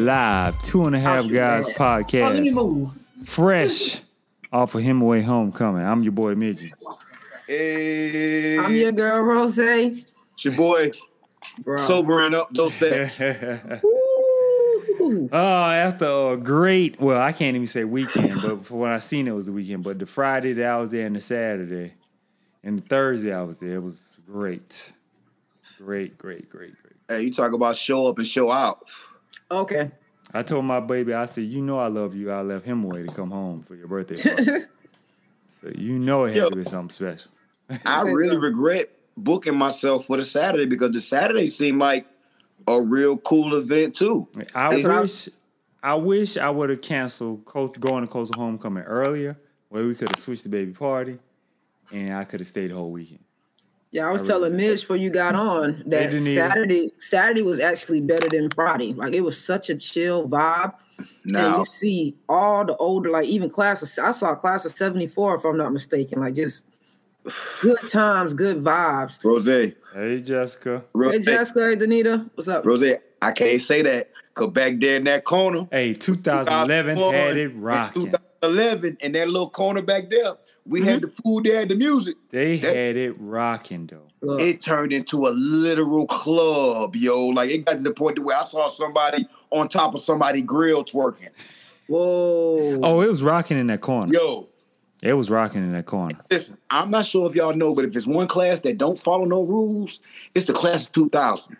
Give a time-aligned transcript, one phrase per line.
[0.00, 0.60] live.
[0.62, 1.80] Two and a half shoot guys that.
[1.80, 2.10] Oh, let
[2.42, 2.54] me podcast.
[2.54, 2.98] move.
[3.24, 4.00] Fresh
[4.52, 5.84] off of Hemingway Homecoming.
[5.84, 6.72] I'm your boy Midget.
[7.46, 9.58] Hey, I'm your girl, Rose.
[9.58, 10.04] it's
[10.44, 10.92] your boy,
[11.58, 11.84] Bro.
[11.86, 13.20] sobering up those steps.
[15.00, 15.28] Ooh.
[15.32, 15.36] Oh,
[15.70, 19.32] after a great, well, I can't even say weekend, but for when I seen it
[19.34, 19.82] was the weekend.
[19.82, 21.94] But the Friday that I was there and the Saturday
[22.62, 24.92] and the Thursday I was there, it was great.
[25.78, 26.94] Great, great, great, great.
[27.08, 28.86] hey, you talk about show up and show out.
[29.50, 29.90] Okay.
[30.32, 32.30] I told my baby, I said, you know I love you.
[32.30, 34.14] I left Hemingway to come home for your birthday
[35.48, 37.30] so you know it had to be something special.
[37.84, 42.06] I really regret booking myself for the Saturday because the Saturday seemed like
[42.68, 44.28] a real cool event too.
[44.54, 45.28] I That's what I- wish
[45.82, 49.38] I wish I would have canceled Coast, going to Coastal Homecoming earlier,
[49.70, 51.18] where we could have switched the baby party
[51.90, 53.24] and I could have stayed the whole weekend.
[53.92, 56.12] Yeah, I was I telling really- Mitch before you got on that.
[56.12, 58.92] Saturday Saturday was actually better than Friday.
[58.92, 60.74] Like it was such a chill vibe.
[60.98, 64.64] And Now, you see all the older, like even class of I saw a class
[64.64, 66.20] of 74, if I'm not mistaken.
[66.20, 66.64] Like just
[67.60, 69.22] good times, good vibes.
[69.24, 70.84] Rose, Hey Jessica.
[70.92, 72.64] Rose, Hey Jessica, hey Danita, what's up?
[72.64, 72.84] Rose,
[73.22, 78.14] I can't say that because back there in that corner, Hey, 2011 had it rocking.
[78.42, 80.34] 2011, in that little corner back there,
[80.66, 81.06] we had mm-hmm.
[81.06, 82.16] the food, they had the music.
[82.30, 84.36] They That- had it rocking though.
[84.38, 87.26] It turned into a literal club, yo.
[87.28, 90.42] Like it got to the point to where I saw somebody on top of somebody
[90.42, 91.30] grill twerking.
[91.86, 92.78] whoa.
[92.82, 94.12] Oh, it was rocking in that corner.
[94.12, 94.48] Yo,
[95.02, 96.18] It was rocking in that corner.
[96.30, 99.24] listen, I'm not sure if y'all know, but if it's one class that don't follow
[99.24, 100.00] no rules,
[100.34, 101.56] it's the class of 2000.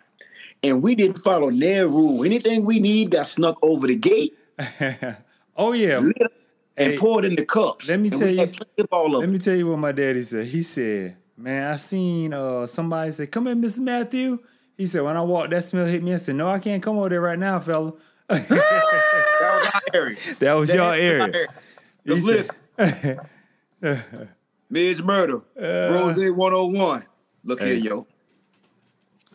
[0.62, 2.22] And we didn't follow their rule.
[2.22, 4.37] Anything we need got snuck over the gate,
[5.56, 5.99] oh yeah.
[5.99, 6.32] lit up,
[6.81, 7.87] and Hey, poured in the cups.
[7.89, 10.23] let me tell you- had of all of Let me tell you what my daddy
[10.23, 10.47] said.
[10.47, 13.79] He said, "Man, I seen uh somebody say, "Come in, Mr.
[13.81, 14.39] Matthew."
[14.77, 16.97] He said, "When I walked, that smell hit me." I said, "No, I can't come
[16.99, 17.93] over there right now, fella."
[18.31, 20.17] That was our area.
[20.39, 21.47] That was That your area.
[22.05, 22.49] He Cause
[22.79, 23.21] said-
[23.83, 24.01] listen,
[24.71, 27.05] Midge Murder, Rose 101.
[27.45, 27.81] Look Uh, Hey.
[27.81, 28.07] here, yo.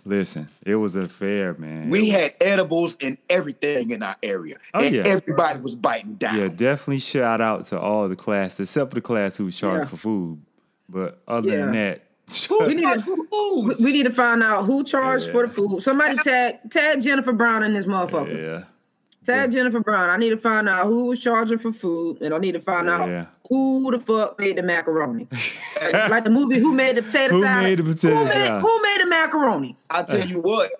[0.07, 1.89] Listen, it was a fair, man.
[1.89, 4.57] We had edibles and everything in our area.
[4.73, 5.01] Oh, and yeah.
[5.03, 6.37] everybody was biting down.
[6.37, 9.85] yeah, definitely shout out to all the classes, except for the class who was charged
[9.85, 9.89] Yeah.
[9.89, 10.41] for food.
[10.87, 12.01] But other than that,
[12.59, 13.27] We need to
[13.67, 15.81] we, we need to find out who charged for the food.
[15.81, 18.35] Somebody tag tag Jennifer Brown in this motherfucker.
[18.35, 18.63] yeah,
[19.25, 20.09] Tag Jennifer Brown.
[20.09, 22.87] I need to find out who was charging for food, and I need to find
[22.87, 23.21] Yeah.
[23.21, 25.27] out who the fuck made the macaroni.
[26.09, 27.63] like the movie, who made the potato Who salad?
[27.63, 28.61] made the potato who made, salad?
[28.61, 29.77] Who made the macaroni?
[29.89, 30.71] I tell you what,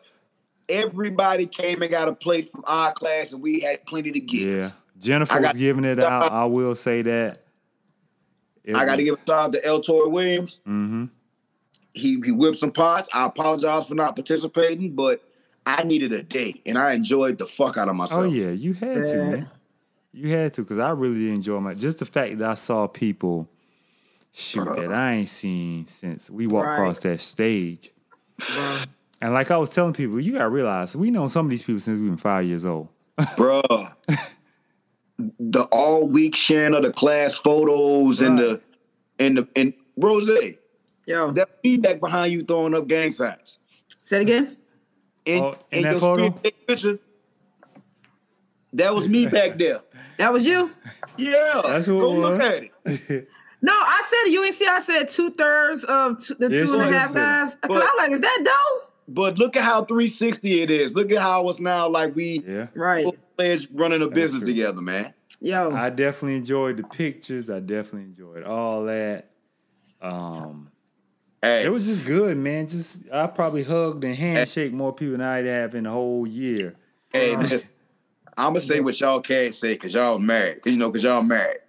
[0.69, 4.49] everybody came and got a plate from our class, and we had plenty to give.
[4.49, 4.71] yeah.
[4.97, 6.31] Jennifer was giving it out.
[6.31, 7.39] I will say that.
[8.63, 10.59] It I got to give a shout out to El Torre Williams.
[10.67, 11.09] Mhm.
[11.93, 13.07] He he whipped some pots.
[13.13, 15.21] I apologize for not participating, but
[15.65, 18.21] I needed a day, and I enjoyed the fuck out of oh, myself.
[18.21, 19.49] Oh yeah, you had to, man.
[20.11, 21.73] You had to, cause I really did enjoy my.
[21.73, 23.49] Just the fact that I saw people
[24.31, 26.73] shoot that I ain't seen since we walked Right.
[26.75, 27.91] across that stage.
[28.53, 28.79] Bro.
[29.21, 31.79] And like I was telling people, you gotta realize we know some of these people
[31.79, 32.89] since we've been five years old.
[33.19, 33.93] Bruh.
[35.17, 38.61] the all week sharing of the class photos and the
[39.17, 40.29] and the and Rose,
[41.07, 43.59] Yo, that feedback behind you throwing up gang signs.
[44.03, 44.57] say it again.
[45.25, 46.29] In, Oh, in in that your photo?
[46.37, 46.99] screen picture,
[48.73, 49.81] that was me back there.
[50.17, 50.71] That was you.
[51.17, 52.59] Yeah, That's who it go look was.
[52.59, 52.63] at
[53.11, 53.29] it.
[53.61, 54.69] No, I said UNC.
[54.69, 57.19] I said two thirds of t- the Yes, two and a you half said.
[57.19, 57.55] guys.
[57.55, 58.91] Cause But- I'm like, is that dope?
[59.07, 60.93] But look at how 360 it is.
[60.93, 62.67] Look at how it's now like we Yeah.
[62.75, 63.07] Right.
[63.37, 64.53] players running a business true.
[64.53, 65.15] together, man.
[65.41, 65.71] Yo.
[65.71, 67.49] I definitely enjoyed the pictures.
[67.49, 69.31] I definitely enjoyed all that.
[69.99, 70.69] Um,
[71.45, 72.67] Hey, it was just good, man.
[72.67, 76.75] Just I probably hugged and handshake more people than I'd have in the whole year.
[77.13, 77.69] hey, listen,
[78.37, 80.59] I'm gonna say what y'all can't say because y'all married.
[80.65, 81.59] You know, because y'all married.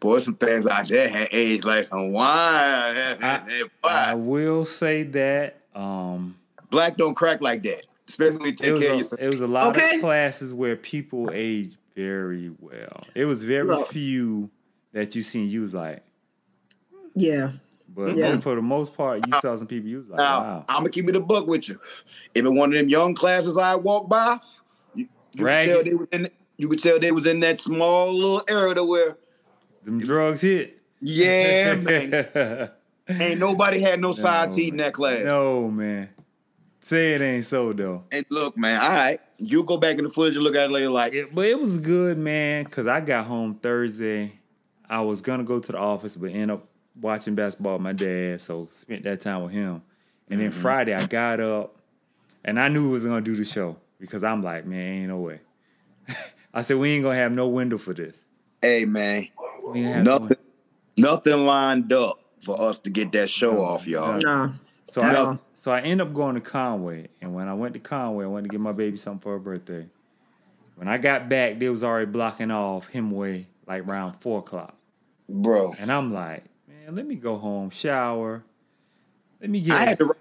[0.00, 2.26] Boy, some things out there had age like some wine.
[3.22, 6.36] I Boy, will say that um,
[6.70, 7.84] Black don't crack like that.
[8.08, 9.20] Especially when you it take was care of a, yourself.
[9.20, 9.94] it was a lot Okay.
[9.96, 13.04] of classes where people age very well.
[13.14, 13.88] It was very Look.
[13.88, 14.50] few
[14.92, 15.48] that you seen.
[15.50, 16.02] You was like,
[17.14, 17.52] yeah.
[17.94, 18.38] But Yeah.
[18.40, 19.88] for the most part, you saw some people.
[19.88, 20.64] You was like, Now, wow.
[20.68, 21.78] I'm gonna keep it a buck with you.
[22.34, 24.38] If in one of them young classes I walk by,
[24.94, 26.30] you, you could tell they was in.
[26.58, 29.16] You could tell they was in that small little area to where,
[29.84, 30.78] Them drugs hit.
[31.00, 32.70] yeah, man,
[33.08, 35.24] ain't nobody had no side No, teeth in that class.
[35.24, 36.10] No man.
[36.80, 38.04] Say it ain't so though.
[38.12, 40.70] And look, man, all right, you go back in the footage and look at it
[40.72, 40.90] later.
[40.90, 44.32] Like, It- but it was good, man, because I got home Thursday.
[44.88, 46.66] I was gonna go to the office, but end up
[47.00, 49.82] watching basketball with my dad, so spent that time with him.
[50.28, 50.60] And then mm-hmm.
[50.60, 51.76] Friday I got up
[52.44, 55.18] and I knew he was gonna do the show because I'm like, man, ain't no
[55.18, 55.40] way.
[56.54, 58.24] I said we ain't gonna have no window for this.
[58.60, 59.28] Hey man,
[59.64, 60.36] We ain't have no nothing,
[60.96, 64.20] nothing lined up for us to get that show off, y'all.
[64.20, 64.54] No.
[64.86, 68.24] So I so I end up going to Conway, and when I went to Conway,
[68.24, 69.86] I went to get my baby something for her birthday.
[70.74, 74.76] When I got back, they was already blocking off Hemingway like around four o'clock,
[75.28, 75.72] bro.
[75.78, 76.44] and I'm like,
[76.84, 78.44] man, let me go home, shower,
[79.40, 79.74] let me get.
[79.74, 80.14] I had to,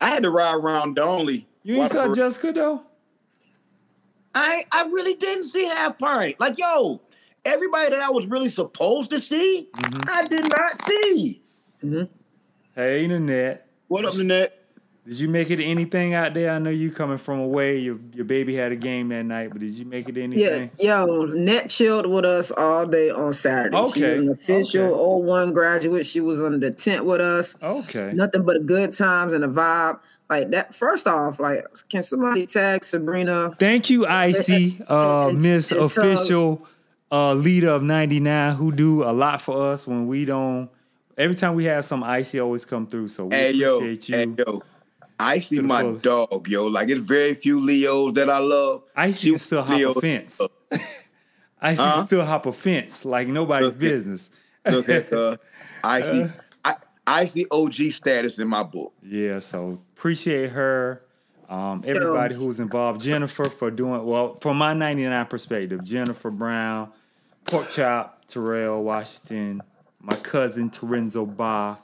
[0.00, 1.46] I had to ride around Donley.
[1.62, 2.82] you ain't saw Jessica though.
[4.34, 6.38] I I really didn't see half pint.
[6.38, 7.00] Like yo,
[7.44, 10.10] everybody that I was really supposed to see, Mm-hmm.
[10.10, 11.42] I did not see.
[12.74, 13.66] Hey, Nanette.
[13.88, 14.57] What up, Nanette?
[15.08, 16.50] Did you make it anything out there?
[16.50, 17.78] I know you coming from away.
[17.78, 20.68] Your your baby had a game that night, but did you make it to Yeah,
[20.78, 23.74] yo, Net chilled with us all day on Saturday.
[23.74, 25.26] She Okay, was an official okay.
[25.30, 26.04] 01 graduate.
[26.04, 27.56] She was under the tent with us.
[27.62, 28.12] Okay.
[28.12, 29.98] Nothing but good times and a vibe.
[30.28, 30.74] Like that.
[30.74, 33.56] First off, like, can somebody tag Sabrina?
[33.58, 36.66] Thank you, Icy, uh, Miss Official
[37.10, 40.68] uh, Leader of 99, who do a lot for us when we don't.
[41.16, 43.08] Every time we have some Icy always come through.
[43.08, 44.36] So we Hey yo, appreciate hey you.
[44.46, 44.62] yo.
[45.20, 46.02] I see my fullest.
[46.02, 46.66] dog, yo.
[46.66, 48.82] Like it's very few Leos that I love.
[48.94, 50.40] I see can still hop Leo- a fence.
[51.60, 51.96] Icy Huh?
[51.96, 53.78] can still hop a fence like nobody's Okay.
[53.88, 54.30] business.
[54.70, 55.36] Look at uh,
[55.82, 56.24] I see,
[56.64, 56.76] I,
[57.06, 58.92] I see OG status in my book.
[59.02, 61.02] Yeah, so appreciate her.
[61.48, 63.00] Um, everybody who was involved.
[63.00, 65.82] Jennifer for doing well from my 99 perspective.
[65.82, 66.92] Jennifer Brown,
[67.46, 69.62] Pork Chop, Terrell Washington,
[70.02, 71.78] my cousin Terenzo Ba,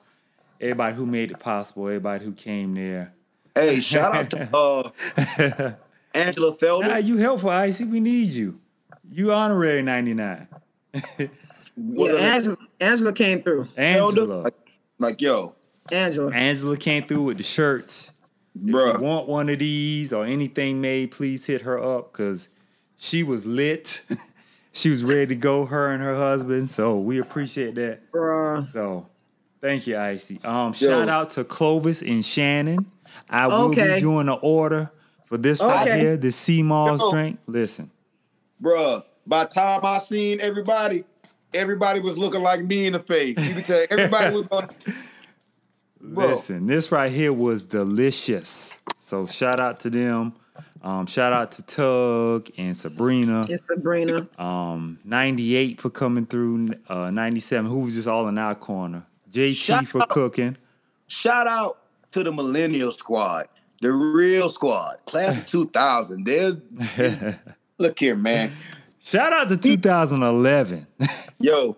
[0.61, 3.14] everybody who made it possible, everybody who came there.
[3.55, 5.73] Hey, shout out to uh,
[6.15, 7.05] Angela Nah, Felder.
[7.05, 7.85] you helpful, Icy.
[7.85, 8.61] We need you.
[9.11, 10.49] You honorary 99.
[11.77, 13.67] Yeah, What up, Angela, Angela came through.
[13.77, 14.43] Angela.
[14.43, 14.55] Like,
[15.01, 15.57] like, yo,
[15.91, 16.31] Angela.
[16.33, 18.13] Angela came through with the shirts.
[18.55, 22.49] If you want one of these or anything made, please hit her up because
[22.97, 24.03] she was lit.
[24.73, 26.71] she was ready to go, her and her husband.
[26.71, 28.13] So we appreciate that.
[28.13, 28.65] Bruh.
[28.73, 29.09] So
[29.61, 30.39] thank you, Icy.
[30.45, 32.87] Um, shout out to Clovis and Shannon.
[33.31, 33.95] I will Okay.
[33.95, 34.91] be doing an order
[35.27, 37.11] for this right here, the Sea Malls Yo.
[37.11, 37.39] drink.
[37.47, 37.91] Listen,
[38.63, 41.05] Bruh, by the time I seen everybody,
[41.53, 43.37] everybody was looking like me in the face.
[43.39, 44.69] You can tell everybody was going.
[46.01, 46.27] Bro.
[46.27, 46.67] listen.
[46.67, 48.79] This right here was delicious.
[48.99, 50.35] So shout out to them.
[50.83, 53.41] Um, shout out to Tug and Sabrina.
[53.49, 54.29] It's Sabrina.
[54.39, 56.75] Um, 98 for coming through.
[56.89, 59.07] Uh, 97, who was just all in our corner.
[59.31, 60.11] JT Shout for out.
[60.11, 60.59] cooking.
[61.07, 61.79] Shout out
[62.15, 63.49] to the Millennial Squad,
[63.81, 66.25] the real squad, class of 2000.
[66.25, 66.57] There's,
[66.97, 67.37] there's-
[67.79, 68.53] look here, man.
[69.01, 70.87] Shout out to 2011.
[71.41, 71.77] Yo,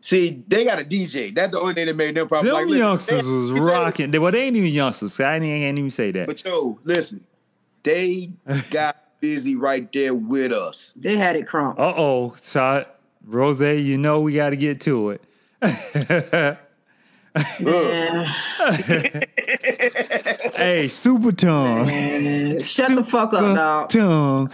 [0.00, 1.32] see, they got a DJ.
[1.32, 4.10] That's the only thing that made them probably Them like, listen, youngsters was rocking.
[4.10, 5.18] They, well, they ain't even youngsters.
[5.20, 6.26] I ain't, ain't even say that.
[6.26, 7.24] But yo, listen,
[7.84, 8.32] they
[8.70, 10.92] got busy right there with us.
[10.96, 11.78] They had it crunk.
[11.78, 12.34] Uh oh.
[12.40, 12.84] So,
[13.24, 15.10] Rose, you know we got to get to
[15.62, 16.58] it.
[17.60, 18.26] Man,
[20.54, 22.60] Hey, Super Tongue.
[22.62, 23.88] shut the fuck up, dog.
[23.90, 24.50] Tongue.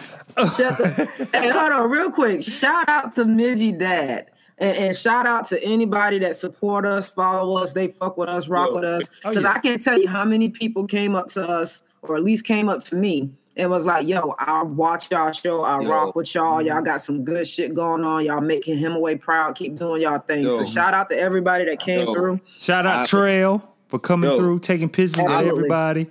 [0.57, 2.43] Shut the- hey, hold on, real quick.
[2.43, 4.29] Shout out to Midgie Dad.
[4.59, 8.49] And, and shout out to anybody that support us, follow us, they fuck with us,
[8.49, 8.75] rock Yo.
[8.77, 9.03] with us.
[9.25, 9.53] Oh, Because yeah.
[9.53, 12.69] I can't tell you how many people came up to us, or at least came
[12.69, 15.89] up to me, and was like, "Yo, I watch y'all show, I Yo.
[15.89, 16.63] rock with y'all.
[16.63, 18.25] Y'all got some good shit going on.
[18.25, 19.55] Y'all making Hemingway proud.
[19.55, 20.45] Keep doing y'all things.
[20.45, 20.65] Yo.
[20.65, 22.15] So shout out to everybody that came Yo.
[22.15, 22.41] through.
[22.59, 24.37] Shout out I- Trail for coming Yo.
[24.37, 25.59] through, taking pictures with Absolutely.
[25.61, 26.11] everybody.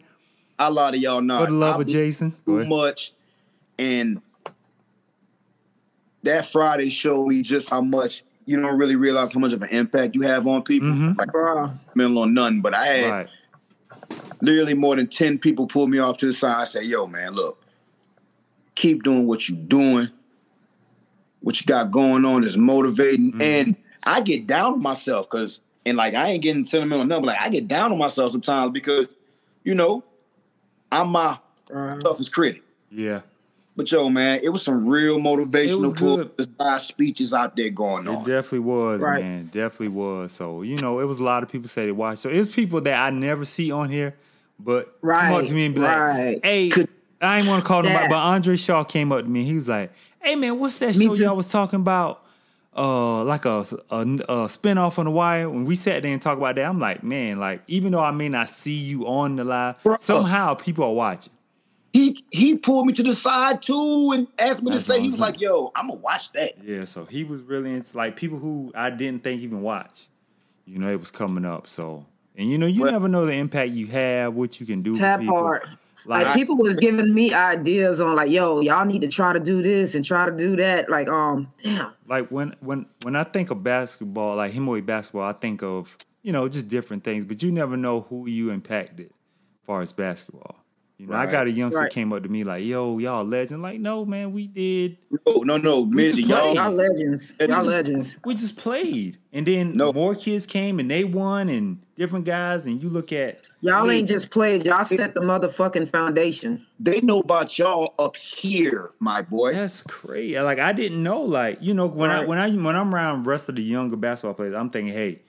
[0.60, 1.40] A lot of y'all know.
[1.40, 2.36] For the love I of Jason.
[2.46, 3.14] Go Too much,
[3.80, 4.22] and
[6.24, 9.70] that Friday showed me just how much you don't really realize how much of an
[9.70, 10.90] impact you have on people.
[10.90, 11.18] Mhm.
[11.18, 11.74] Like Bruh.
[11.96, 13.28] middle on nothing, but I had Right.
[14.42, 16.56] Literally more than 10 people pull me off to the side.
[16.56, 17.64] I say, yo, man, look,
[18.76, 20.10] keep doing what you doing.
[21.42, 23.32] What you got going on is motivating.
[23.32, 23.42] Mm-hmm.
[23.42, 27.28] And I get down on myself because, and like, I ain't getting sentimental number.
[27.28, 29.16] Like, I get down on myself sometimes because,
[29.64, 30.04] you know,
[30.92, 32.00] I'm my Bruh.
[32.00, 32.64] toughest critic.
[32.92, 33.22] Yeah.
[33.76, 36.32] But yo, man, it was some real motivational was pull good.
[36.38, 38.16] the side speeches out there going on.
[38.22, 39.24] It definitely was, Right.
[39.24, 39.46] man.
[39.46, 40.34] Definitely was.
[40.34, 42.20] So, you know, it was a lot of people say they watched.
[42.20, 44.16] So it's people that I never see on here,
[44.64, 46.40] but come up Right, to me and be like, right.
[46.44, 46.90] hey, Could-
[47.22, 49.44] I ain't want to call out, but Andre Shaw came up to me.
[49.44, 49.92] He was like,
[50.22, 51.24] hey, man, what's that Me show too.
[51.24, 52.24] y'all was talking about?
[52.76, 55.50] Uh, like a, a, a spinoff on the wire.
[55.50, 58.12] When we sat there and talked about that, I'm like, man, like, even though I
[58.12, 61.34] may not see you on the live, somehow people are watching.
[61.92, 65.08] He he pulled me to the side too and asked me That's to say, he
[65.08, 66.54] was like, yo, I'm gonna watch that.
[66.64, 70.08] Yeah, so he was really into like people who I didn't think even watch.
[70.66, 71.68] You know, it was coming up.
[71.68, 72.06] So,
[72.38, 74.96] and you know, you Well- never know the impact you have, what you can do.
[74.96, 75.38] Tap with people.
[75.40, 75.62] hard.
[76.04, 79.40] Like, Like, people was giving me ideas on like, yo, y'all need to try to
[79.40, 80.90] do this and try to do that.
[80.90, 81.92] Like, um, damn.
[82.08, 86.32] like when when when I think of basketball, like Hemingway basketball, I think of you
[86.32, 90.61] know just different things, but you never know who you impacted as far as basketball.
[91.02, 91.92] You know, I got a youngster Right.
[91.92, 94.98] came up to me like, "Yo, y'all legend." Like, no, man, we did.
[95.26, 96.54] No, no, no, Midget, y'all.
[96.54, 97.34] Y'all legends.
[97.40, 98.18] We Y'all just- legends.
[98.24, 99.92] We just played, and then No.
[99.94, 102.68] more kids came and they won, and different guys.
[102.68, 104.64] And you look at Y'all we- ain't just played.
[104.64, 106.68] Y'all set the motherfucking foundation.
[106.80, 109.54] They know about y'all up here, my boy.
[109.54, 110.40] That's crazy.
[110.40, 111.20] Like I didn't know.
[111.24, 114.36] Like you know, when I when I when I'm around rest of the younger basketball
[114.36, 115.22] players, I'm thinking, hey,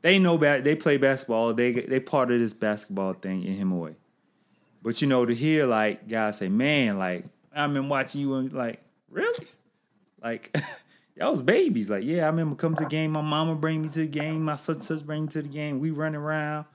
[0.00, 1.52] they know ba- they play basketball.
[1.52, 3.96] They they part of this basketball thing in Hemingway.
[4.82, 8.52] But you know, to hear like guys say, man, like I've been watching you and
[8.52, 9.46] like really,
[10.22, 10.56] like
[11.16, 11.90] y'all was babies.
[11.90, 13.12] Like yeah, I remember come to the game.
[13.12, 14.42] My mama bring me to the game.
[14.44, 15.78] My such and such bring me to the game.
[15.80, 16.66] We run around,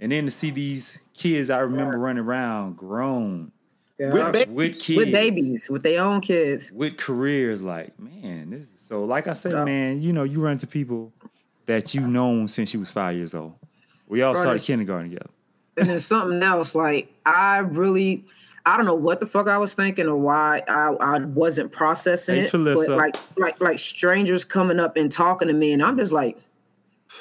[0.00, 3.52] and then to see these kids I remember running around, grown
[3.98, 4.12] Yeah.
[4.12, 6.72] With With, ba- with kids, babies, with their own kids.
[6.72, 9.64] with careers like man this is so like i said Yeah.
[9.64, 11.12] man you know you run to people
[11.66, 13.54] that you've known since you was five years old
[14.08, 14.40] we all Right.
[14.40, 15.30] started kindergarten together
[15.76, 18.24] And then something else, like I really,
[18.66, 22.36] I don't know what the fuck I was thinking or why I, I wasn't processing
[22.36, 22.50] Hey, it.
[22.52, 22.86] Trelissa.
[22.86, 26.38] But like, like, like strangers coming up and talking to me, and I'm just like,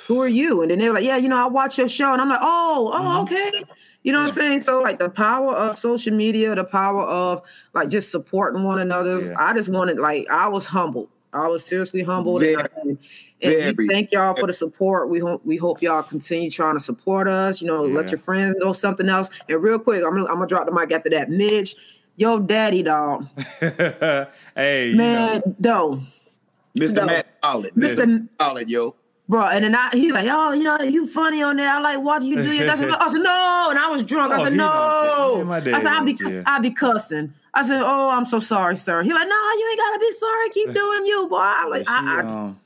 [0.07, 2.21] "Who are you?" And then they're like, "Yeah, you know, I watch your show," and
[2.21, 3.33] I'm like, "Oh, oh, Mm-hmm.
[3.33, 3.63] okay."
[4.03, 4.59] You know what I'm saying?
[4.59, 7.41] So like the power of social media, the power of
[7.73, 9.19] like just supporting one another.
[9.19, 9.33] Yeah.
[9.37, 11.07] I just wanted like I was humbled.
[11.31, 12.41] I was seriously humbled.
[12.41, 12.97] Very, and,
[13.43, 13.87] and we very.
[13.87, 15.09] thank y'all for the support.
[15.09, 17.61] We hope we hope y'all continue trying to support us.
[17.61, 19.29] You know, let your friends know something else.
[19.49, 21.29] And real quick, I'm gonna, I'm gonna drop the mic after that.
[21.29, 21.75] Midge,
[22.15, 23.27] yo, daddy dog,
[24.55, 25.99] hey you man, know, though,
[26.77, 27.05] Mr.
[27.05, 27.73] Matt Solid.
[27.75, 28.27] Mr.
[28.39, 28.95] Solid, yo.
[29.27, 29.45] bro.
[29.47, 31.69] And then I, he like, oh, you know, you funny on there.
[31.69, 32.69] I like watching you do your.
[32.69, 34.31] I said, I said, no, and I was drunk.
[34.33, 35.45] Oh, I said, don't care.
[35.45, 35.75] no.
[35.75, 36.43] I said, I'll be.
[36.45, 37.33] I'll be cussing.
[37.55, 39.03] I said, oh, I'm so sorry, sir.
[39.03, 40.49] He like, no, you ain't gotta be sorry.
[40.49, 41.37] Keep doing you, boy.
[41.37, 42.59] I'm like, she, I, I, um,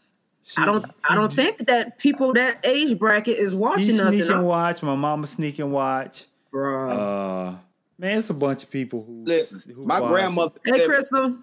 [0.48, 4.14] she- I don't, I don't think that people that age bracket is watching us.
[4.14, 6.92] sneak And and watch my mama sneak and watch bro.
[6.92, 7.56] uh
[8.00, 10.10] man it's a bunch of people who Listen, who my watch.
[10.10, 11.38] grandmother hey, Crystal.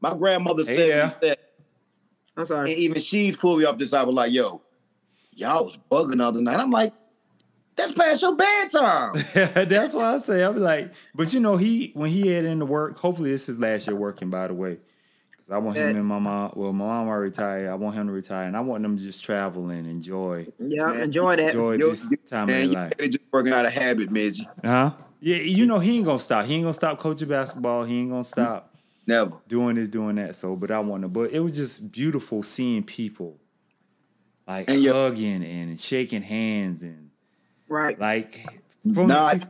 [0.00, 1.08] my grandmother Hey said, there.
[1.08, 1.38] she said,
[2.36, 2.60] I'm sorry.
[2.60, 2.80] and sorry.
[2.84, 4.60] even she's pulled me up this side, was like, yo,
[5.36, 6.58] y'all was bugging the other night.
[6.58, 6.92] I'm like,
[7.76, 9.14] that's past your bedtime.
[9.68, 12.66] That's why I say I'm like, but you know, he when he had in the
[12.66, 12.96] work.
[12.98, 14.30] Hopefully, this is his last year working.
[14.30, 14.78] By the way,
[15.44, 15.98] because I want him Yeah.
[15.98, 16.52] and my mom.
[16.56, 17.68] Well, my mom already retired.
[17.68, 20.86] I want him to retire, and I want them to just travel and enjoy Yeah,
[20.86, 21.46] Man, enjoy that.
[21.48, 22.96] enjoy Yo, this time man, of you their life.
[22.96, 24.44] better just working out a habit, Midge.
[24.64, 24.92] Huh?
[25.20, 26.46] Yeah, you know he ain't gonna stop.
[26.46, 27.84] He ain't gonna stop coaching basketball.
[27.84, 28.74] He ain't gonna stop
[29.06, 29.32] Never.
[29.48, 30.34] doing this, doing that.
[30.34, 31.08] So, but I want to.
[31.08, 33.38] But it was just beautiful seeing people
[34.48, 37.10] like And your- hugging and shaking hands and
[37.68, 37.98] Right.
[37.98, 38.46] like
[38.94, 39.48] from Not, peop-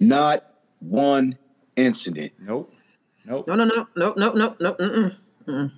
[0.00, 0.44] not
[0.78, 1.36] one
[1.76, 2.32] incident.
[2.38, 2.72] nope,
[3.26, 3.46] nope.
[3.48, 4.72] No, no, no, no, no, no, no.
[4.74, 5.16] Mm-mm.
[5.48, 5.70] N-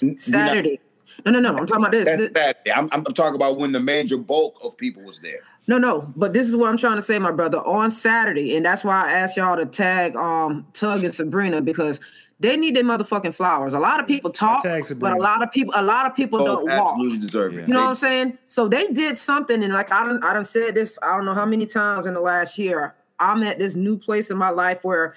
[0.00, 0.80] you're not- Saturday.
[1.26, 1.50] No, no, no.
[1.50, 2.04] I'm talking about this.
[2.06, 2.72] That's This- Saturday.
[2.72, 5.40] I'm, I'm talking about when the major bulk of people was there.
[5.66, 6.10] No, no.
[6.16, 7.58] But this is what I'm trying to say, my brother.
[7.58, 12.00] On Saturday, and that's why I asked y'all to tag um Tug and Sabrina because
[12.40, 13.74] they need their motherfucking flowers.
[13.74, 16.66] A lot of people talk, but a lot of people, a lot of people Both
[16.66, 16.92] don't walk.
[16.92, 17.60] absolutely deserve Yeah.
[17.60, 17.68] it.
[17.68, 18.38] You know They- what I'm saying?
[18.46, 20.98] So they did something, and like I don't, I don't said this.
[21.02, 22.94] I don't know how many times in the last year.
[23.18, 25.14] I'm at this new place in my life where,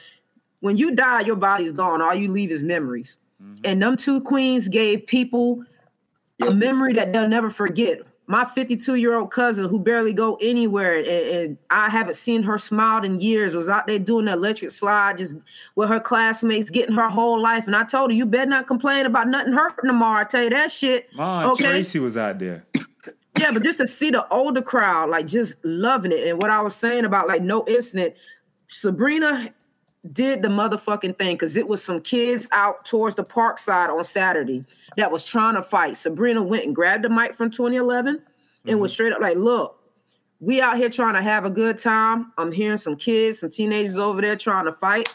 [0.63, 2.01] when you die, your body's gone.
[2.01, 3.17] All you leave is memories.
[3.43, 3.65] Mm-hmm.
[3.65, 5.61] And them two queens gave people
[6.41, 7.99] a memory that they'll never forget.
[8.27, 12.57] My 52 year old cousin, who barely go anywhere, and, and I haven't seen her
[12.57, 15.35] smile in years, was out there doing the electric slide, just
[15.75, 17.67] with her classmates, getting her whole life.
[17.67, 20.21] And I told her, you better not complain about nothing hurting tomorrow.
[20.21, 21.13] I tell you that shit.
[21.13, 21.71] Mom, okay.
[21.71, 22.65] Tracy was out there.
[23.37, 26.61] Yeah, but just to see the older crowd like just loving it, and what I
[26.61, 28.15] was saying about like no incident,
[28.69, 29.53] Sabrina
[30.11, 34.03] did the motherfucking thing because it was some kids out towards the park side on
[34.03, 34.65] Saturday
[34.97, 35.95] that was trying to fight.
[35.95, 38.21] Sabrina went and grabbed the mic from 2011
[38.65, 38.93] and was mm-hmm.
[38.93, 39.79] straight up like, "Look,
[40.39, 42.33] we out here trying to have a good time.
[42.37, 45.09] I'm hearing some kids, some teenagers over there trying to fight."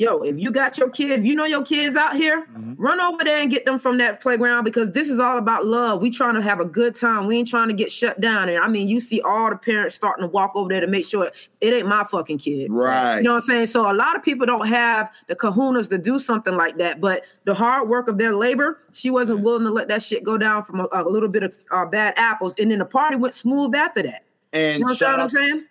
[0.00, 2.46] Yo, if you got your kid, you know your kids out here,
[2.78, 6.00] run over there and get them from that playground because this is all about love.
[6.00, 7.26] We trying to have a good time.
[7.26, 8.48] We ain't trying to get shut down.
[8.48, 11.04] And I mean, you see all the parents starting to walk over there to make
[11.04, 11.30] sure
[11.60, 12.72] it ain't my fucking kid.
[12.72, 13.18] Right.
[13.18, 13.66] You know what I'm saying?
[13.66, 17.02] So a lot of people don't have the kahunas to do something like that.
[17.02, 20.38] But the hard work of their labor, she wasn't willing to let that shit go
[20.38, 22.54] down from a, a little bit of uh, bad apples.
[22.58, 24.24] And then the party went smooth after that.
[24.54, 25.64] and You know shout, what I'm out, saying?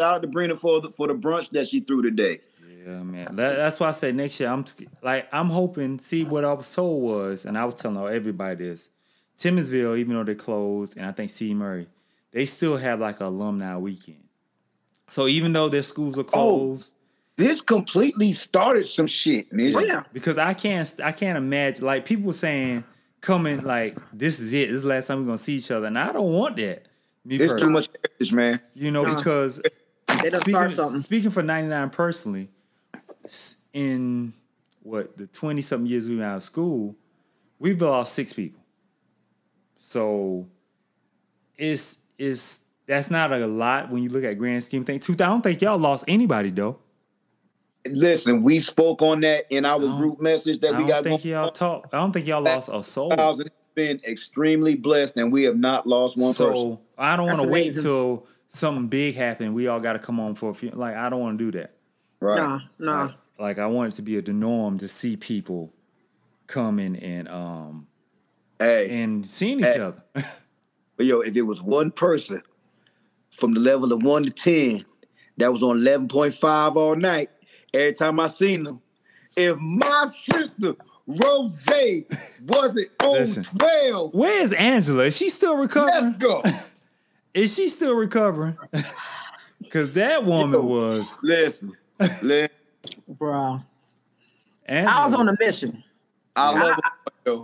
[0.00, 2.40] shout out to Brina for the for the brunch that she threw today.
[2.84, 3.36] Yeah, man.
[3.36, 4.50] That, that's why I say next year.
[4.50, 4.64] I'm
[5.02, 5.98] like I'm hoping.
[5.98, 8.90] See what our soul was, and I was telling everybody this.
[9.38, 11.54] Timmonsville, even though they closed, and I think C.
[11.54, 11.88] Murray,
[12.32, 14.24] they still have like an alumni weekend.
[15.08, 16.92] So even though their schools are oh, closed,
[17.36, 19.74] this completely started some shit, man.
[19.74, 20.02] Oh yeah.
[20.12, 22.84] because I can't I can't imagine like people saying
[23.20, 24.66] coming like this is it.
[24.68, 26.86] This is the last time we're gonna see each other, and I don't want that.
[27.24, 28.60] Me It's too much heritage, man.
[28.74, 29.16] You know, Nah.
[29.16, 29.60] because
[30.28, 32.53] speaking, speaking for 99 personally, s-
[33.72, 34.32] in
[34.82, 36.94] what the 20 something years we've been out of school,
[37.58, 38.60] we've lost six people.
[39.78, 40.46] So
[41.56, 44.98] it's it's that's not a lot when you look at grand scheme thing.
[45.00, 46.78] Two, I don't think y'all lost anybody though.
[47.86, 51.04] Listen, we spoke on that in our don't- group message that I we don't got
[51.04, 51.52] think going y'all on.
[51.52, 51.88] talk.
[51.92, 53.10] I don't think y'all lost a soul.
[53.10, 56.78] 2000 has been extremely blessed, and we have not lost one so person.
[56.96, 57.82] I don't want to wait amazing.
[57.82, 59.52] till something big happen.
[59.52, 60.70] We all got to come on for a few.
[60.70, 61.74] Like I don't want to do that.
[62.20, 62.36] Right?
[62.36, 63.02] Nah, nah.
[63.04, 65.72] Like, like I want it to be the norm to see people
[66.46, 67.86] coming and um
[68.58, 69.80] Hey, and seeing each Hey.
[69.80, 70.02] other.
[70.96, 72.42] but yo, if it was one person
[73.30, 74.84] from the level of one to ten
[75.38, 77.30] that was on eleven point five all night,
[77.72, 78.80] every time I seen them,
[79.36, 81.64] if my sister Rose
[82.46, 83.44] wasn't on Listen.
[83.44, 85.04] twelve, Where is Angela?
[85.04, 86.04] Is she still recovering?
[86.04, 86.42] let's go.
[87.34, 88.56] Is she still recovering?
[89.70, 90.66] Cause that woman Yo.
[90.66, 91.12] was.
[91.20, 91.76] Listen,
[92.22, 92.48] listen.
[93.08, 93.60] Bro.
[94.66, 95.82] Angela, I was on a mission.
[96.36, 97.38] I love it.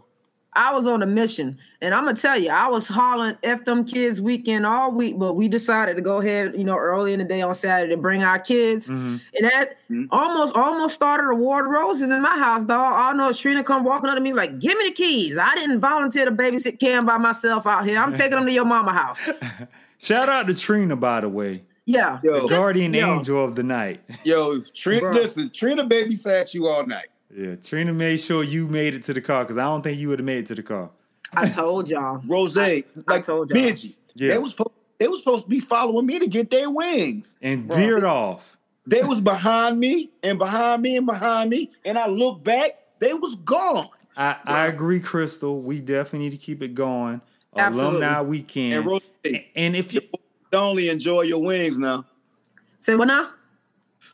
[0.53, 3.85] I was on a mission, and I'm gonna tell you, I was hauling f them
[3.85, 7.25] kids weekend all week, but we decided to go ahead, you know, early in the
[7.25, 9.21] day on Saturday to bring our kids, Mhm.
[9.39, 10.09] and that Mhm.
[10.11, 12.81] almost almost started a war of roses in my house, dog.
[12.81, 15.39] All I know is Trina come walking up to me like, "Give me the keys."
[15.39, 18.01] I didn't volunteer to babysit Cam by myself out here.
[18.01, 19.21] I'm taking them to your mama house.
[19.99, 22.43] Shout out to Trina, by the way, Yeah, Yo.
[22.43, 23.17] the guardian Yo.
[23.19, 24.01] angel of the night.
[24.25, 25.15] Yo, Trina, Bruh.
[25.15, 27.09] listen, Trina babysat you all night.
[27.37, 30.09] Yeah, Trina made sure you made it to the car because I don't think you
[30.09, 30.91] would have made it to the car.
[31.35, 32.23] I told y'all.
[32.29, 33.59] Rose, I like told y'all.
[33.59, 34.29] Benji, Yeah.
[34.35, 37.35] they was supposed they was supposed to be following me to get their wings.
[37.41, 37.75] And Bruh.
[37.77, 38.57] veered off.
[38.87, 43.15] They was behind me and behind me and behind me, and I looked back, they
[43.15, 43.89] was gone.
[44.17, 45.61] I, I agree, Crystal.
[45.61, 47.21] We definitely need to keep it going.
[47.57, 47.99] Absolutely.
[48.07, 48.75] Alumni weekend.
[48.75, 49.01] And Rose,
[49.57, 50.01] and if you
[50.59, 52.05] only enjoy your wings now.
[52.79, 53.31] Say what now?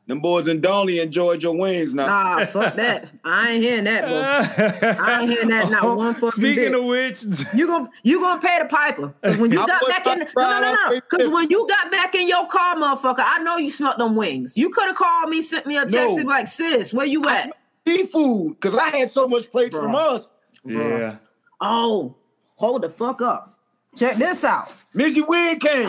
[0.09, 2.07] Them boys in Donley enjoyed your wings now.
[2.07, 3.09] Nah, fuck that.
[3.25, 5.05] I ain't hearing that, bro.
[5.05, 6.75] I ain't hearing that, not one fucking Speaking bit.
[6.79, 10.07] of which, You gonna you gonna pay the piper 'Cause when you I got back
[10.07, 13.43] in no no no no because when you got back in your car, motherfucker, I
[13.43, 14.57] know you smelt them wings.
[14.57, 16.19] You could have called me, sent me a text, No.
[16.19, 17.51] and like, sis, where you at?
[17.85, 20.15] Seafood, because I had so much plate from Bruh.
[20.15, 20.31] us.
[20.65, 21.17] yeah,
[21.61, 22.15] Oh,
[22.55, 23.59] hold the fuck up.
[23.97, 24.71] Check this out.
[24.95, 25.89] Missy Wig came.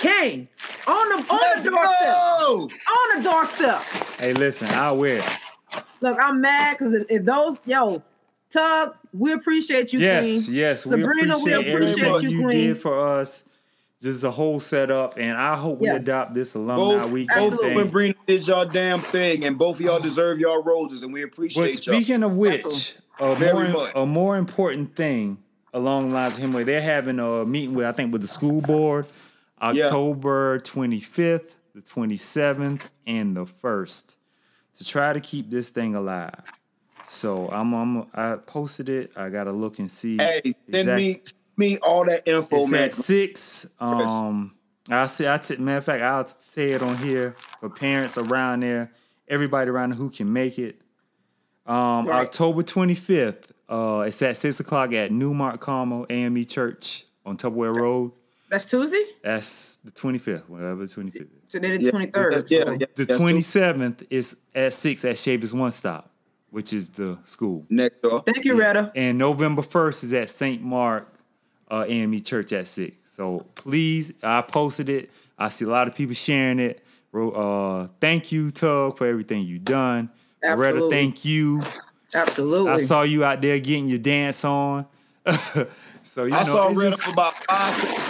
[0.00, 0.48] King
[0.86, 1.98] on the on Let's the doorstep.
[2.04, 2.68] go.
[2.88, 3.82] On the doorstep.
[4.18, 4.96] hey, listen, I'll.
[6.00, 8.02] Look, I'm mad because if, if those yo
[8.50, 10.56] Tug, we appreciate you, Yes, Queen.
[10.56, 12.58] yes, Sabrina, we we appreciate appreciate everything you, you, Queen.
[12.68, 13.44] did for us.
[14.00, 17.52] This is a whole setup, and I hope we adopt this alumni Both, weekend both
[17.52, 17.70] Absolutely.
[17.72, 21.12] of them bring did y'all damn thing, and both of y'all deserve y'all roses, and
[21.12, 21.94] we But appreciate y'all.
[21.96, 23.92] speaking of which, a Very more, much.
[23.94, 25.36] a more important thing
[25.74, 28.28] along the lines of him, where they're having a meeting with, I think, with the
[28.28, 29.04] school board,
[29.62, 29.84] Yeah.
[29.86, 34.16] October 25th, the 27th, and the 1st,
[34.78, 36.42] to try to keep this thing alive.
[37.06, 39.12] So I'm, I'm I posted it.
[39.16, 40.16] I gotta look and see.
[40.18, 41.22] Hey, send me
[41.56, 42.82] me all that info, It's man.
[42.84, 43.66] at six.
[43.80, 44.54] Um,
[44.88, 48.60] I say I t- matter of fact, I'll say it on here for parents around
[48.62, 48.92] there,
[49.28, 50.80] everybody around who can make it.
[51.66, 52.22] Um, Right.
[52.22, 53.52] October twenty fifth.
[53.68, 58.12] Uh, it's at six o'clock at Newmark Carmel AME Church on Tupperware Road.
[58.50, 59.04] That's Tuesday?
[59.22, 61.28] That's the twenty fifth, whatever the twenty fifth.
[61.48, 62.50] Today the Yeah, twenty third.
[62.50, 66.10] yeah, yeah, The twenty seventh is at six at Shavers One Stop,
[66.50, 67.64] which is the school.
[67.70, 68.22] next door.
[68.26, 68.90] Thank you, Retta.
[68.96, 70.60] And November 1st is at St.
[70.62, 71.08] Mark
[71.70, 72.96] uh, AME Church at 6.
[73.04, 75.10] So please, I posted it.
[75.38, 76.84] I see a lot of people sharing it.
[77.14, 80.10] Uh, thank you, Tug, for everything you've done.
[80.42, 80.96] Loretta, Absolutely.
[80.96, 81.62] thank you.
[82.14, 82.70] Absolutely.
[82.72, 84.86] I saw you out there getting your dance on.
[86.02, 88.09] so, you I know, saw it's Red just- up about five.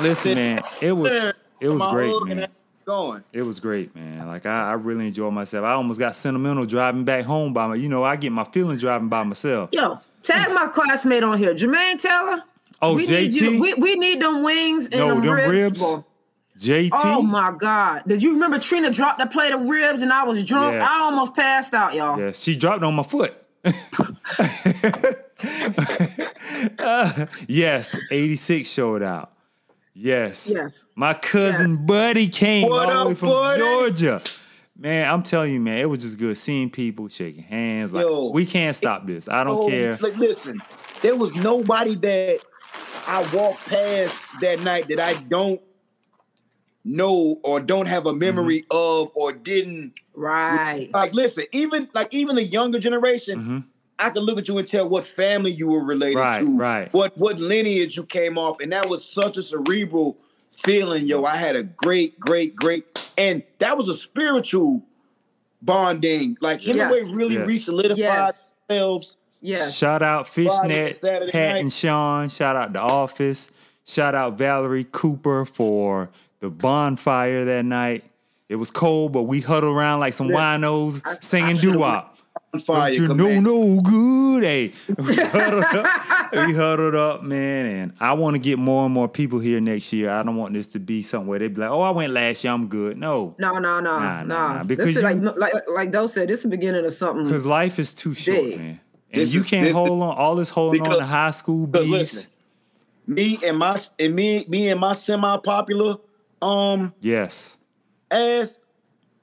[0.00, 1.12] Listen, man, it was
[1.60, 2.48] it was great, man.
[2.84, 3.22] Going.
[3.32, 4.26] It was great, man.
[4.26, 5.64] Like I, I really enjoyed myself.
[5.64, 7.74] I almost got sentimental driving back home by my.
[7.76, 9.70] You know, I get my feelings driving by myself.
[9.72, 12.42] Yo, tag my classmate on here, Jermaine Taylor.
[12.82, 15.80] Oh, we Need JT, you, we, we need them wings and No, them, them ribs.
[15.80, 16.04] ribs.
[16.58, 16.90] JT.
[16.92, 18.02] Oh my God!
[18.06, 20.74] Did you remember Trina dropped that plate of ribs and I was drunk?
[20.74, 20.86] Yes.
[20.88, 22.20] I almost passed out, y'all.
[22.20, 23.34] Yeah, she dropped on my foot.
[26.78, 29.32] Uh, yes, 86 showed out.
[29.94, 30.50] Yes.
[30.52, 30.86] Yes.
[30.96, 33.60] My cousin Buddy came What all the way from Buddy?
[33.60, 34.22] Georgia.
[34.76, 37.92] Man, I'm telling you, man, it was just good seeing people shaking hands.
[37.92, 38.32] Like Yo.
[38.32, 39.28] we can't stop this.
[39.28, 39.96] I don't Oh, care.
[40.00, 40.60] Like, listen,
[41.00, 42.40] there was nobody that
[43.06, 45.60] I walked past that night that I don't
[46.84, 48.76] know or don't have a memory Mm-hmm.
[49.06, 50.90] of or didn't Right.
[50.92, 53.64] like listen, even like even the younger generation, Mhm.
[53.98, 56.92] I can look at you and tell what family you were related Right, to, right.
[56.92, 60.16] what what lineage you came off, and that was such a cerebral
[60.50, 61.24] feeling, yo.
[61.24, 62.84] I had a great, great, great,
[63.18, 64.82] and that was a spiritual
[65.62, 66.36] bonding.
[66.40, 66.92] Like him Yes.
[66.92, 67.46] and Way really Yes.
[67.46, 68.54] re-solidified Yes.
[68.68, 69.16] themselves.
[69.40, 69.76] Yes.
[69.76, 71.60] Shout out Fishnet, Saturday Pat night.
[71.60, 72.28] and Sean.
[72.28, 73.50] Shout out The Office.
[73.86, 78.04] Shout out Valerie Cooper for the bonfire that night.
[78.48, 82.13] It was cold, but we huddled around like some winos singing should've doo wop.
[82.54, 84.44] On fire, Don't you know no good?
[84.44, 87.66] Hey, we huddled up, we huddled up, man.
[87.66, 90.08] And I want to get more and more people here next year.
[90.10, 92.44] I don't want this to be something where they be like, "Oh, I went last
[92.44, 94.26] year, I'm good." No, No, no, no, Nah, no.
[94.34, 96.86] nah, nah, because this is like, you- like like Doe said, this is the beginning
[96.86, 97.24] of something.
[97.24, 98.58] because life is too short, Big.
[98.58, 98.80] man.
[99.12, 101.66] And This you is- can't is- hold on all this holding on to high school
[101.66, 102.28] because beats.
[103.08, 105.96] Me and my and me me and my semi-popular
[106.40, 107.56] um Yes,
[108.12, 108.60] as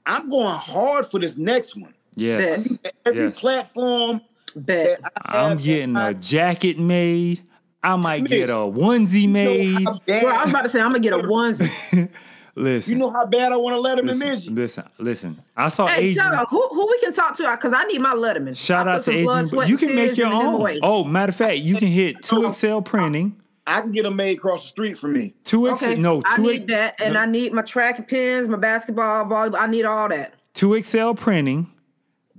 [0.04, 1.94] I'm going hard for this next one.
[2.14, 3.40] Yes, Every yes.
[3.40, 4.20] platform
[4.54, 5.00] Bet.
[5.02, 7.42] that I I'm getting I- a jacket made.
[7.84, 9.84] I might Smith, get a onesie you know made.
[9.84, 12.08] how bad- Well, I was about to say I'm gonna get a onesie.
[12.54, 14.52] Listen, You know how bad I want to let him listen, midget.
[14.52, 15.40] listen, listen.
[15.56, 16.16] I saw hey, Adrian.
[16.16, 17.50] tell her, who who we can talk to?
[17.50, 18.54] Because I need my Letterman.
[18.54, 19.48] Shout I out to some blood, Adrian.
[19.48, 20.56] sweat, You can make your own.
[20.56, 20.78] away.
[20.82, 23.40] Oh, matter of fact, you can hit two Excel printing.
[23.66, 25.32] I can get them made across the street from me.
[25.44, 28.48] Two Excel, Okay, no, I two, need that, and no, I need my track pins,
[28.48, 29.56] my basketball, volleyball.
[29.58, 30.34] I need all that.
[30.52, 31.71] two Excel printing.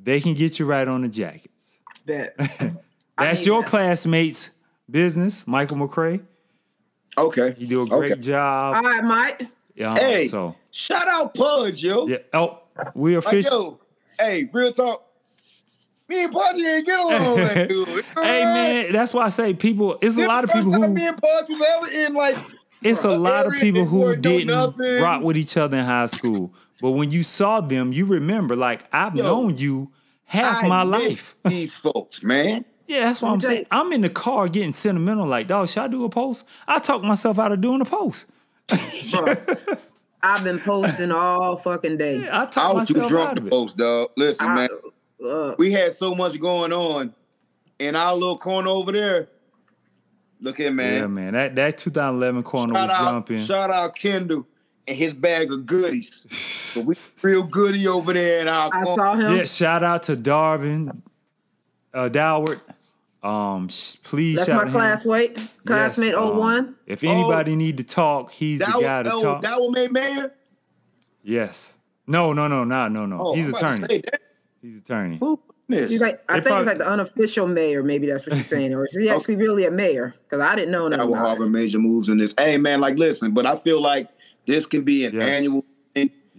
[0.03, 1.77] They can get you right on the jackets.
[2.05, 2.35] Bet.
[3.17, 3.69] That's your that.
[3.69, 4.49] classmates'
[4.89, 6.23] business, Michael McCray.
[7.17, 7.55] Okay.
[7.57, 8.21] You do a great Okay.
[8.21, 8.75] job.
[8.75, 9.47] all right, Mike.
[9.75, 12.07] Yeah, Hey, so shout out Pudge, yo.
[12.07, 12.17] yeah.
[12.33, 12.59] Oh,
[12.93, 13.79] we Like, official.
[14.19, 15.03] yo, hey, real talk.
[16.09, 17.87] Me and Pudge ain't get along that good.
[17.87, 18.53] You know hey what?
[18.53, 19.97] man, that's why I say people.
[20.01, 20.87] It's a lot of people who.
[20.89, 22.37] Me and Pudge was ever in like.
[22.81, 26.53] It's a a lot of people who didn't rock with each other in high school.
[26.83, 29.93] But when you saw them, you remember, like, I've Yo, known you
[30.25, 31.35] half I my miss life.
[31.45, 32.65] These folks, man.
[32.87, 33.47] Yeah, that's what I'm Okay.
[33.47, 33.65] saying.
[33.71, 36.43] I'm in the car getting sentimental, like, dog, should I do a post?
[36.67, 38.25] I talked myself out of doing a post.
[39.11, 39.33] Bro,
[40.23, 42.27] I've been posting all fucking day.
[42.29, 43.49] I talked I was too myself drunk out to of it.
[43.49, 44.09] post, dog.
[44.17, 44.69] Listen, I- man.
[45.25, 47.13] uh, We had so much going on
[47.79, 49.29] in our little corner over there.
[50.41, 50.93] Look here, man.
[50.95, 51.31] Yeah, man.
[51.31, 53.39] That that 2011 corner Shout was out, jumping.
[53.45, 54.45] shout out Kendall
[54.85, 56.25] and his bag of goodies.
[56.75, 58.95] but we real goody over there in our I corner.
[58.95, 59.37] saw him.
[59.37, 61.01] Yeah, shout out to Darvin,
[61.93, 62.59] uh, Doward.
[63.21, 64.73] Um, sh- please That's shout my out him.
[64.73, 66.75] classmate, classmate Yes, um, 01.
[66.85, 69.41] If anybody need to talk, he's That the guy was, to oh, talk.
[69.43, 70.33] that was made mayor?
[71.23, 71.71] yes.
[72.05, 73.17] No, no, no, no, no, no.
[73.17, 74.03] Oh, he's I'm attorney.
[74.61, 75.17] He's attorney.
[75.19, 75.39] Who?
[75.69, 77.81] He's like, I They think probably- he's like the unofficial mayor.
[77.81, 80.13] Maybe that's what she's saying, or is he actually really a mayor?
[80.23, 81.07] Because I didn't know that nothing.
[81.11, 81.27] will about.
[81.29, 82.33] Harvard major moves in this.
[82.37, 84.09] Hey man, like listen, but I feel like
[84.45, 85.23] this can be an Yes.
[85.43, 85.69] annual thing.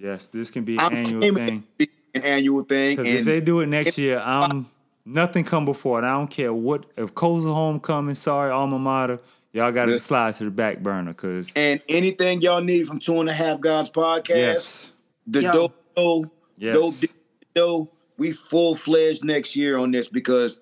[0.05, 1.65] Yes, this can be an I'm annual thing.
[1.79, 2.97] be an annual thing.
[2.97, 4.67] Because if they do it next year, I'm
[5.07, 6.05] nothing come before it.
[6.05, 8.15] I don't care what if Coles homecoming.
[8.15, 9.19] Sorry, alma mater.
[9.55, 10.03] Y'all got to Yes.
[10.03, 11.13] slide to the back burner.
[11.13, 14.93] Because and anything y'all need from Two and a Half Gods podcast, yes,
[15.27, 15.53] the Yo.
[15.53, 16.27] dope dope
[16.59, 17.01] Yes.
[17.01, 17.11] dope
[17.55, 20.61] dope, we full fledged next year on this because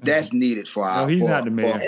[0.00, 1.02] that's needed for our.
[1.02, 1.72] No, he's for- not the man.
[1.72, 1.78] for-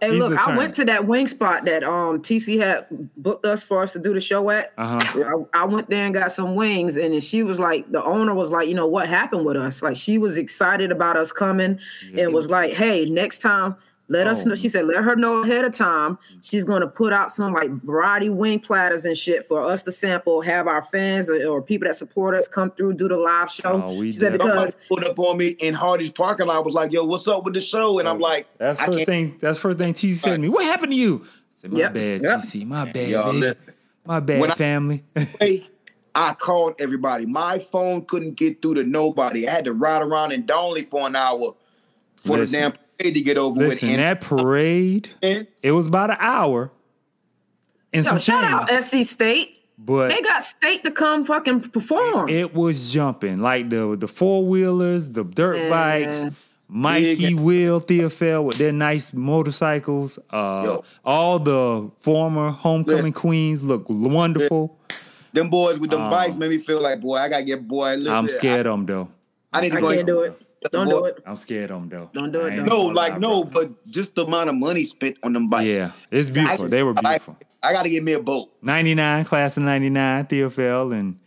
[0.00, 0.58] Hey, hey, look, I attorney.
[0.58, 4.12] went to that wing spot that um TC had booked us for us to do
[4.14, 4.72] the show at.
[4.78, 5.44] uh huh.
[5.54, 8.34] I, I went there and got some wings, and then she was like, the owner
[8.34, 9.82] was like, you know, what happened with us?
[9.82, 11.78] Like, she was excited about us coming
[12.16, 13.76] and was like, hey, next time,
[14.08, 14.50] let us Oh.
[14.50, 14.54] know.
[14.54, 16.16] She said, let her know ahead of time.
[16.40, 19.92] She's going to put out some like variety wing platters and shit for us to
[19.92, 23.50] sample, have our fans or, or people that support us come through, do the live
[23.50, 23.82] show.
[23.82, 24.40] Oh, we she said, did.
[24.40, 26.64] Somebody because pulled up on me in Hardee's parking lot.
[26.64, 28.98] Was like, "Yo, what's up with the show?" And I'm oh, like, That's I first
[28.98, 29.36] can't- thing.
[29.40, 30.48] That's first thing TC said to me.
[30.48, 31.22] What happened to you?
[31.24, 32.40] I said, my Yep, bad, yep.
[32.40, 32.66] TC.
[32.66, 33.62] My bad, Y'all listen.
[34.04, 35.04] My bad, When family.
[35.40, 35.66] Hey,
[36.14, 37.26] I called everybody.
[37.26, 39.48] My phone couldn't get through to nobody.
[39.48, 41.54] I had to ride around in Donley for an hour
[42.16, 42.52] for Listen.
[42.52, 43.96] the damn parade to get over Listen, with.
[43.98, 46.72] that parade, it was about an hour
[47.92, 48.84] and yo, some shout out change.
[49.06, 49.52] SC State.
[49.78, 52.30] But They got state to come fucking perform.
[52.30, 55.68] it was jumping like the the four wheelers, the dirt Yeah.
[55.70, 56.24] bikes,
[56.66, 60.18] Mikey, Big- Will, Theophil with their nice motorcycles.
[60.30, 63.12] Uh, all the former homecoming Listen.
[63.12, 64.78] queens look wonderful.
[65.34, 67.96] them boys with them Um, bikes made me feel like, boy, I gotta get boy.
[67.96, 69.08] Listen, I'm scared of them though.
[69.52, 69.92] I, I need to I go.
[69.92, 70.42] can't do it.
[70.72, 71.22] Don't do it.
[71.26, 72.10] I'm scared of them though.
[72.12, 72.66] Don't do it, don't.
[72.66, 73.62] No, like no, bro.
[73.62, 75.74] but just the amount of money spent on them bikes.
[75.74, 76.68] Yeah, it's beautiful.
[76.68, 77.36] they were beautiful.
[77.62, 78.50] I, gotta get me a boat.
[78.62, 81.18] 99, class of 99, Theophil and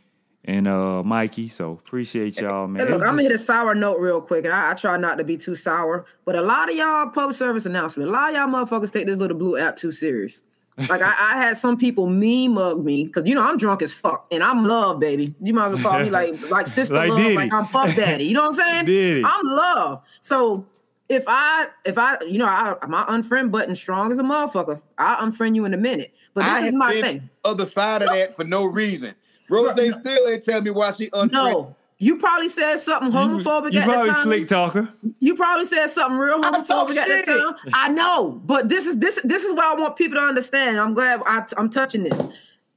[0.46, 1.50] and uh Mikey.
[1.50, 2.86] So appreciate y'all, man.
[2.86, 5.18] Hey, look, I'm gonna hit a sour note real quick, and I, I try not
[5.18, 6.06] to be too sour.
[6.26, 9.18] But a lot of y'all public service announcement, a lot of y'all motherfuckers take this
[9.18, 10.42] little blue app too serious.
[10.88, 13.94] Like I, I had some people me mug me because you know I'm drunk as
[13.94, 15.34] fuck and I'm love, baby.
[15.42, 17.36] You might as well call me like like sister Like love, Diddy.
[17.36, 18.26] like I'm puff daddy.
[18.26, 18.86] You know what I'm saying?
[18.86, 19.24] Diddy.
[19.26, 20.02] I'm love.
[20.22, 20.66] So
[21.10, 25.30] if I if I you know I my unfriend button strong as a motherfucker, I'll
[25.30, 26.14] unfriend you in a minute.
[26.34, 27.30] But this I is my been thing.
[27.44, 29.16] Other side of that for no reason.
[29.50, 31.32] Rose still ain't tell me why she unfriended.
[31.34, 34.24] No, you probably said something homophobic You at the probably time.
[34.24, 34.94] slick talker.
[35.20, 37.72] You probably said something real homophobic at that time.
[37.74, 40.80] I know, but this is this this is what I want people to understand.
[40.80, 42.28] I'm glad I, I'm touching this.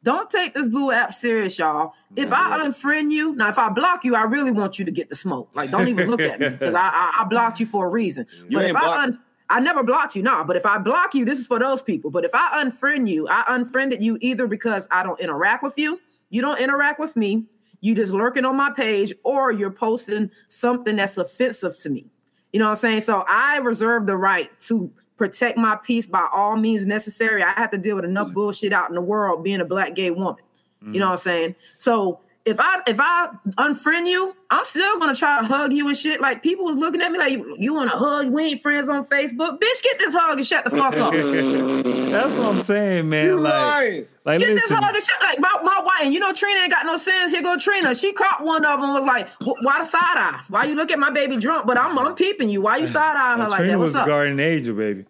[0.04, 1.92] Don't take this blue app serious, y'all.
[2.16, 5.08] If I unfriend you, now if I block you, I really want you to get
[5.08, 5.48] the smoke.
[5.54, 8.26] Like, don't even look at me because I, I I blocked you for a reason.
[8.48, 10.42] You but if ain't I blocked- un, I never blocked you, nah.
[10.42, 12.10] But if I block you, this is for those people.
[12.10, 16.00] But if I unfriend you, I unfriended you either because I don't interact with you,
[16.30, 17.44] you don't interact with me,
[17.82, 22.06] you just lurking on my page, or you're posting something that's offensive to me.
[22.52, 23.00] You know what I'm saying?
[23.02, 27.42] So I reserve the right to protect my peace by all means necessary.
[27.42, 28.34] I have to deal with enough mm.
[28.34, 30.42] bullshit out in the world being a black gay woman.
[30.80, 31.10] You know mm.
[31.10, 31.54] what I'm saying?
[31.78, 35.96] So if I if I unfriend you, I'm still gonna try to hug you and
[35.96, 36.20] shit.
[36.20, 38.30] Like people was looking at me like you, you want to hug?
[38.30, 39.82] We ain't friends on Facebook, bitch.
[39.82, 41.12] Get this hug and shut the fuck up.
[42.10, 43.26] That's what I'm saying, man.
[43.26, 44.06] You like, lying.
[44.24, 46.04] like this listen, hug and shut like my, my wife.
[46.04, 47.32] And you know Trina ain't got no sense.
[47.32, 47.94] Here go Trina.
[47.94, 48.92] She caught one of them.
[48.92, 50.42] Was like, why the side eye?
[50.48, 51.66] Why you look at my baby drunk?
[51.66, 52.62] But I'm I'm peeping you.
[52.62, 53.78] Why you side eye her like Trina that?
[53.78, 54.06] was What's the up?
[54.08, 55.06] guardian angel, baby.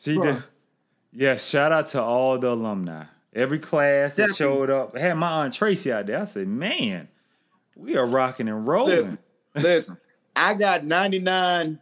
[0.00, 0.34] She Bruh.
[0.34, 0.44] did.
[1.12, 3.04] Yes, shout out to all the alumni.
[3.34, 4.36] Every class that Definitely.
[4.56, 4.92] showed up.
[4.96, 6.20] I had my aunt Tracy out there.
[6.20, 7.08] I said, man,
[7.76, 8.96] we are rocking and rolling.
[8.96, 9.18] Listen,
[9.54, 9.96] listen.
[10.34, 11.78] I got 99.1%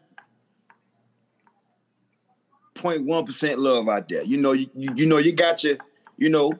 [3.58, 4.22] love out there.
[4.24, 5.76] You know, you, you, you know, you got your,
[6.16, 6.52] you know,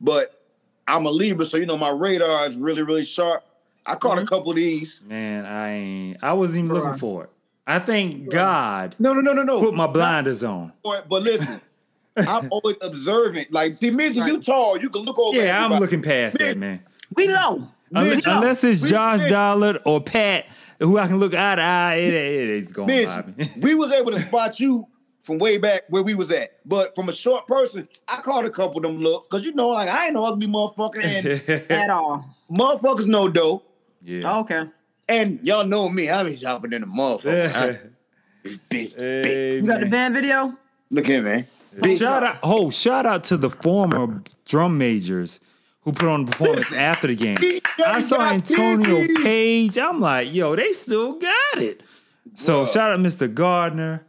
[0.00, 0.42] but
[0.86, 3.42] I'm a Libra, so you know my radar is really, really sharp.
[3.86, 4.24] I caught Mm-hmm.
[4.26, 5.00] a couple of these.
[5.06, 7.30] Man, I ain't I wasn't even looking for it.
[7.66, 9.60] I thank God No, no, no, no, no.
[9.60, 10.72] put my blinders on.
[10.82, 11.60] But, but listen,
[12.16, 13.52] I'm always observant.
[13.52, 15.36] Like, see, Midget, you tall, you can look over.
[15.36, 16.82] Yeah, I'm looking past that, man.
[17.16, 17.68] We low.
[17.94, 18.36] Unless, We low.
[18.38, 20.46] unless it's We- Josh we- Dollard or Pat,
[20.80, 23.34] who I can look eye to eye, it, it is going by me.
[23.36, 24.86] Midget, we was able to spot you
[25.20, 26.58] from way back where we was at.
[26.66, 29.26] But from a short person, I caught a couple of them looks.
[29.28, 32.24] Cause you know, like I ain't no ugly motherfucker and at all.
[32.50, 33.62] motherfuckers know dough.
[34.02, 34.20] yeah.
[34.24, 34.64] Oh, okay.
[35.08, 37.54] And y'all know me, I be shopping in the motherfucker.
[37.54, 37.78] I-
[38.48, 38.96] Bitch, bitch.
[38.96, 39.90] Hey, You got the man.
[39.90, 40.54] band video?
[40.90, 41.46] Look here, man.
[41.82, 45.40] Big Shout out, oh, shout out to the former drum majors
[45.82, 47.36] who put on the performance after the game.
[47.84, 49.78] I saw Antonio Page.
[49.78, 51.82] I'm like, yo, they still got it.
[52.34, 52.72] So Bruh.
[52.72, 53.32] shout out Mr.
[53.32, 54.04] Gardner.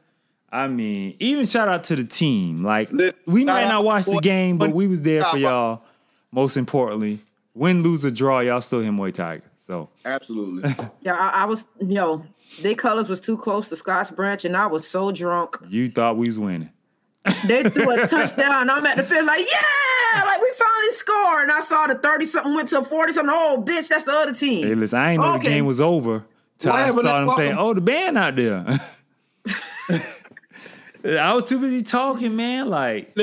[0.52, 2.64] I mean, even shout out to the team.
[2.64, 5.84] Like Listen, we shout might not watch the game, but we was there for y'all.
[6.32, 7.20] Most importantly,
[7.54, 9.44] win, lose, or draw, y'all still hit Muay Tiger.
[9.58, 10.70] So Absolutely.
[11.02, 12.26] Yeah, I, I was yo,
[12.62, 15.58] their colors was too close to Scotch Branch, and I was so drunk.
[15.68, 16.72] you thought we was winning.
[17.48, 18.70] They threw a touchdown.
[18.70, 21.44] I'm at the field like, yeah, like we finally scored.
[21.44, 23.34] And I saw the 30 something went to 40 something.
[23.36, 24.68] Oh, bitch, that's the other team.
[24.68, 26.24] Hey, listen, I ain't know the game was over
[26.60, 28.66] till Why I saw I- them saying, "Oh, the band out there."
[31.06, 32.68] I was too busy talking, man.
[32.70, 33.16] Like,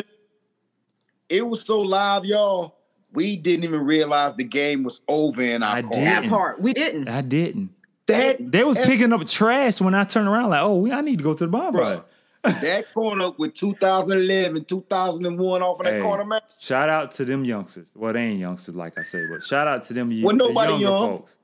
[1.28, 2.76] it was so live, y'all.
[3.12, 5.90] We didn't even realize the game was over in our I car.
[5.92, 6.06] did.
[6.06, 6.60] that part.
[6.60, 7.08] We didn't.
[7.08, 7.70] I didn't.
[8.06, 10.50] That They was picking up trash when I turned around.
[10.50, 11.74] Like, oh, we, I need to go to the bomb.
[11.74, 12.04] Bruh,
[12.42, 16.40] that corner with 2011, 2001 off of that Hey, corner, man.
[16.59, 17.88] shout out to them youngsters.
[17.94, 20.48] Well, they ain't youngsters, like I say, but shout out to them y- Well, the
[20.48, 21.16] nobody younger young.
[21.18, 21.37] folks.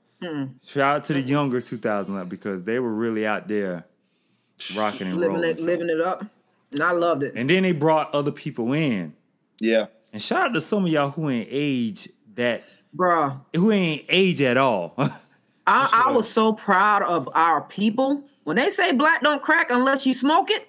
[0.66, 3.86] Shout out to the younger 2011 because they were really out there
[4.74, 5.50] rocking and living rolling.
[5.50, 5.64] it, so.
[5.64, 6.24] living it up.
[6.72, 7.32] And I loved it.
[7.36, 9.14] And then they brought other people in.
[9.60, 9.86] Yeah.
[10.12, 12.64] And shout out to some of y'all who ain't age that
[12.96, 13.40] Bruh.
[13.54, 14.94] who ain't age at all.
[15.66, 18.24] I, I was so proud of our people.
[18.44, 20.66] When they say black don't crack unless you smoke it,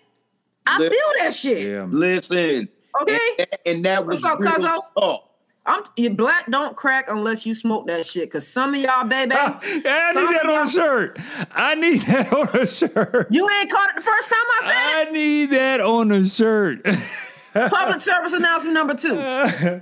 [0.65, 1.69] I Li- feel that shit.
[1.72, 1.88] yeah.
[1.89, 2.69] Listen.
[3.02, 3.19] Okay.
[3.38, 5.26] And, and that was What's up, real talk.
[5.65, 8.32] I'm you black don't crack unless you smoke that shit.
[8.32, 11.19] Cause some of y'all, baby, I need that on a shirt.
[11.52, 13.28] I need that on a shirt.
[13.30, 16.84] you ain't caught it the first time I said I need that on a shirt.
[17.54, 19.82] Public service announcement number two.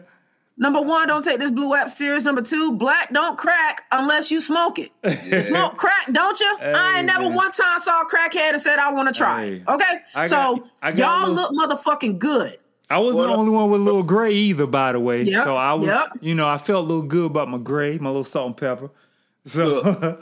[0.60, 2.24] Number one, don't take this blue app serious.
[2.24, 4.92] Number two, black don't crack unless you smoke it.
[5.26, 6.58] You smoke crack, don't you?
[6.60, 7.36] I ain't never man.
[7.36, 9.46] one time saw a crackhead and said I want to try.
[9.46, 9.64] Hey.
[9.68, 12.58] Okay, I so got- I got y'all a look motherfucking good.
[12.90, 13.40] I wasn't What the up?
[13.40, 15.24] only one with a little gray either, by the way.
[15.24, 16.08] Yep, So I was, yep.
[16.22, 18.90] you know, I felt a little good about my gray, my little salt and pepper.
[19.46, 19.82] So,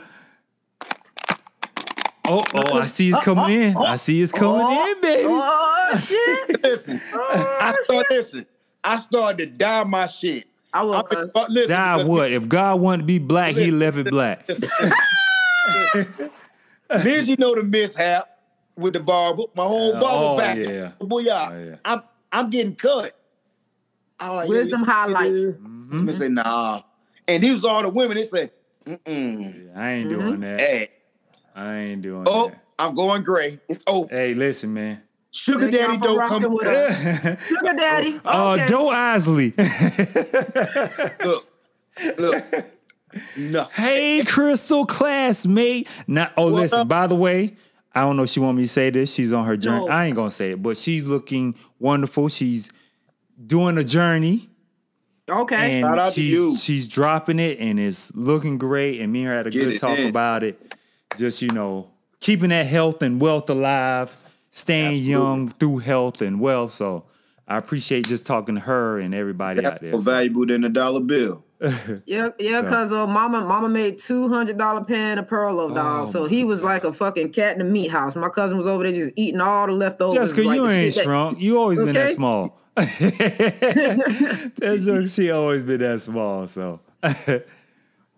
[2.26, 3.76] oh, oh, I see it's uh, coming uh, in.
[3.76, 5.28] I uh, see it's coming in, baby.
[5.28, 6.62] Oh shit!
[6.62, 7.00] Listen.
[7.14, 8.46] I started listen.
[8.86, 10.46] I started to dye my shit.
[10.72, 10.94] I will.
[10.94, 11.32] I cuz.
[11.34, 12.32] mean, listen, Die what?
[12.32, 14.46] If God wanted to be black, he left it black.
[17.02, 18.28] Did you know the mishap
[18.76, 19.44] with the barber?
[19.54, 20.56] My whole Uh, barber oh, back.
[20.58, 20.92] yeah.
[21.00, 21.76] Boy, y'all, Oh, yeah.
[21.84, 23.16] I'm I'm getting cut.
[24.20, 25.38] I was like, Wisdom yeah, highlights.
[25.40, 25.46] yeah.
[25.46, 26.08] Mm-hmm.
[26.08, 26.80] I say, nah.
[27.28, 28.16] And these are all the women.
[28.16, 28.50] They say,
[28.84, 29.76] mm-mm.
[29.76, 30.20] I ain't Mm-hmm.
[30.20, 30.60] doing that.
[30.60, 30.88] Hey,
[31.54, 32.30] I ain't doing that.
[32.30, 32.62] oh, that.
[32.78, 33.58] I'm going gray.
[33.68, 34.08] It's over.
[34.14, 35.02] Hey, listen, man.
[35.36, 36.52] Sugar daddy for don't come.
[36.54, 37.46] with us.
[37.46, 38.20] Sugar oh, daddy.
[38.24, 38.66] Oh, okay.
[38.66, 39.52] Doe Isley.
[41.24, 41.46] Look,
[42.18, 42.44] look.
[43.36, 43.64] No.
[43.64, 45.88] hey, Crystal classmate.
[46.06, 46.80] Now, oh, What listen.
[46.80, 46.88] up?
[46.88, 47.56] By the way,
[47.94, 49.12] I don't know if she want me to say this.
[49.12, 49.86] She's on her journey.
[49.86, 49.88] No.
[49.92, 52.28] I ain't gonna say it, but she's looking wonderful.
[52.28, 52.70] She's
[53.46, 54.48] doing a journey.
[55.28, 55.80] Okay.
[55.80, 56.56] Shout out and to she's you.
[56.56, 59.00] she's dropping it and it's looking great.
[59.00, 60.08] And me and her had a Get good talk in.
[60.08, 60.74] about it.
[61.16, 61.88] Just you know,
[62.20, 64.14] keeping that health and wealth alive,
[64.56, 65.10] staying Absolutely.
[65.10, 66.72] young through health and wealth.
[66.72, 67.04] So
[67.46, 69.92] I appreciate just talking to her and everybody out there.
[69.92, 71.44] more So, valuable than a dollar bill.
[72.06, 76.08] Yeah, yeah, cause uh, mama, mama made two hundred dollar pan of Perlo dog.
[76.08, 78.14] Oh, so he was like a fucking cat in the meat house.
[78.14, 80.14] My cousin was over there just eating all the leftovers.
[80.14, 81.40] Jessica, like you ain't shit that- shrunk.
[81.40, 82.58] You always been that small.
[82.76, 82.98] That's
[84.84, 86.46] just, she always been that small.
[86.48, 86.80] So.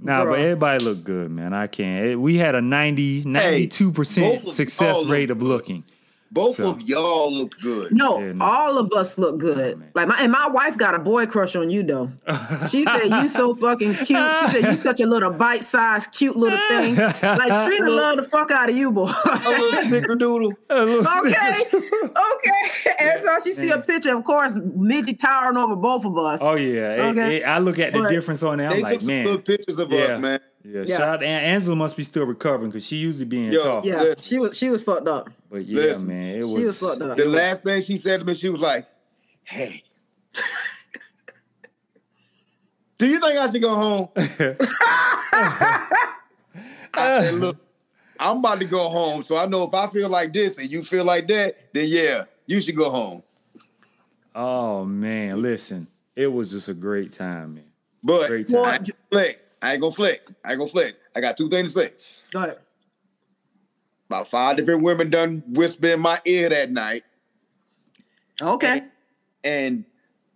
[0.01, 1.53] Nah, but everybody look good, man.
[1.53, 2.07] I can't.
[2.07, 5.48] It- we had a 90, 92% both success rate of good.
[5.48, 5.83] looking.
[6.31, 7.91] Both So- of y'all look good.
[7.97, 8.45] No, Yeah, no.
[8.45, 9.79] all of us look good.
[9.79, 9.91] man.
[9.95, 12.11] like my and my wife got a boy crush on you though.
[12.71, 14.09] She said you so fucking cute.
[14.09, 16.97] She said you such a little bite sized cute little thing.
[16.97, 17.12] Like
[17.67, 19.05] Trina love the fuck out of you, boy.
[19.25, 20.53] A little snickerdoodle.
[20.71, 21.64] okay,
[22.05, 22.95] okay.
[23.01, 26.41] And so she see a picture, of course, midget towering over both of us.
[26.43, 27.37] Oh yeah, Okay.
[27.38, 28.69] it- I look at the But difference on there.
[28.71, 30.41] They I'm took like, some man, good pictures of yeah, us, man.
[30.68, 30.85] Yeah.
[30.87, 30.96] Yeah.
[30.98, 33.83] Shout out, An- Angela must be still recovering because she usually be in Yo, car.
[33.85, 34.24] yeah, listen.
[34.24, 35.31] she was she was fucked up.
[35.50, 36.66] But yeah, Listen, man, it was, she was.
[36.66, 37.16] was fucked up.
[37.16, 38.87] The last thing she said to me, she was like,
[39.44, 39.83] "Hey,
[42.98, 44.09] do you think I should go home?"
[46.94, 47.57] I said, "Look,
[48.18, 50.83] I'm about to go home, so I know if I feel like this and you
[50.83, 53.22] feel like that, then yeah, you should go home."
[54.35, 57.64] oh man, listen, it was just a great time, man.
[58.09, 59.44] But I ain't gonna flex.
[59.61, 60.35] I ain't gonna flex.
[60.44, 60.97] I ain't gonna flex.
[61.14, 61.92] I got two things to say.
[62.31, 62.59] Go ahead.
[64.09, 67.03] About five different women done whisper in my ear that night.
[68.40, 68.81] Okay.
[69.44, 69.85] and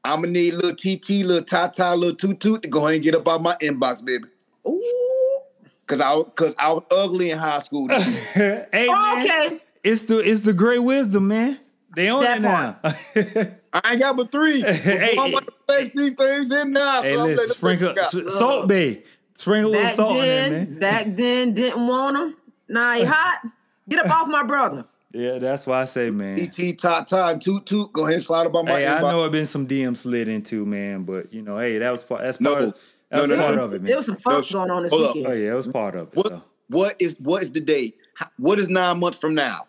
[0.04, 3.14] I'm gonna need little TT, little Tata, little Toot Toot to go ahead and get
[3.14, 4.24] up out my inbox, baby.
[4.68, 5.40] Ooh.
[5.86, 7.88] Cause I, cause I was ugly in high school.
[8.34, 9.60] hey man, Okay.
[9.84, 11.58] it's the it's the great wisdom, man.
[11.94, 13.54] They on That it now.
[13.72, 14.60] I ain't got but three.
[14.66, 17.02] Hey, I'm about to place these things in now.
[17.02, 18.02] hey, so I'm listen, letting sprinkle them go.
[18.28, 19.02] s- Salt Bae,
[19.34, 20.78] sprinkle a little Back salt in there, then, man.
[20.78, 22.36] back then, didn't want him.
[22.68, 23.40] Now he hot.
[23.88, 24.84] Get up off my brother.
[25.14, 26.38] Yeah, that's why I say, man.
[26.48, 29.10] TT, Tata, and Toot Toot, go ahead and slide up on my Hey, I know
[29.10, 32.22] know it been some DM slid into, man, but you know, hey, that was part.
[32.22, 32.52] That's No.
[32.54, 32.64] part.
[32.64, 32.74] Of,
[33.10, 33.64] that was No, no, part no.
[33.64, 33.88] of it, man.
[33.88, 35.14] There was some fuck sh- going on this hold up.
[35.14, 35.32] weekend.
[35.32, 36.16] Oh yeah, it was part of it.
[36.16, 36.42] What so.
[36.68, 37.96] what is what is the date?
[38.38, 39.66] What is nine months from now?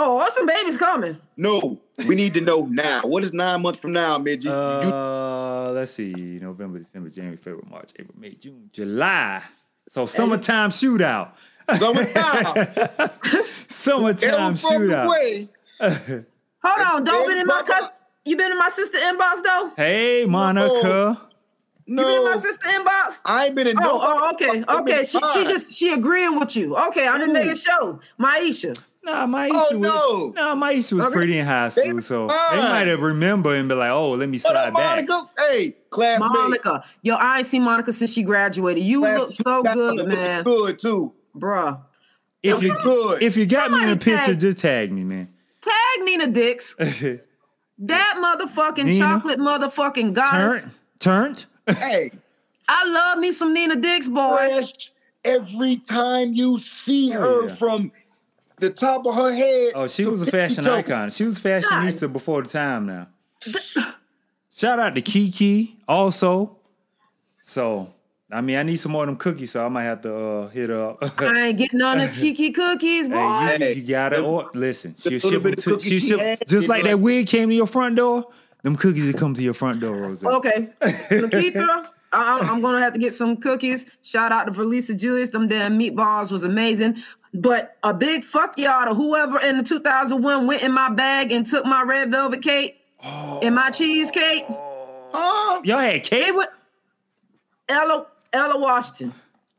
[0.00, 1.18] Oh, oh, some babies coming.
[1.36, 3.00] No, we need to know now.
[3.02, 4.44] What is nine months from now, midget?
[4.44, 9.42] you, Uh, let's see, November, December, January, February, March, April, May, June, July.
[9.88, 11.30] So summertime shootout.
[11.78, 12.66] summertime.
[13.68, 15.08] Summertime Every fucking shootout.
[15.10, 15.48] way.
[16.64, 17.72] Hold on, don't been in my Papa.
[17.72, 17.90] cousin.
[18.24, 19.72] You been in my sister inbox though?
[19.76, 21.20] Hey, Monica.
[21.86, 23.20] You been in my No, sister inbox?
[23.24, 23.98] I ain't been in Oh, no.
[24.02, 25.04] oh, okay, okay.
[25.04, 26.76] She, she just she agreeing with you.
[26.76, 27.32] Okay, I'm just Ooh.
[27.32, 28.00] making sure.
[28.20, 28.78] Maisha.
[29.04, 30.32] Nah, Maisha Oh, was no.
[30.34, 31.14] nah, Maisha was Okay.
[31.14, 32.56] pretty in high They school, so fine.
[32.56, 35.26] they might have remember and be like, "Oh, let me slide back." Monica?
[35.38, 36.28] Hey, classmate.
[36.30, 36.84] Monica.
[37.02, 38.82] Yo, I ain't seen Monica since she graduated.
[38.82, 40.44] You Class- look so good, man.
[40.44, 41.12] Good too.
[41.36, 41.80] Bruh.
[42.42, 43.22] If you good.
[43.22, 45.28] if you got me in a picture, tag- just tag me, man.
[45.62, 46.74] Tag Nina Dix.
[47.80, 48.98] That motherfucking Nina?
[49.06, 50.66] chocolate motherfucking goddess.
[50.98, 51.78] Turned, turned.
[51.78, 52.10] Hey,
[52.68, 54.36] I love me some Nina Dix, boy.
[54.36, 54.90] fresh
[55.24, 57.54] every time you see Oh, her yeah.
[57.54, 57.92] from
[58.60, 59.72] the top of her head.
[59.74, 60.74] Oh, she was a fashion toe.
[60.74, 61.10] icon.
[61.10, 63.08] She was fashionista before the time now.
[64.54, 66.56] Shout out to Kiki also.
[67.42, 67.94] So,
[68.30, 70.48] I mean, I need some more of them cookies, so I might have to uh,
[70.48, 70.98] hit up.
[71.20, 73.16] I ain't getting none of Kiki cookies, boy.
[73.16, 74.94] Hey, you, you gotta or, listen.
[75.02, 77.48] the She'll ship them to, cookies she'll ship, had, just like know, that wig came
[77.48, 78.26] to your front door.
[78.62, 80.24] Them cookies will come to your front door, Rose.
[80.24, 83.86] Okay, Lakeitha, I- I'm gonna have to get some cookies.
[84.02, 85.30] Shout out to Verlisa Julius.
[85.30, 87.02] Them damn meatballs was amazing.
[87.40, 91.46] But a big fuck y'all to whoever in the 2001 went in my bag and
[91.46, 92.80] took my red velvet cake
[93.42, 94.44] and my cheesecake.
[95.12, 95.60] Huh?
[95.64, 96.34] Y'all had cake?
[96.34, 96.48] would
[97.68, 99.14] Ella Ella Washington.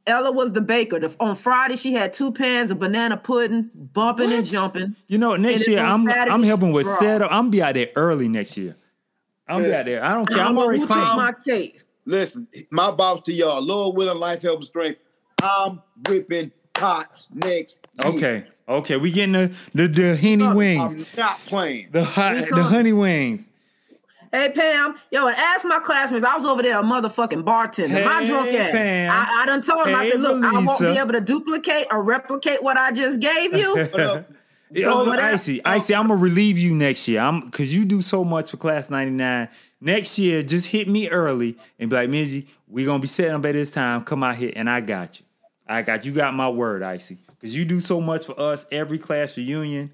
[0.05, 0.99] Ella was the baker.
[1.21, 4.95] On Friday, she had two pans of banana pudding, bumping and jumping.
[5.07, 7.31] You know, next year I'm Saturday I'm helping with setup.
[7.31, 8.75] I'm be out there early next year.
[9.47, 10.03] I'm be out there.
[10.03, 10.39] I don't care.
[10.39, 11.17] I I'm don't know already who took clean.
[11.17, 11.81] my cake.
[12.03, 14.99] Listen, my boss to y'all, Lord willing, life, health, and strength.
[15.41, 17.79] I'm whipping pots next.
[17.97, 18.05] week.
[18.15, 18.97] Okay, okay.
[18.97, 21.89] We getting the the, the henny Look, wings, I'm not playing.
[21.91, 23.47] the hot, the honey wings.
[24.31, 26.23] Hey Pam, yo, and ask my classmates.
[26.23, 28.05] I was over there a motherfucking bartender.
[28.05, 28.71] my Hey, drunk ass.
[28.71, 29.11] Pam.
[29.11, 29.95] I, I done told him.
[29.95, 33.19] I Hey, said, look, I won't be able to duplicate or replicate what I just
[33.19, 33.75] gave you.
[33.91, 34.31] What up?
[34.71, 37.21] Yeah, oh, So I- Icy, Icy, I'm gonna relieve you next year.
[37.21, 39.47] I'm cause you do so much for class 99.
[39.81, 43.43] Next year, just hit me early and be like, Minji, we gonna be setting up
[43.47, 44.03] at this time.
[44.03, 45.25] Come out here and I got you.
[45.69, 47.17] I got you got my word, Icy.
[47.39, 49.91] Cause you do so much for us, every class reunion,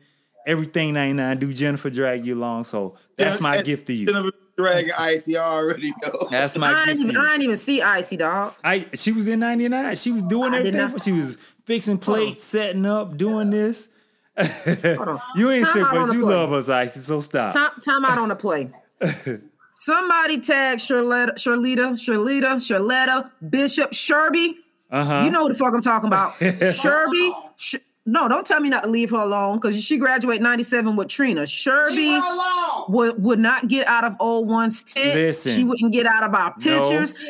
[0.47, 2.63] everything 99 do Jennifer drag you along.
[2.63, 4.07] So that's my Jennifer- gift to you.
[4.07, 6.27] Jennifer Dragon Icy, I already know.
[6.31, 7.21] That's my I gift ain't, to even, you.
[7.27, 8.53] I ain't even see Icy, dog.
[8.63, 9.95] I she was in 99.
[9.97, 10.79] She was doing I everything.
[10.81, 13.89] not- She was fixing plates, setting up, doing this.
[14.37, 16.35] You ain't Time sick, but you play.
[16.35, 16.99] love us, Icy.
[17.01, 17.53] So stop.
[17.53, 18.69] Time, time out on the play.
[19.73, 24.55] Somebody tag Charletta, Charlita, Charlita, Charletta, Bishop, Sherby.
[24.95, 25.23] Uh-huh.
[25.25, 26.33] You know who the fuck I'm talking about.
[26.39, 27.31] Sherby.
[27.57, 27.75] Sh-
[28.07, 31.41] no, don't tell me not to leave her alone because she graduated 97 with Trina.
[31.41, 32.85] Sherby Leave her alone.
[32.89, 35.15] would, would not get out of old one's tent.
[35.15, 35.55] Listen.
[35.55, 37.15] She wouldn't get out of our pictures.
[37.17, 37.29] She.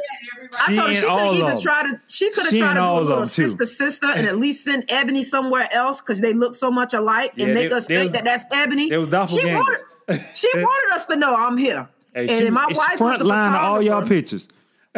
[0.67, 1.57] I told her she could of even them.
[1.61, 3.29] try to she could have She tried in to do all a of little them,
[3.29, 3.47] too.
[3.49, 7.31] sister sister and at least send Ebony somewhere else because they look so much alike
[7.37, 8.89] and Yeah, make they- us they think was- that that's Ebony.
[8.89, 9.79] they was she wanted,
[10.33, 11.87] she wanted us to know I'm here.
[12.13, 14.13] Hey, and she, my it's wife was front line of all y'all photographer.
[14.13, 14.47] pictures.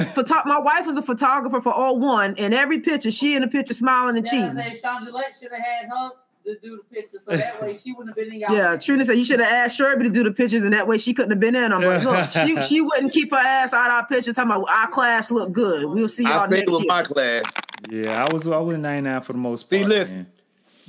[0.05, 3.47] Photo- my wife was a photographer for all 01 and every picture she in the
[3.47, 4.55] picture smiling and That's cheesing.
[4.55, 6.11] that Chandellette should have had her
[6.45, 8.55] to do the picture, so that way she wouldn't have been in y'all.
[8.55, 10.97] Yeah, Trina said you should have asked Sherby to do the pictures, and that way
[10.97, 11.81] she couldn't have been in them.
[11.81, 14.35] But look, she, she wouldn't keep her ass out of our pictures.
[14.35, 15.85] Talking about our class look good.
[15.89, 16.87] We'll see y'all I stayed next with year.
[16.87, 17.43] my class.
[17.89, 19.81] Yeah, I was I was in 99 for the most part.
[19.81, 20.17] See, listen.
[20.19, 20.27] man.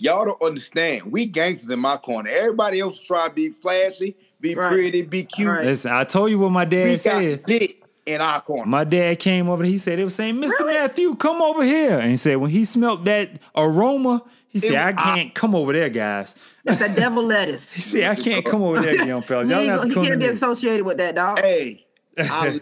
[0.00, 1.10] Y'all don't understand.
[1.10, 2.30] We gangsters in my corner.
[2.32, 4.70] Everybody else try to be flashy, be Right.
[4.70, 5.48] pretty, be cute.
[5.48, 5.64] Right.
[5.64, 7.42] Listen, I told you what my We dad got said.
[7.48, 7.77] lit
[8.08, 8.66] in our corner.
[8.66, 9.62] My dad came over.
[9.64, 10.66] He said they were saying, "Mr.
[10.66, 14.76] Matthew, come over here." And he said when he smelled that aroma, he said, It-
[14.78, 16.34] "I can't come over there, guys."
[16.64, 17.72] It's the devil lettuce.
[17.74, 19.48] He said, "I can't come over there, young fellas.
[19.48, 21.38] Y'all ain't got gonna- to he come can't be me." associated with that dog.
[21.40, 21.86] hey,
[22.18, 22.60] I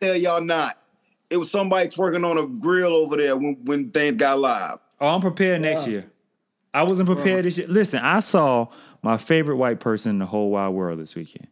[0.00, 0.76] tell y'all not.
[1.30, 4.78] It was somebody twerking on a grill over there when, when things got live.
[5.00, 6.10] Oh, I'm prepared next year.
[6.74, 7.66] I wasn't prepared this year.
[7.68, 8.68] Listen, I saw
[9.02, 11.48] my favorite white person in the whole wide world this weekend,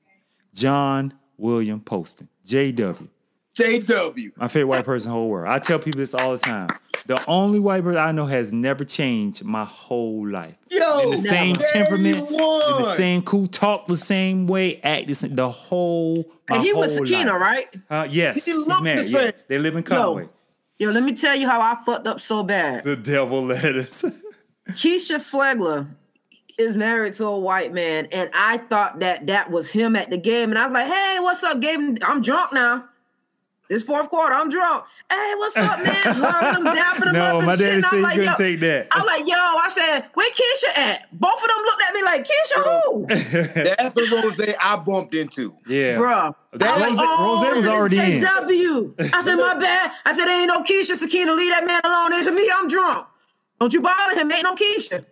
[0.55, 3.09] John William Poston, JW.
[3.57, 4.37] JW.
[4.37, 5.49] My favorite white person in the whole world.
[5.49, 6.69] I tell people this all the time.
[7.07, 10.57] The only white person I know has never changed my whole life.
[10.71, 15.15] Yo, in the same temperament, in the same cool, talk the same way, act the
[15.15, 15.35] same.
[15.37, 17.41] The whole, my and he whole was Sakina, life.
[17.41, 17.67] right?
[17.89, 19.11] Uh, yes, He he's looked the married.
[19.11, 20.29] Yeah, they live in Conway.
[20.79, 22.85] Yo, let me tell you how I fucked up so bad.
[22.85, 24.05] The devil lettuce.
[24.71, 25.87] Keisha Flegler
[26.59, 30.19] is married to a white man, and I thought that that was him at the
[30.19, 30.51] game.
[30.51, 31.97] And I was like, "Hey, what's up, game?
[32.03, 32.85] I'm drunk now.
[33.69, 34.85] This fourth quarter, I'm drunk.
[35.11, 35.95] Hey, what's up, man?
[36.05, 37.61] Hugging him, dapping him no, up and my shit.
[37.61, 38.89] daddy And said I'm like, couldn't yo, take that.
[38.93, 41.19] I'm like, yo, I said, where Keisha at?
[41.19, 43.07] Both of them looked at me like, Keisha, who?
[43.77, 45.57] That's the rose I bumped into.
[45.67, 46.35] yeah, Bruh.
[46.53, 48.23] That I Rose, oh, Rose was this is already in.
[48.23, 49.15] JW.
[49.15, 49.93] I said, my bad.
[50.05, 51.35] I said, ain't no Keisha Sakina.
[51.35, 52.13] Leave that man alone.
[52.13, 52.51] It's me.
[52.55, 53.07] I'm drunk.
[53.61, 54.31] Don't you bother him.
[54.31, 55.05] Ain't no Keisha.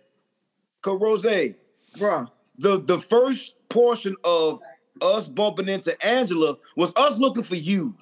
[0.81, 1.55] Cause Rose, the
[1.97, 2.29] Bruh.
[2.57, 4.61] the first portion of
[5.01, 7.95] us bumping into Angela was us looking for you.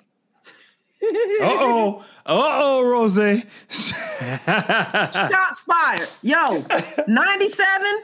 [1.03, 3.43] Uh oh, uh oh, Rose.
[3.69, 6.07] Shots fired.
[6.21, 6.65] Yo,
[7.07, 8.03] 97?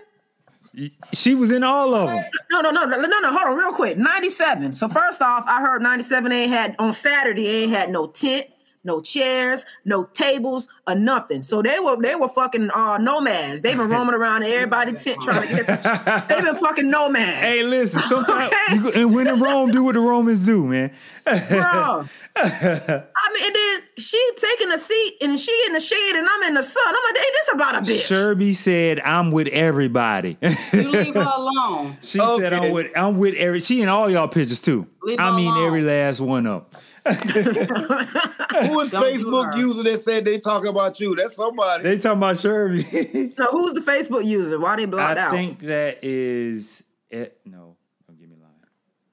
[1.13, 2.23] she was in all of them.
[2.51, 3.31] No, no, no, no, no, no.
[3.31, 3.97] Hold on, real quick.
[3.97, 4.75] 97.
[4.75, 8.47] So first off, I heard 97 ain't had on Saturday, ain't had no tent,
[8.83, 11.43] no chairs, no tables, or nothing.
[11.43, 13.61] So they were they were fucking uh nomads.
[13.61, 15.67] They've been roaming around everybody's tent trying to get
[16.29, 17.41] they've been fucking nomads.
[17.41, 17.99] Hey, listen.
[18.07, 18.75] Sometimes Okay.
[18.75, 20.91] you go, and when in Rome, do what the Romans do, man.
[21.25, 22.05] Bro.
[22.35, 26.43] I mean, and then she taking a seat and she in the shade and I'm
[26.43, 26.83] in the sun.
[26.87, 28.09] I'm like, hey, this about a bitch.
[28.09, 30.37] Sherby said, "I'm with everybody."
[30.73, 31.97] You leave her alone.
[32.01, 34.87] she said, "I'm with I'm with every." She in all y'all pictures too.
[35.03, 35.67] Leave I her mean, alone.
[35.67, 36.79] every last one of 'em.
[38.67, 41.15] Who is Don't Facebook user that said they talk about you?
[41.15, 41.83] That's somebody.
[41.83, 43.33] They talking about Sherby.
[43.37, 44.59] No, who's the Facebook user?
[44.59, 45.33] Why they blocked I out?
[45.33, 47.39] I think that is it.
[47.45, 47.75] No,
[48.07, 48.51] don't give me a line.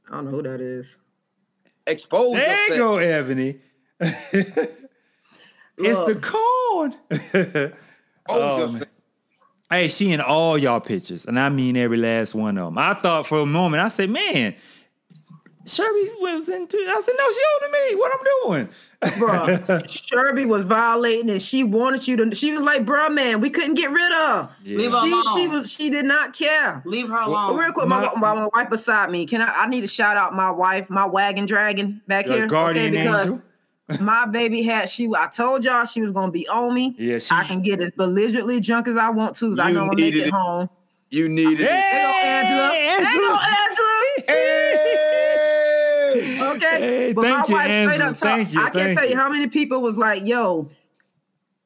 [0.09, 0.97] I don't know who that is.
[1.86, 3.59] Expose There you go, Ebony.
[4.01, 4.84] it's
[5.78, 6.94] the corn.
[7.11, 7.72] Expose
[8.28, 8.72] Oh, yourself.
[8.80, 8.88] man.
[9.70, 12.78] Hey, she in all y'all pictures, and I mean every last one of them.
[12.78, 14.55] I thought for a moment, I said, "Man,
[15.66, 17.94] Sherby was into." I said, "No, she older than me.
[18.00, 18.68] What I'm doing?"
[19.02, 22.34] Bruh, Sherby was violating and she wanted you to.
[22.34, 24.46] She was like, bruh, man, we couldn't get rid of.
[24.48, 24.78] her." Yeah.
[24.78, 25.36] Leave her She, alone.
[25.36, 26.82] she was, she did not care.
[26.86, 27.58] Leave her But alone.
[27.58, 29.26] real quick, my, My- my, my wife beside me.
[29.26, 29.52] Can I?
[29.54, 32.46] I need to shout out my wife, my wagon dragon back Your here.
[32.46, 33.42] guardian angel.
[34.00, 35.08] my baby had she.
[35.16, 36.94] I told y'all she was gonna be on me.
[36.98, 39.46] Yeah, she- I can get as belligerently drunk as I want to.
[39.60, 40.68] I You know I'm gonna make needed it it.
[41.10, 41.68] You needed Hey, it.
[41.92, 42.68] There go Angela.
[42.70, 43.92] There go Angela.
[44.26, 44.65] Hey!
[46.16, 48.28] Okay, Hey, but thank my you, wife straight up talk.
[48.28, 49.16] Thank you, I can't tell you you.
[49.16, 50.70] how many people was like, "Yo."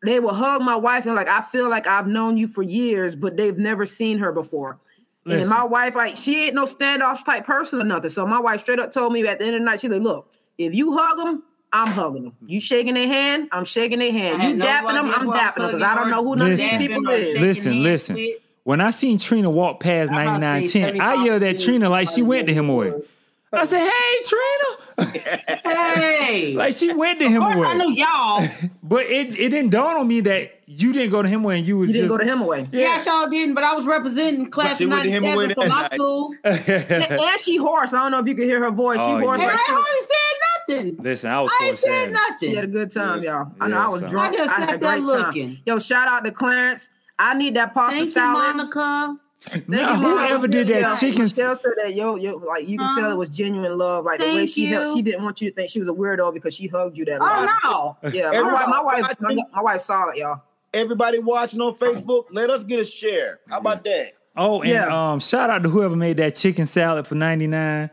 [0.02, 3.14] They will hug my wife and like I feel like I've known you for years,
[3.14, 4.78] but they've never seen her before.
[5.26, 8.10] And my wife, like, she ain't no standoff type person or nothing.
[8.10, 10.02] So my wife straight up told me at the end of the night, she's like,
[10.02, 11.42] look, if you hug them,
[11.72, 12.36] I'm hugging them.
[12.46, 14.42] You shaking their hand, I'm shaking their hand.
[14.42, 16.36] You dapping them, I'm who I was dapping them because I don't know who or
[16.36, 17.40] none of these people is.
[17.40, 18.34] Listen, listen.
[18.64, 21.88] When I seen Trina walk past I must 99 be 10, I yelled at Trina
[21.88, 23.04] like she went to him old.
[23.52, 23.60] Away.
[23.60, 25.60] I said, hey, Trina.
[25.64, 27.84] Hey, like she went to him of course I away.
[27.86, 28.46] knew y'all.
[28.82, 31.66] But it, it didn't dawn on me that you didn't go to him away and
[31.68, 32.18] you was You didn't just.
[32.18, 32.66] go to him away.
[32.72, 35.68] Yeah, y'all didn't, but I was representing class of went to him 97 away for
[35.72, 35.94] my night.
[35.94, 36.34] school.
[36.44, 37.92] And, and she hoarse.
[37.92, 38.98] I don't know if you can hear her voice.
[38.98, 39.40] She Oh, hoarse.
[39.40, 39.48] yeah.
[39.50, 41.04] And Like I she, hardly said nothing.
[41.04, 43.24] Listen, I was I ain't supposed to said say she had a good time, Yes.
[43.26, 43.52] y'all.
[43.60, 44.34] I know I was so- drunk.
[44.34, 45.48] I just had a sat there great looking.
[45.54, 45.62] time.
[45.66, 46.88] Yo, shout out to Clarence.
[47.16, 48.56] I need that pasta Thank you, salad.
[48.56, 49.16] Monica.
[49.46, 49.76] Now, Thank you,
[50.08, 50.26] Monica.
[50.28, 51.22] whoever did that Yeah, chicken.
[51.24, 53.00] Michelle said that yo, yo, like you can Huh?
[53.00, 54.04] tell it was genuine love.
[54.04, 54.96] Like the way she held, you.
[54.96, 57.20] she didn't want you to think she was a weirdo because she hugged you that
[57.20, 57.48] long.
[57.64, 58.10] Oh no.
[58.12, 60.42] Yeah, my wife, my wife, my, my wife saw it, y'all.
[60.74, 63.40] Everybody watching on Facebook, let us get a share.
[63.48, 64.12] How about that?
[64.36, 65.12] Oh, and Yeah.
[65.12, 67.90] um, shout out to whoever made that chicken salad for 99.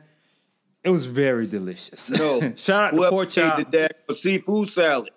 [0.83, 2.11] It was very delicious.
[2.11, 2.41] No.
[2.55, 3.57] shout out to Whoever Pork Chop.
[3.57, 5.09] made the damn seafood salad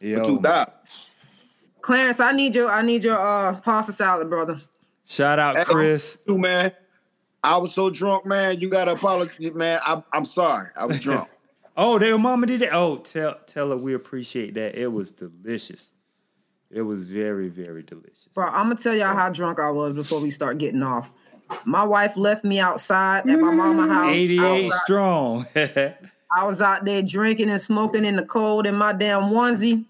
[0.00, 0.74] for Yo, two dollars.
[1.80, 4.60] Clarence, I need your, I need your uh pasta salad, brother.
[5.12, 6.18] Shout out Chris.
[6.26, 6.72] You man,
[7.42, 8.60] I was so drunk, man.
[8.60, 9.80] You gotta apologize, man.
[9.84, 10.68] I'm, I'm sorry.
[10.76, 11.28] I was drunk.
[11.74, 12.74] Oh, their mama did that.
[12.74, 14.74] Oh, tell tell her we appreciate that.
[14.74, 15.90] It was delicious.
[16.70, 18.28] It was very very delicious.
[18.34, 21.14] Bro, I'm gonna tell y'all how drunk I was before we start getting off.
[21.64, 23.94] My wife left me outside at my mama's mm-hmm.
[23.94, 24.14] house.
[24.14, 25.46] 88 was, out, strong.
[26.36, 29.86] I was out there drinking and smoking in the cold in my damn onesie.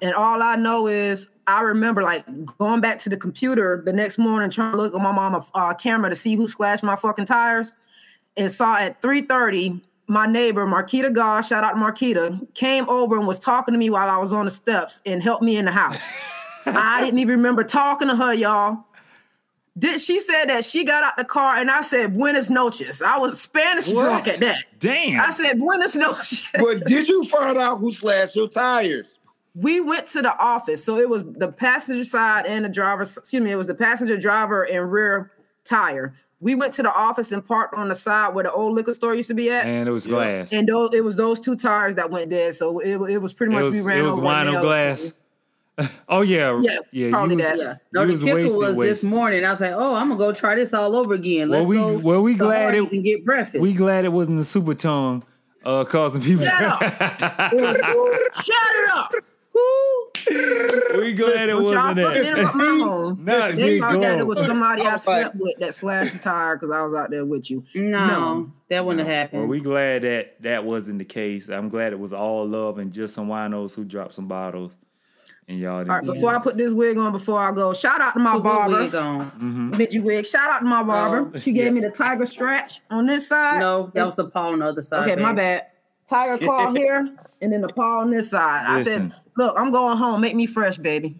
[0.00, 2.24] And all I know is I remember like
[2.58, 5.74] going back to the computer the next morning trying to look at my mama uh,
[5.74, 7.72] camera to see who slashed my fucking tires
[8.36, 13.26] and saw at 3:30 my neighbor Marquita Goss, shout out to Marquita, came over and
[13.26, 15.72] was talking to me while I was on the steps and helped me in the
[15.72, 15.98] house.
[16.66, 18.84] I didn't even remember talking to her, y'all.
[19.78, 23.00] Did she said that she got out the car and I said Buenos noches.
[23.00, 24.02] I was Spanish what?
[24.02, 24.64] drunk at that.
[24.78, 25.18] Damn.
[25.18, 26.42] I said Buenos noches.
[26.58, 29.18] but did you find out who slashed your tires?
[29.54, 30.82] We went to the office.
[30.84, 34.16] So it was the passenger side and the driver, excuse me, it was the passenger
[34.16, 35.32] driver and rear
[35.64, 36.14] tire.
[36.40, 39.14] We went to the office and parked on the side where the old liquor store
[39.14, 39.64] used to be at.
[39.64, 40.52] and it was glass.
[40.52, 42.54] And those, it was those two tires that went dead.
[42.54, 44.60] So it, it was pretty it much was we ran it was over wine on
[44.60, 45.12] glass.
[46.08, 47.10] oh yeah, Yeah, yeah.
[47.10, 47.58] probably was, that.
[47.58, 47.74] Yeah.
[47.92, 49.44] No, the was kicker wasted, was this morning.
[49.44, 51.48] I was like, oh, I'm gonna go try this all over again.
[51.48, 53.62] Let's Well, we- go well, we glad it- and get breakfast.
[53.62, 55.22] We glad it wasn't the super tongue
[55.64, 56.44] uh, causing people.
[56.44, 59.12] Shut Shut it up.
[59.54, 62.82] We glad it Don't y'all wasn't fucking interrupt my that.
[62.84, 63.24] home.
[63.24, 66.12] Not They big that it was somebody I I was like- slept with that slashed
[66.14, 67.64] the tire because I was out there with you.
[67.74, 68.52] no, No.
[68.68, 69.40] that wouldn't have happened.
[69.40, 71.48] Well, we glad that that wasn't the case.
[71.48, 74.74] I'm glad it was all love and just some winos who dropped some bottles,
[75.48, 75.90] and y'all didn't.
[75.90, 78.34] All right, before I put this wig on, before I go, shout out to my
[78.34, 78.78] Put barber.
[78.84, 79.26] wig on.
[79.32, 79.76] Mm-hmm.
[79.76, 80.26] Midget wig.
[80.26, 81.30] Shout out to my barber.
[81.34, 81.70] Oh, she gave yeah.
[81.72, 83.60] me the tiger stretch on this side.
[83.60, 85.08] No, that was the paw on the other side.
[85.10, 85.36] Okay, my babe.
[85.36, 85.66] bad.
[86.08, 87.08] Tiger claw here,
[87.40, 88.64] and then the paw on this side.
[88.66, 90.20] I said, "Look, I'm going home.
[90.20, 91.16] Make me fresh, baby.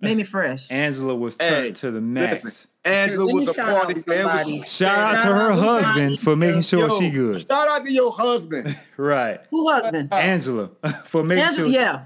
[0.00, 2.44] Make me fresh." Angela was turned Hey, to the max.
[2.44, 4.02] Listen, Angela was a shout party man.
[4.02, 4.62] somebody.
[4.62, 7.46] Shout out to her out husband for making sure Yo, she good.
[7.46, 8.76] Shout out to your husband.
[8.96, 10.08] Right, Who husband?
[10.12, 10.68] Uh, Angela
[11.06, 11.80] for making Angela, sure.
[11.80, 12.02] yeah.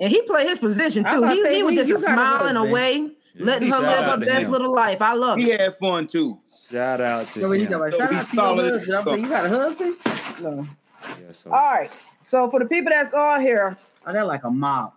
[0.00, 1.22] and he played his position too.
[1.28, 2.68] He, say, he was just you a got a smiling husband.
[2.70, 4.50] away, letting her live out her best him.
[4.52, 5.00] little life.
[5.00, 5.60] I love He it.
[5.60, 6.40] had fun too.
[6.70, 7.72] Shout out to So when you him.
[7.78, 8.96] talk So shout out to your husband.
[8.96, 9.96] I'm saying, you got a husband?
[10.40, 10.66] No.
[11.24, 11.90] Yeah, so- All right.
[12.26, 13.76] So for the people that's on here,
[14.06, 14.92] Oh, they're like a mob.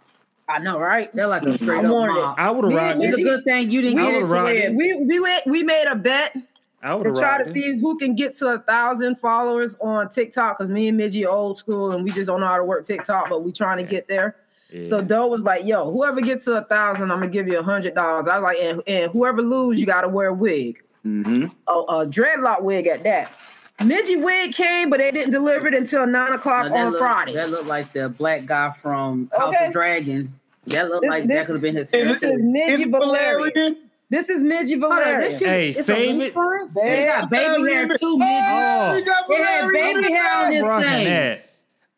[0.47, 1.11] I know, right?
[1.13, 2.13] They're like a straight I'm up it.
[2.13, 2.35] mob.
[2.37, 4.49] I would have Me rocked It's a good thing you didn't I get into rocked
[4.51, 4.63] it.
[4.65, 4.75] it.
[4.75, 6.35] We we went, we made a bet
[6.83, 10.57] I would to try to see who can get to a thousand followers on TikTok
[10.59, 12.85] because me and Midgie are old school and we just don't know how to work
[12.85, 14.35] TikTok, but we trying to get there.
[14.71, 14.87] Yeah.
[14.87, 17.63] So Doe was like, "Yo, whoever gets to a thousand, I'm gonna give you a
[17.63, 21.45] hundred dollars." I was like, and, and whoever lose, you gotta wear a wig, Mm-hmm.
[21.67, 23.31] a, a dreadlock wig at that.
[23.79, 26.99] Midgie wig came, but they didn't deliver it until nine o'clock Now, that on look-
[26.99, 27.33] Friday.
[27.33, 29.65] That looked like the black guy from House Okay.
[29.67, 30.33] of Dragon.
[30.67, 33.51] That looked This- like this- that could have been his This is Midgie Is Velaryon.
[33.53, 33.75] Velaryon?
[34.09, 35.19] This is Midgie Hold on, Velaryon.
[35.19, 36.33] this shit- Hey, it's a save it.
[36.33, 36.71] front?
[36.71, 38.33] Save It got baby hair too, midget.
[38.39, 38.93] Oh.
[38.95, 41.39] we got It had baby hair on the this thing.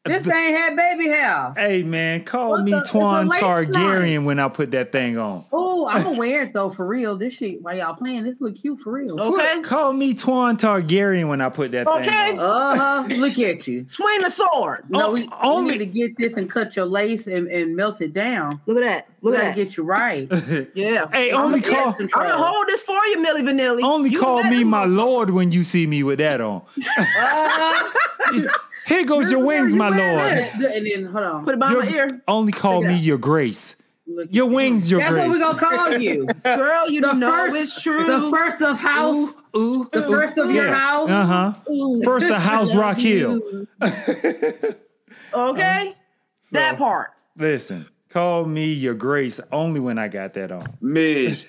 [0.07, 0.23] That.
[0.23, 1.53] This ain't had baby hair.
[1.55, 5.17] Hey man, call What me the- a Twan lace Targaryen when I put that thing
[5.17, 5.45] on.
[5.51, 7.15] Oh, I'm gonna wear it though for real.
[7.17, 9.19] This shit, while y'all playing, this look cute for real.
[9.19, 9.61] Okay.
[9.61, 12.03] Call me Twan Targaryen when I put that Okay.
[12.03, 12.73] thing on.
[12.73, 12.81] Okay.
[12.83, 13.07] Uh huh.
[13.17, 13.85] Look at you.
[13.87, 14.85] Swing the sword.
[14.89, 17.75] No, Oh, we, only- we need to get this and cut your lace and, and
[17.75, 18.59] melt it down.
[18.65, 19.07] Look at that.
[19.21, 19.55] Look at that.
[19.55, 20.27] get you right.
[20.75, 21.07] yeah.
[21.11, 23.81] Hey, I'm only call- I'm gonna hold this for you, Milli Vanilli.
[23.83, 26.61] Only You call me my lord when you see me with that on.
[27.19, 27.83] Uh,
[28.87, 30.31] Here goes your wings, my lord.
[30.31, 31.45] and then hold on.
[31.45, 32.21] Put it behind my ear.
[32.27, 33.75] only call me your grace.
[34.09, 34.99] Look Your wings, you.
[34.99, 35.59] your That's what we're grace.
[35.59, 36.27] gonna call you.
[36.43, 38.05] Girl, you The know first, it's true.
[38.05, 41.09] the first of house, Ooh, the first of your house.
[41.09, 41.71] Uh huh.
[41.73, 42.01] Ooh.
[42.05, 43.65] First of House Rock Hill.
[45.33, 45.95] Okay.
[46.51, 47.11] that part.
[47.35, 50.77] Listen, call me your grace only when I got that on.
[50.81, 51.45] Miss.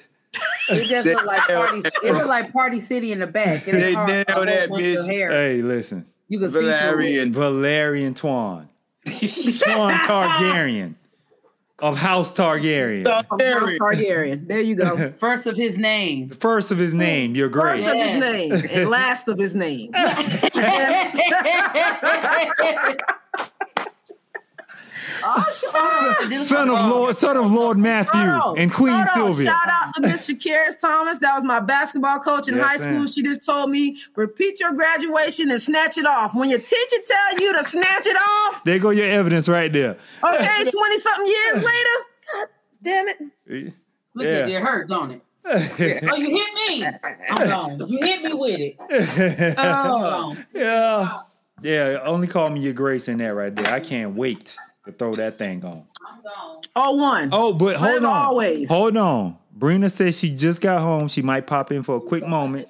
[0.71, 1.83] It just look like party.
[2.03, 3.67] It look like Party City in the back.
[3.69, 5.07] It They nailed whole that, bitch.
[5.07, 5.31] hair.
[5.31, 6.07] Hey, listen.
[6.29, 7.33] You can see through it.
[7.33, 7.33] Velaryon.
[7.33, 8.69] Velaryon Twan.
[9.07, 10.95] Twan Targaryen.
[11.81, 13.07] Of House Targaryen.
[13.09, 13.79] House Targaryen.
[13.79, 14.47] Targaryen.
[14.49, 15.13] There you go.
[15.21, 16.29] First of his name.
[16.29, 17.91] First of his name, your First grace.
[17.91, 19.93] of his name and last of his name.
[25.25, 26.39] oh, shit.
[26.41, 29.37] Son of Lord, son of Lord Matthew Hold and Queen Hold.
[29.37, 29.47] Sylvia.
[29.51, 31.19] Shout out to Miss Shakira Thomas.
[31.19, 32.93] That was my basketball coach in Yes, high school.
[32.93, 33.07] ma'am.
[33.09, 36.35] She just told me, repeat your graduation and snatch it off.
[36.35, 39.97] When your teacher tell you to snatch it off, There go your evidence right there.
[40.25, 42.49] okay, 20 something years later, God
[42.83, 43.19] damn it.
[44.15, 44.31] Look Yeah.
[44.33, 45.23] at it, it hurt, don't it?
[45.51, 46.85] Oh, you hit me.
[47.31, 47.89] I'm gone.
[47.89, 49.55] You hit me with it.
[49.57, 51.21] Oh, yeah.
[51.63, 53.73] Yeah, only call me your grace in that right there.
[53.73, 54.57] I can't wait
[54.89, 55.85] to throw that thing on.
[56.07, 56.61] I'm gone.
[56.75, 57.29] oh one.
[57.33, 58.17] Oh, but hold Forever, on.
[58.27, 58.69] always.
[58.69, 59.37] Hold on.
[59.57, 61.09] Brina says she just got home.
[61.09, 62.69] She might pop in for a quick moment.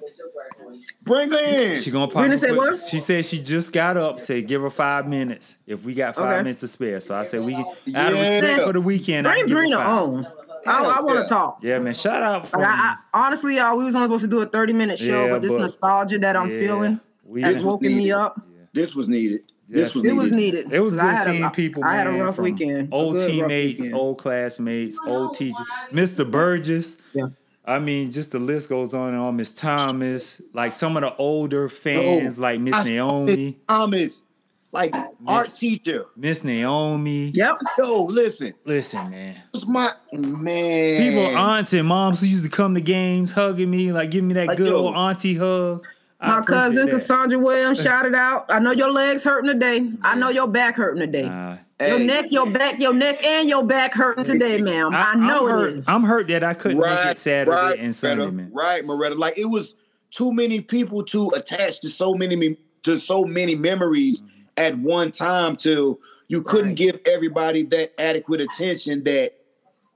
[1.03, 1.77] Bring her in.
[1.77, 2.79] She gonna pop Brina in said quick- what?
[2.79, 4.19] She said she just got up.
[4.19, 5.55] Said give her five minutes.
[5.65, 6.37] If we got five Okay.
[6.37, 6.99] minutes to spare.
[6.99, 7.65] So I said we can
[7.95, 8.33] out of Yeah.
[8.39, 9.27] respect for the weekend.
[9.27, 9.87] I Bring give her Brina five.
[9.87, 10.27] on.
[10.67, 11.27] I, I want to Yeah.
[11.27, 11.59] talk.
[11.61, 11.93] Yeah, man.
[11.93, 14.45] Shout out from Like, I, I, honestly, y'all, we was only supposed to do a
[14.45, 17.87] 30 minute show, Yeah, but this but- nostalgia that I'm yeah, feeling We has woken
[17.87, 18.11] me needed.
[18.11, 18.41] up.
[18.73, 19.41] This was needed.
[19.69, 20.11] This was Yeah.
[20.11, 20.65] It was needed.
[20.65, 20.73] needed.
[20.73, 21.83] It was good I had a- seeing people.
[21.83, 22.89] I had a man, rough weekend.
[22.91, 23.95] Old teammates, weekend.
[23.99, 25.67] old classmates, old teachers.
[25.91, 26.29] Mr.
[26.29, 26.97] Burgess.
[27.13, 27.27] Yeah.
[27.65, 29.35] I mean, just the list goes on and on.
[29.35, 33.53] Miss Thomas, like some of the older oh, fans, Oh, like Miss I Naomi, Miss
[33.67, 34.23] Thomas,
[34.71, 34.95] like
[35.27, 36.05] art teacher.
[36.15, 37.27] Miss Naomi.
[37.35, 37.57] Yep.
[37.77, 39.35] Yo, listen, Listen, man.
[39.53, 40.97] this was my man.
[41.01, 44.33] People, aunts and moms who used to come to games, hugging me, like giving me
[44.33, 44.77] that Like, good yo.
[44.87, 45.85] old auntie hug.
[46.21, 46.91] I My cousin that.
[46.91, 48.45] Cassandra Williams shouted out.
[48.49, 49.89] I know your legs hurting today.
[50.01, 51.25] I know your back hurting today.
[51.25, 51.57] Uh,
[51.87, 52.05] your Hey.
[52.05, 54.93] neck, your back, your neck, and your back hurting today, ma'am.
[54.93, 55.73] I, know am it hurt.
[55.77, 55.87] is.
[55.87, 58.51] I'm hurt that I couldn't make right, it Saturday right, and Sunday, Moretta, man.
[58.53, 59.17] Right, Moretta.
[59.17, 59.75] Like it was
[60.11, 64.35] too many people to attach to so many mem- to so many memories Mm-hmm.
[64.57, 65.55] at one time.
[65.57, 65.97] To
[66.27, 69.35] you couldn't give everybody that adequate attention that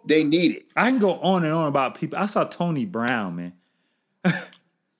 [0.05, 0.63] they needed.
[0.77, 2.17] I can go on and on about people.
[2.17, 3.53] I saw Tony Brown, man.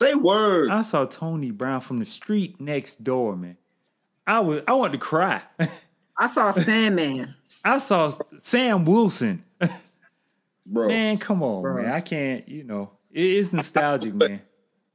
[0.04, 0.70] Say word.
[0.70, 3.58] I saw Tony Brown from the street next door, man.
[4.28, 5.42] I was I wanted to cry.
[6.20, 7.34] I saw Sandman.
[7.64, 9.44] I saw Sam Wilson.
[10.66, 10.88] bro.
[10.90, 11.84] Man, come on, Bro.
[11.84, 11.92] man.
[11.92, 14.42] I can't, you know, it is nostalgic, man.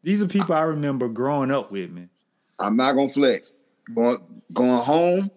[0.03, 2.11] These are people I remember growing up with, man.
[2.59, 3.55] I'm not gonna flex.
[3.95, 4.19] Going
[4.53, 5.31] going home.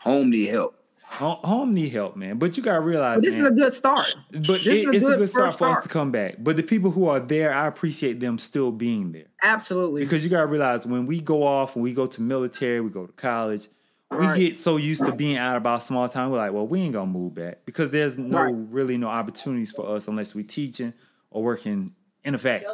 [0.00, 0.78] Home need help.
[1.06, 2.38] Home, home need help, man.
[2.38, 4.14] But you gotta realize, But this man, is a good start.
[4.32, 6.10] but this it- is a it's a good good start first for us to come
[6.10, 6.36] back.
[6.38, 9.26] But the people who are there, I appreciate them still being there.
[9.42, 10.02] Absolutely.
[10.02, 13.06] Because you gotta realize when we go off, when we go to military, we go
[13.06, 13.68] to college,
[14.10, 14.36] Right.
[14.36, 16.30] we get so used to being out of our small town.
[16.32, 18.54] We're like, well, we ain't gonna move back because there's no Right.
[18.70, 20.94] really no opportunities for us unless we teaching
[21.30, 21.92] or working
[22.24, 22.70] in a factory.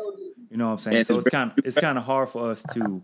[0.50, 0.96] You know what I'm saying?
[0.98, 3.02] And so it's it's kind of it's kind of hard for us to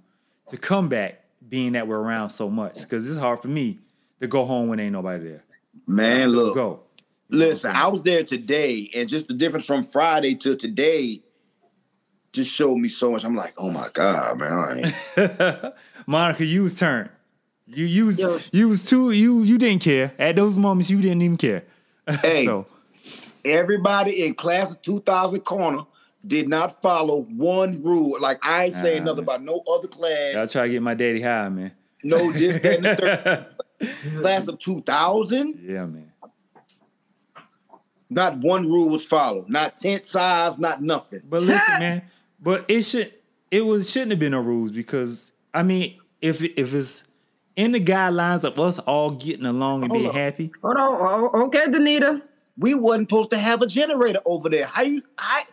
[0.51, 3.81] to come back being that we're around so much because it's hard for me
[4.21, 5.45] to go home when ain't nobody there.
[5.87, 6.55] Man, So look.
[6.55, 6.81] go.
[7.29, 7.93] You Listen, I'm I saying?
[7.93, 11.23] was there today, and just the difference from Friday to today
[12.33, 13.25] just showed me so much.
[13.25, 14.93] I'm like, oh my God, man.
[15.17, 15.73] I
[16.07, 17.11] Monica, you was turned.
[17.67, 18.39] You you was Yo.
[18.53, 20.89] you was too you you didn't care at those moments.
[20.89, 21.65] You didn't even care.
[22.23, 22.45] Hey.
[22.45, 22.67] so
[23.45, 25.83] Everybody in class of 2000 corner
[26.27, 28.19] did not follow one rule.
[28.21, 29.37] Like I ain't saying Nah, nothing man.
[29.37, 30.37] about no other class.
[30.37, 31.73] I'll try to get my daddy high, man.
[32.05, 33.47] no this, that, and the third.
[34.21, 36.13] class of 2000, Yeah, man.
[38.09, 39.49] not one rule was followed.
[39.49, 41.21] Not tent size, not nothing.
[41.29, 42.03] But listen, man.
[42.41, 43.13] But it should
[43.51, 47.05] it was shouldn't have been no rules because I mean, if if it's
[47.57, 50.17] in the guidelines of us all getting along and Hold being up.
[50.17, 50.83] happy, Hold on.
[50.89, 52.23] Oh, oh, okay, Danita.
[52.59, 54.67] We wasn't supposed to have a generator over there.
[54.67, 55.45] How you I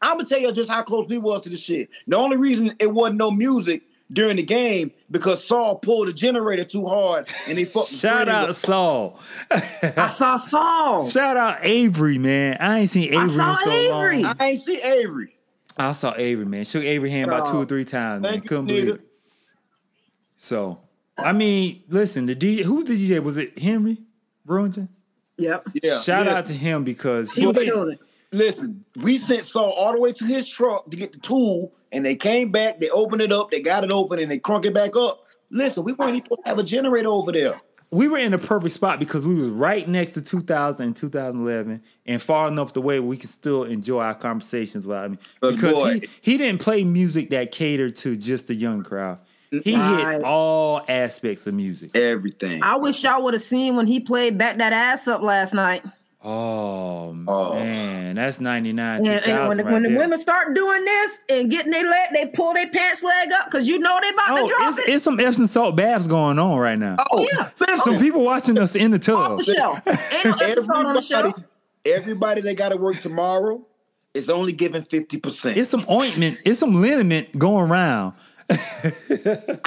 [0.00, 1.88] I'm gonna tell you just how close we was to the shit.
[2.06, 3.82] The only reason it wasn't no music
[4.12, 7.90] during the game because Saul pulled the generator too hard and they fucked.
[7.90, 8.54] the Shout screen out up.
[8.54, 9.20] Saul.
[9.50, 11.08] I saw Saul.
[11.10, 12.56] Shout out Avery, man.
[12.60, 14.22] I ain't seen Avery I in saw so Avery.
[14.22, 14.36] long.
[14.38, 15.36] I ain't seen Avery.
[15.78, 16.64] I saw Avery, man.
[16.66, 18.32] Shook Avery hand about two or three times, man.
[18.32, 18.94] Thank you, Couldn't believe nigga.
[18.96, 19.00] it.
[20.36, 20.78] So,
[21.16, 23.22] I mean, listen, the DJ, who's the DJ?
[23.22, 23.98] Was it Henry
[24.46, 24.88] Brewington?
[25.38, 25.68] Yep.
[25.82, 25.98] Yeah.
[26.00, 28.00] Shout listen, out to him because He he was did- killing it.
[28.34, 32.04] Listen, we sent Saul all the way to his truck to get the tool, and
[32.04, 32.80] they came back.
[32.80, 33.50] They opened it up.
[33.50, 35.24] They got it open, and they crunk it back up.
[35.50, 37.60] Listen, we weren't even supposed to have a generator over there.
[37.90, 41.82] we were in the perfect spot because we was right next to 2000 and 2011
[42.06, 45.74] and far enough away where we could still enjoy our conversations with I mean because
[45.74, 49.18] boy- he, he didn't play music that catered to just the young crowd.
[49.50, 50.14] He Right.
[50.14, 51.94] hit all aspects of music.
[51.94, 52.62] Everything.
[52.62, 55.84] I wish y'all would have seen when he played back that ass up last night.
[56.24, 57.54] Oh, Oh.
[57.54, 61.18] man, that's 99 And, 2000 and when, the- right when the women start doing this
[61.28, 64.30] and getting their leg, they pull their pants leg up because you know they about
[64.30, 66.96] Oh, to drop it's, it it's some Epsom salt baths going on right now.
[67.12, 67.48] oh, yeah.
[67.84, 69.84] Some people watching us in the off the tub.
[69.84, 70.12] shelf.
[70.24, 70.24] Ain't
[70.68, 71.24] no on the shelf.
[71.26, 71.44] everybody,
[71.86, 73.66] everybody that got to work tomorrow
[74.14, 75.56] is only giving fifty percent.
[75.56, 78.12] It's some ointment, it's some liniment going around.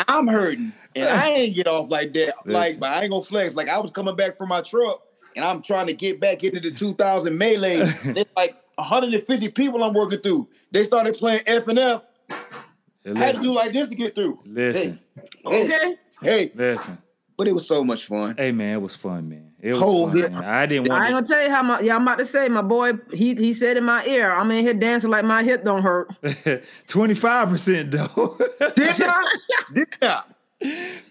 [0.08, 2.36] I'm hurting, and I ain't get off like that.
[2.45, 3.56] Like, but I ain't gonna flex.
[3.56, 5.01] Like, I was coming back from my truck,
[5.36, 7.77] and I'm trying to get back into the 2000 melee.
[8.03, 10.49] There's like 150 people I'm working through.
[10.71, 12.05] They started playing F and F.
[12.29, 14.39] I had to do like this to get through.
[14.45, 14.99] Listen.
[15.45, 15.95] Hey, okay.
[16.21, 16.51] Hey.
[16.55, 16.97] Listen.
[17.38, 18.36] But it was so much fun.
[18.38, 19.51] Hey man, it was fun, man.
[19.59, 20.33] It was Whole fun.
[20.33, 20.43] Man.
[20.43, 21.01] I didn't want.
[21.01, 21.81] I ain't gonna tell you how my.
[21.81, 22.93] Yeah, I'm about to say my boy.
[23.11, 26.13] He he said in my ear, I'm in here dancing like my hip don't hurt.
[26.88, 28.38] Twenty five percent though.
[28.75, 29.25] Did not.
[29.73, 30.34] Did not.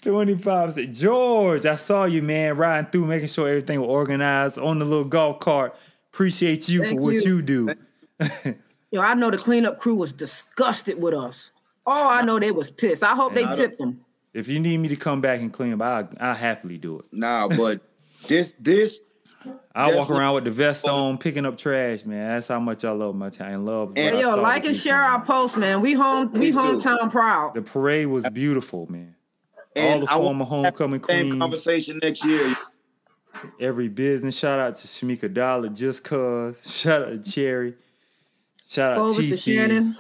[0.03, 0.77] 20 pops.
[0.99, 5.05] George, I saw you, man, riding through, making sure everything was organized on the little
[5.05, 5.77] golf cart.
[6.13, 7.17] Appreciate you Thank for you.
[7.17, 7.75] what you do.
[8.91, 11.51] Yo, I know the cleanup crew was disgusted with us.
[11.87, 13.03] Oh, I know they was pissed.
[13.03, 14.05] I hope and they I tipped them.
[14.33, 17.05] If you need me to come back and clean up, I'll, happily do it.
[17.13, 17.81] Nah, but
[18.27, 19.01] this this
[19.75, 21.09] I walk around with the vest oh.
[21.09, 22.29] on, picking up trash, man.
[22.29, 23.53] That's how much I love my town.
[23.53, 23.93] I love.
[23.97, 25.81] And yo, like and share our post, man.
[25.81, 27.55] We home, we hometown proud.
[27.55, 29.14] The parade was beautiful, man.
[29.77, 31.39] All and the I want former to homecoming the same queens.
[31.41, 32.55] conversation next year.
[33.61, 34.39] every business.
[34.39, 36.61] Shout out to Shamika Dollar, just cause.
[36.81, 37.75] Shout out to Cherry.
[38.69, 39.97] Shout out Clovis and TC, Shannon.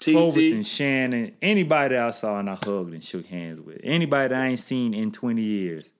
[0.00, 1.32] Clovis and Shannon.
[1.40, 3.80] Anybody that I saw and I hugged and shook hands with.
[3.84, 5.92] Anybody that I ain't seen in 20 years.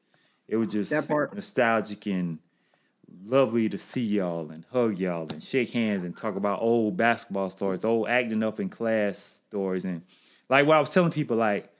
[0.48, 1.34] It was just That part.
[1.34, 2.38] nostalgic and
[3.24, 7.48] lovely to see y'all and hug y'all and shake hands and talk about old basketball
[7.50, 9.84] stories, old acting up in class stories.
[9.84, 10.02] And
[10.48, 11.71] like what I was telling people, like,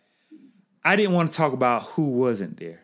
[0.84, 2.80] I didn't want to talk about who wasn't there.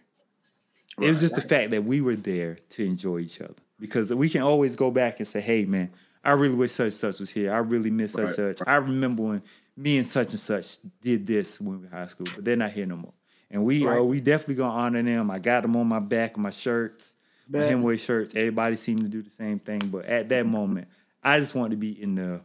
[1.00, 4.28] It was just the fact that we were there to enjoy each other because we
[4.28, 5.90] can always go back and say, "Hey, man,
[6.24, 7.52] I really wish such and such was here.
[7.52, 8.66] I really miss such and such.
[8.66, 9.42] I remember when
[9.76, 12.56] me and such and such did this when we were in high school, but they're
[12.56, 13.12] not here no more."
[13.50, 13.98] And we Right.
[14.00, 15.30] uh, we definitely gonna honor them.
[15.30, 17.14] I got them on my back my shirts,
[17.48, 17.60] my.
[17.68, 18.34] Hemingway shirts.
[18.34, 20.88] Everybody seemed to do the same thing, but at that moment,
[21.22, 22.40] I just wanted to be in the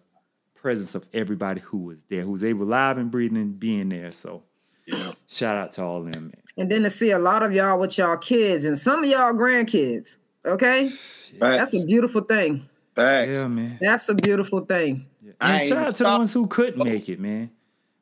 [0.54, 4.12] presence of everybody who was there, who was able, live and breathing, being there.
[4.12, 4.44] So,
[5.28, 6.34] shout out to all them, man.
[6.58, 9.34] And then to see a lot of y'all with y'all kids and some of y'all
[9.34, 10.18] grandkids.
[10.46, 10.90] Okay.
[11.40, 12.68] That's a beautiful thing.
[12.96, 13.32] Facts.
[13.32, 13.78] Yeah, man.
[13.82, 15.08] That's a beautiful thing.
[15.42, 16.84] I And ain't shout even out to the ones who couldn't oh.
[16.84, 17.50] make it, man.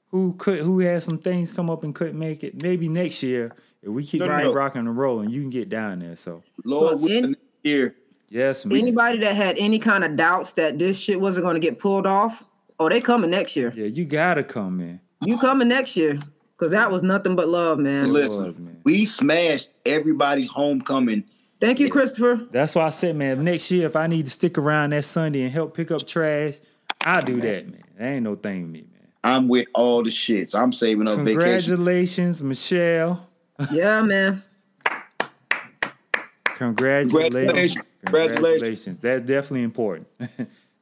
[0.10, 2.62] Who could who had some things come up and couldn't make it.
[2.62, 4.54] Maybe next year, if we keep No, no, right no.
[4.54, 6.18] rocking and rolling, you can get down there.
[6.18, 7.96] So Lord, Look, willing, in- next year.
[8.28, 8.78] yes, man.
[8.78, 12.06] Anybody that had any kind of doubts that this shit wasn't going to get pulled
[12.06, 12.44] off,
[12.80, 13.72] oh, they coming next year.
[13.74, 15.00] Yeah, you gotta come, man.
[15.24, 16.20] You coming next year
[16.62, 18.14] because that was nothing but love, man.
[18.14, 18.80] Listen, was, man.
[18.84, 21.24] we smashed everybody's homecoming.
[21.60, 22.48] Thank you, Christopher.
[22.52, 25.42] That's why I said, man, next year if I need to stick around that Sunday
[25.42, 26.60] and help pick up trash,
[27.04, 27.84] I'll do that, man.
[27.98, 29.08] That ain't no thing with me, man.
[29.24, 30.54] I'm with all the shits.
[30.54, 31.40] I'm saving up vacation.
[31.40, 33.28] Congratulations, Michelle.
[33.72, 34.44] Yeah, man.
[36.46, 37.12] Congratulations.
[37.24, 37.88] Congratulations.
[38.06, 39.00] Congratulations.
[39.00, 40.08] That's definitely important.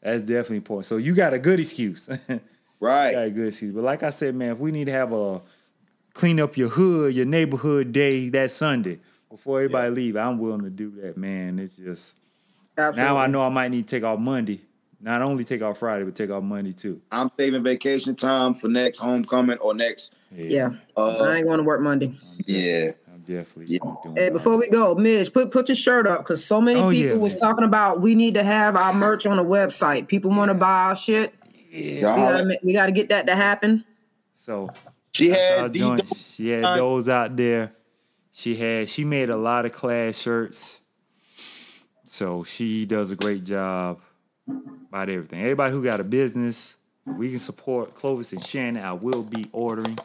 [0.01, 0.88] That's definitely important.
[0.88, 2.09] So you got a good excuse.
[2.80, 3.11] Right.
[3.11, 3.73] got a good excuse.
[3.73, 5.41] But like I said, man, if we need to have a
[6.14, 8.99] clean up your hood, your neighborhood day that Sunday
[9.30, 11.60] before everybody leave, I'm willing to do that, man.
[11.60, 12.16] It's just
[12.78, 13.03] Absolutely.
[13.14, 14.62] now I know I might need to take off Monday.
[15.01, 17.01] Not only take off Friday, but take off Monday too.
[17.12, 20.14] I'm saving vacation time for next homecoming or next.
[20.36, 20.72] Yeah.
[20.97, 22.14] Uh, I ain't going to work Monday.
[22.45, 22.91] Yeah.
[23.07, 23.80] I'm definitely Yeah.
[24.03, 26.89] doing Hey, before we go, Midge, put put your shirt up because so many Oh,
[26.91, 27.39] people yeah, was man.
[27.39, 30.07] talking about we need to have our merch on the website.
[30.07, 31.34] People want to buy our shit.
[31.72, 33.86] Y'all We gotta, we gotta get that to happen.
[34.34, 34.70] So
[35.12, 36.07] She That's had our D- joint.
[36.16, 37.74] She had those out there.
[38.32, 40.80] She had she made a lot of class shirts.
[42.03, 43.99] So she does a great job
[44.47, 45.41] about everything.
[45.41, 48.84] Everybody who got a business, we can support Clovis and Shannon.
[48.84, 49.97] I will be ordering.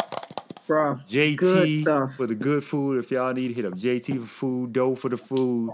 [0.66, 0.98] bro.
[1.06, 2.98] JT for the good food.
[2.98, 5.70] If y'all need, hit up JT for food, Doe for the food,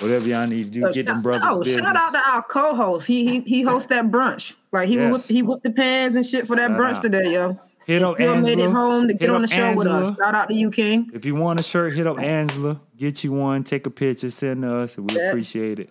[0.00, 0.86] whatever y'all need to do.
[0.86, 1.84] Uh, Get them brothers oh, business.
[1.84, 3.06] shout out to our co-host.
[3.06, 4.54] He he he hosts that brunch.
[4.72, 5.12] Like he Yes.
[5.12, 7.02] whipped, he whipped the pans and shit for that Shout brunch out.
[7.02, 7.58] today, yo.
[7.90, 8.70] Hit up still made it Angela.
[8.70, 9.92] home to Hit get on the up show with us.
[10.08, 10.16] Angela.
[10.24, 11.10] Shout out to you, King.
[11.12, 12.80] If you want a shirt, hit up Angela.
[12.96, 13.64] Get you one.
[13.64, 14.30] Take a picture.
[14.30, 14.96] Send to us.
[14.96, 15.28] We Yeah.
[15.30, 15.90] appreciate it.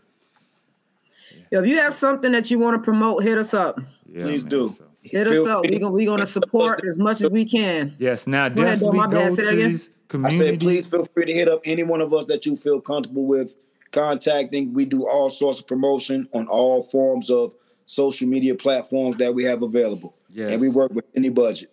[1.52, 3.80] Yo, if you have something that you want to promote, hit us up.
[4.06, 4.68] Yeah, Please man, do.
[4.70, 5.66] so- Hit us up.
[5.66, 7.96] We're gonna we gonna support as much as we can.
[8.00, 8.28] Yes.
[8.28, 8.92] Now Go ahead, Doe.
[8.92, 9.30] definitely My bad.
[9.30, 9.70] go to that again.
[9.70, 9.90] these
[10.26, 12.82] I said, please feel free to hit up any one of us that you feel
[12.82, 13.56] comfortable with
[13.92, 14.74] contacting.
[14.74, 19.44] We do all sorts of promotion on all forms of social media platforms that we
[19.46, 20.16] have available.
[20.30, 20.52] Yes.
[20.52, 21.72] And we work with any budget.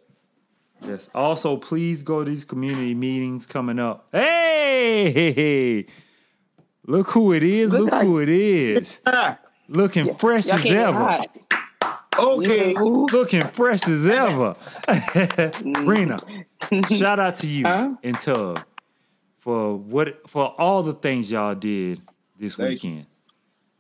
[0.87, 1.11] Yes.
[1.14, 4.07] Also, please go to these community meetings coming up.
[4.12, 5.87] Hey,
[6.87, 7.70] look who it is.
[7.72, 8.99] Look, Look who it is.
[9.68, 11.24] Looking fresh Y'all as ever.
[12.18, 12.74] okay.
[12.74, 14.55] Looking fresh as ever.
[15.84, 16.18] Rena,
[16.97, 17.95] shout out to you Huh?
[18.03, 18.61] and Tub
[19.39, 22.01] for what for all the things y'all did
[22.39, 22.91] this Thank you.
[22.91, 23.07] weekend.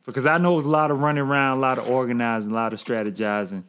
[0.04, 2.54] Because I know it was a lot of running around, a lot of organizing, a
[2.54, 3.64] lot of strategizing.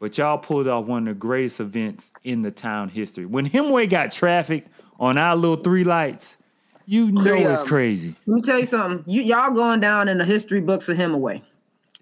[0.00, 3.26] But y'all pulled off one of the greatest events in the town history.
[3.26, 4.64] When Hemingway got traffic
[4.98, 6.36] on our little three lights,
[6.86, 7.68] you know Three of it's 'em.
[7.68, 8.16] crazy.
[8.26, 9.04] Let me tell you something.
[9.06, 11.42] You y'all going down in the history books of Hemingway.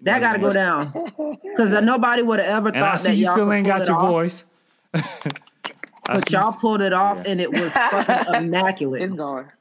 [0.01, 0.93] That got to go down
[1.43, 3.67] because nobody would have ever And I thought see that you y'all still could ain't
[3.67, 4.09] pull got it your off.
[4.09, 4.43] voice.
[4.93, 5.01] I
[6.07, 7.31] But see you y'all pulled it off, Yeah.
[7.31, 9.01] and it was fucking immaculate.
[9.01, 9.51] It's gone.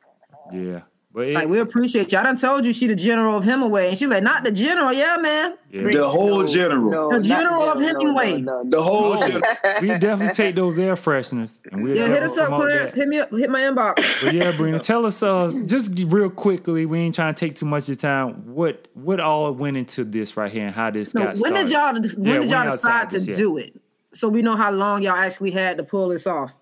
[0.52, 0.82] Yeah.
[1.18, 2.18] But it, Like we appreciate you.
[2.18, 4.92] I done told you she the general of Hemingway, and she's like, not the general,
[4.92, 5.56] yeah, man.
[5.68, 5.82] yeah.
[5.90, 6.90] The whole No, general.
[6.92, 8.40] no, The not general of general, Hemingway.
[8.40, 9.42] No, no, The whole general.
[9.80, 12.94] we definitely take those air fresheners and we'll Yeah, hit us up, promote Clarence.
[12.94, 13.32] Hit me up.
[13.32, 14.20] Hit my inbox.
[14.20, 16.86] But yeah, Brina, tell us uh just real quickly.
[16.86, 18.54] We ain't trying to take too much of your time.
[18.54, 21.64] What what all went into this right here and how this So got when started?
[21.64, 23.80] did y'all when Yeah, did y'all y'all decide to decided do it?
[24.14, 26.54] So we know how long y'all actually had to pull this off.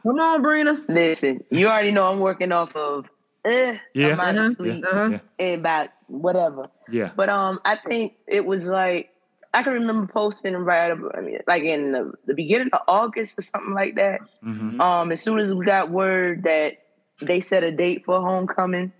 [0.02, 0.84] Come on, Brina.
[0.88, 3.06] listen, you already know I'm working off of
[3.44, 4.14] eh, Yeah.
[4.14, 4.48] amount Uh-huh.
[4.50, 5.08] of sleep Uh-huh.
[5.10, 6.64] Yeah, and about whatever.
[6.88, 7.10] yeah.
[7.16, 9.10] But um, I think it was like
[9.52, 13.38] I can remember posting right, ab- I mean, like in the, the beginning of August
[13.38, 14.20] or something like that.
[14.42, 16.78] hmm Um, as soon as we got word that
[17.20, 18.92] they set a date for homecoming,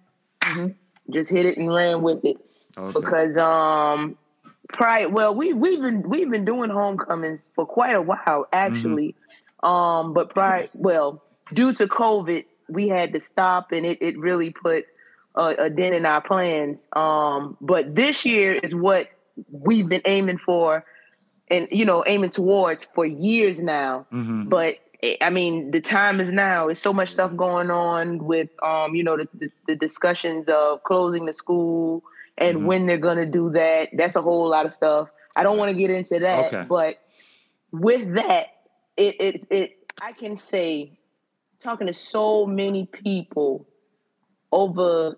[1.11, 2.37] just hit it and ran with it
[2.79, 2.93] Okay.
[3.01, 4.17] because um,
[4.75, 9.15] prior, well, we we've been we've been doing homecomings for quite a while actually,
[9.63, 11.23] um, but prior, well,
[11.53, 14.85] due to COVID, we had to stop, and it it really put
[15.35, 16.87] a, a dent in our plans.
[16.93, 19.09] Um, but this year is what
[19.51, 20.85] we've been aiming for,
[21.49, 24.07] and you know, aiming towards for years now.
[24.11, 24.75] Hmm but
[25.21, 26.67] I mean, the time is now.
[26.67, 30.83] There's so much stuff going on with, um, you know, the, the, the discussions of
[30.85, 32.03] closing the school
[32.39, 32.65] and Mhm.
[32.65, 33.91] when they're gonna do that.
[33.93, 35.09] That's a whole lot of stuff.
[35.37, 36.65] I don't want to get into that, Okay.
[36.69, 36.97] but
[37.73, 38.47] with that,
[38.97, 40.99] it, it, it, I can say,
[41.61, 43.67] talking to so many people
[44.53, 45.17] over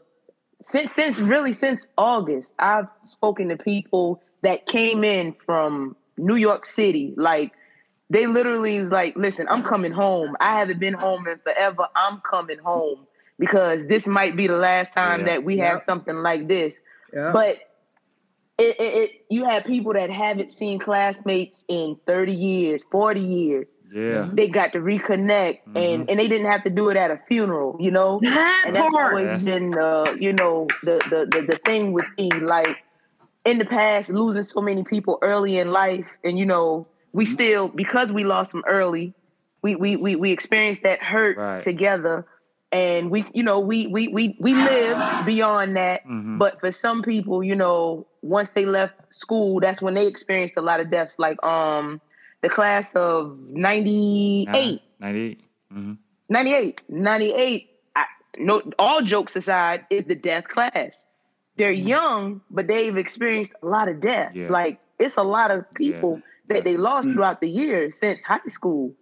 [0.62, 6.64] since since really since August, I've spoken to people that came in from New York
[6.64, 7.52] City, like
[8.08, 10.36] they literally like, listen, I'm coming home.
[10.40, 11.88] I haven't been home in forever.
[11.96, 13.06] I'm coming home
[13.38, 15.26] because this might be the last time Yeah.
[15.26, 15.84] that we have Yep.
[15.84, 16.80] something like this.
[17.16, 17.32] Yeah.
[17.32, 17.56] But
[18.58, 23.80] it, it, it you have people that haven't seen classmates in 30 years, 40 years.
[23.92, 24.28] Yeah.
[24.32, 25.76] They got to reconnect Mm-hmm.
[25.76, 28.18] and and they didn't have to do it at a funeral, you know?
[28.22, 29.12] that and that's part.
[29.14, 32.82] always That's- been uh, you know the, the the the thing with me like
[33.44, 37.34] in the past losing so many people early in life and you know we Mm-hmm.
[37.34, 39.14] still because we lost them early
[39.62, 41.62] we we we, we experienced that hurt Right.
[41.62, 42.26] together
[42.72, 46.04] and we you know we we we we live beyond that.
[46.04, 46.38] Mhm.
[46.38, 50.60] but for some people you know once they left school that's when they experienced a
[50.60, 51.18] lot of deaths.
[51.18, 52.00] Like um
[52.42, 55.40] the class of 98 98.
[55.72, 55.92] hmm
[56.28, 58.04] 98 98 I,
[58.38, 61.06] no all jokes aside is the death class.
[61.56, 64.32] They're young but they've experienced a lot of death.
[64.34, 64.48] Yeah.
[64.50, 68.94] like it's a lot of people that they lost throughout the years since high school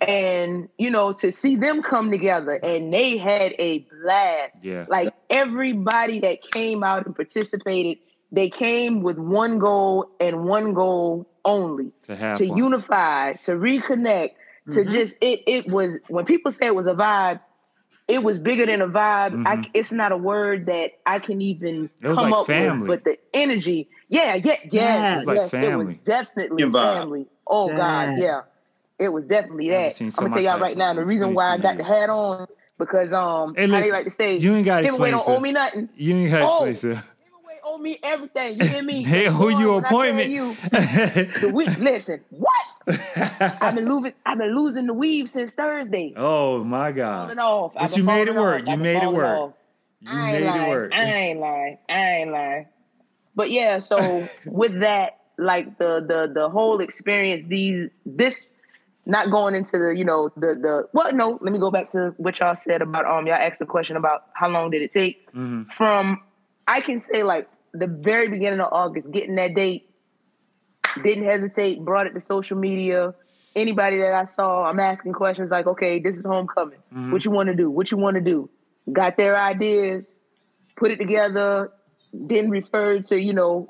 [0.00, 4.86] and you know to see them come together and they had a blast Yeah.
[4.88, 7.98] like everybody that came out and participated
[8.32, 12.56] they came with one goal and one goal only To have to fun.
[12.56, 14.30] unify, to reconnect,
[14.70, 14.90] to Mhm.
[14.90, 17.40] just it it was when people say it was a vibe,
[18.10, 19.46] it was bigger than a vibe.
[19.46, 19.70] I, Mhm.
[19.72, 22.88] it's not a word that I can even It was come like up family.
[22.88, 24.56] with, but the energy, yeah, yeah, Yeah.
[24.72, 27.26] yeah, It was like yes, it was definitely Your family.
[27.46, 27.76] Oh Yeah.
[27.76, 28.40] God, yeah,
[28.98, 29.92] it was definitely that.
[29.92, 32.10] seen I'm gonna tell y'all right now the reason why I 22 got the hat
[32.10, 32.46] on
[32.78, 35.12] because um Hey, how they listen, like to say You ain't got to Hemingway explain,
[35.12, 35.36] don't sir.
[35.36, 35.88] owe me nothing.
[35.96, 36.64] You ain't got to Oh.
[36.64, 37.02] explain, sir.
[37.80, 38.58] Told me everything.
[38.60, 39.02] You hear me?
[39.02, 40.30] Hey, who you appointment?
[40.30, 41.78] You, the week.
[41.78, 42.52] Listen, what?
[43.60, 44.12] I've been losing.
[44.26, 46.12] I've been losing the weave since Thursday.
[46.16, 47.24] oh my God.
[47.24, 47.72] Falling off.
[47.74, 48.68] But you made it work.
[48.68, 49.38] You made it work.
[49.38, 49.52] off.
[50.00, 50.62] You I ain't made lying.
[50.62, 50.92] it work.
[50.94, 51.78] I ain't lying.
[51.88, 52.66] I ain't lying.
[53.34, 58.46] But yeah, so with that, like the the the whole experience, these this
[59.06, 62.14] not going into the you know the the well no let me go back to
[62.18, 65.26] what y'all said about um y'all asked the question about how long did it take
[65.32, 65.70] Mm-hmm.
[65.70, 66.20] from
[66.68, 69.88] I can say like the very beginning of August getting that date.
[71.02, 73.14] Didn't hesitate brought it to social media.
[73.54, 76.78] Anybody that I saw I'm asking questions like okay this is homecoming.
[76.92, 77.12] Mm-hmm.
[77.12, 77.70] what you want to do?
[77.70, 78.50] What you want to do?
[78.92, 80.18] Got their ideas
[80.76, 81.70] put it together
[82.12, 83.68] then referred to you know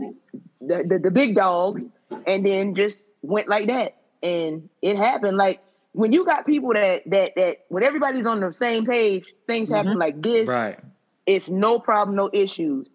[0.61, 1.82] the, the the big dogs
[2.26, 3.96] and then just went like that.
[4.22, 5.36] And it happened.
[5.36, 5.61] Like
[5.92, 9.98] when you got people that that that when everybody's on the same page things happen
[9.98, 10.78] like this Right.
[11.26, 12.86] it's no problem no issues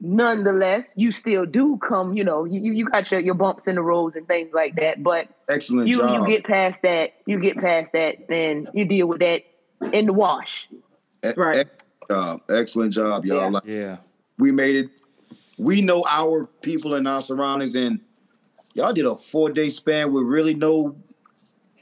[0.00, 3.74] nonetheless you still do come you know you, you you got your, your bumps in
[3.74, 6.26] the roads and things like that but Excellent you job.
[6.26, 9.42] you get past that you get past that then you deal with that
[9.92, 10.66] in the wash
[11.22, 11.56] E- Right.
[11.58, 11.70] Excellent
[12.10, 12.40] job.
[12.48, 13.36] Excellent job, y'all.
[13.42, 13.48] Yeah.
[13.50, 13.96] Like, Yeah.
[14.38, 15.00] we made it.
[15.58, 18.00] We know our people and our surroundings, and
[18.74, 20.96] y'all did a four day span with really no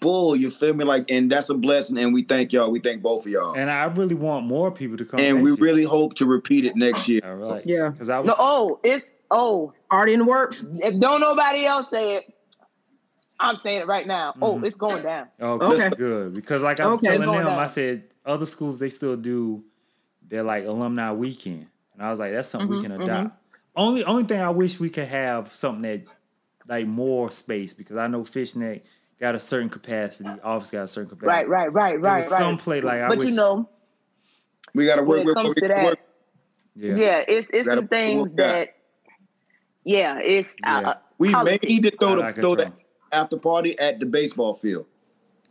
[0.00, 0.36] bull.
[0.36, 0.84] You feel me?
[0.84, 1.98] Like, and that's a blessing.
[1.98, 2.70] And we thank y'all.
[2.70, 5.20] We thank both of y'all, and, And I really want more people to come.
[5.20, 5.58] And we year.
[5.60, 7.20] really hope to repeat it next year.
[7.24, 7.62] All right.
[7.66, 7.90] Yeah.
[7.90, 8.26] Because I was.
[8.28, 10.62] no oh it's oh Already in works.
[10.80, 12.24] if don't nobody else say it
[13.40, 14.42] i'm saying it right now Mm-hmm.
[14.42, 15.90] oh it's going down Okay, Okay.
[15.96, 16.34] good.
[16.34, 17.08] Because like I was Okay.
[17.16, 17.58] telling them, down.
[17.58, 19.64] I said other schools they still do
[20.26, 23.34] their like alumni weekend, and I was like, that's something we Mm-hmm, can adopt.
[23.76, 26.02] Only only thing I wish we could have something that
[26.66, 28.84] like more space because I know Fishnet
[29.20, 31.28] got a certain capacity, Office got a certain capacity.
[31.28, 33.30] right right right There right was right some play like I but wish.
[33.30, 33.68] you know
[34.74, 35.98] We got to when work it with comes to that work.
[36.76, 36.94] yeah.
[36.94, 38.36] yeah it's it's some things that.
[38.36, 38.68] that
[39.84, 40.78] yeah it's Yeah.
[40.90, 42.72] Uh, We may need to throw the throw the
[43.10, 44.86] after party at the baseball field.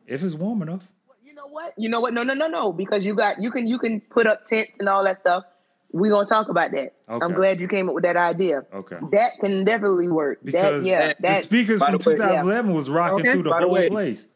[0.05, 0.87] If it's warm enough.
[1.23, 1.73] You know what?
[1.77, 2.13] You know what?
[2.13, 2.71] No, no, no, no.
[2.71, 5.43] Because you got you can you can put up tents and all that stuff.
[5.91, 6.93] We're gonna talk about that.
[7.09, 7.25] Okay.
[7.25, 8.63] I'm glad you came up with that idea.
[8.73, 8.97] Okay.
[9.13, 10.39] That can definitely work.
[10.43, 13.31] Because that yeah, the The speakers from the way- 2011 was rocking Okay.
[13.33, 14.27] through the By the whole way, place.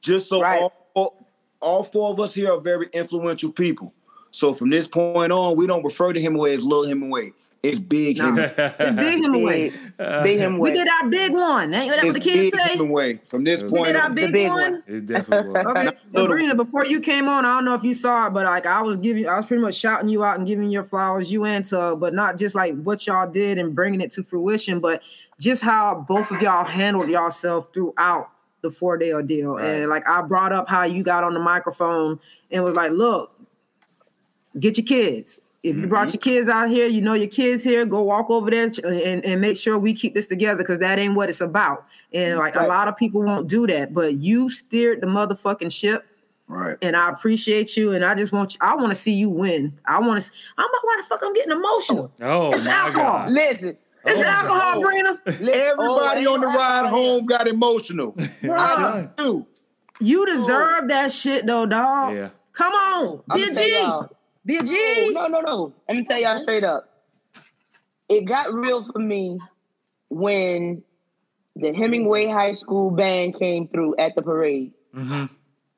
[0.00, 0.70] Just so Right.
[0.94, 1.26] all,
[1.60, 3.92] all four of us here are very influential people.
[4.32, 7.32] So from this point on, we don't refer to Hemingway as Little Hemingway.
[7.62, 8.34] It's Big Nah.
[8.34, 8.50] Hemingway.
[8.58, 9.70] It's big him away.
[9.70, 11.72] big, big him We did our big one.
[11.72, 12.72] Ain't that what the kids Big say?
[12.72, 13.20] Hemingway.
[13.24, 14.72] From this We We point did our on, big, big one.
[14.72, 14.82] one.
[14.88, 15.66] It definitely was.
[15.66, 15.96] Okay, Not.
[16.16, 18.82] Sabrina, before you came on, I don't know if you saw it, but like I
[18.82, 21.64] was giving, I was pretty much shouting you out and giving your flowers, you and
[21.64, 25.00] Tug, but not just like what y'all did and bringing it to fruition, but
[25.38, 28.28] just how both of y'all handled yourself throughout
[28.62, 29.54] the four day ordeal.
[29.56, 29.66] Right.
[29.66, 32.18] And like I brought up how you got on the microphone
[32.50, 33.31] and was like, look,
[34.58, 35.40] get your kids.
[35.62, 36.14] If you brought mm-hmm.
[36.14, 39.24] your kids out here, you know your kids here, go walk over there and, and,
[39.24, 41.86] and make sure we keep this together because that ain't what it's about.
[42.12, 45.70] And mm, like a lot of people won't do that, but you steered the motherfucking
[45.70, 46.04] ship
[46.52, 46.76] right?
[46.82, 47.92] and I appreciate you.
[47.92, 49.78] And I just want you, I want to see you win.
[49.86, 50.30] I want to.
[50.58, 52.12] I'm like, why the fuck I'm getting emotional?
[52.20, 53.18] Oh, oh It's my alcohol.
[53.18, 53.32] God.
[53.32, 54.88] Listen, oh It's Oh, alcohol, no.
[54.88, 55.18] Brina.
[55.54, 58.12] Everybody oh, on the ride home got emotional.
[58.42, 59.46] Bruh, I do.
[60.00, 62.14] you deserve that shit though, dog.
[62.14, 62.30] Yeah.
[62.52, 63.54] Come on, I'm be
[64.48, 64.94] a gonna tell G, y'all.
[64.94, 65.14] be a G.
[65.14, 65.74] No, no, no, no.
[65.88, 66.88] Let me tell y'all straight up.
[68.08, 69.38] It got real for me
[70.08, 70.82] when
[71.56, 74.72] the Hemingway High School band came through at the parade.
[74.94, 75.26] Mm-hmm.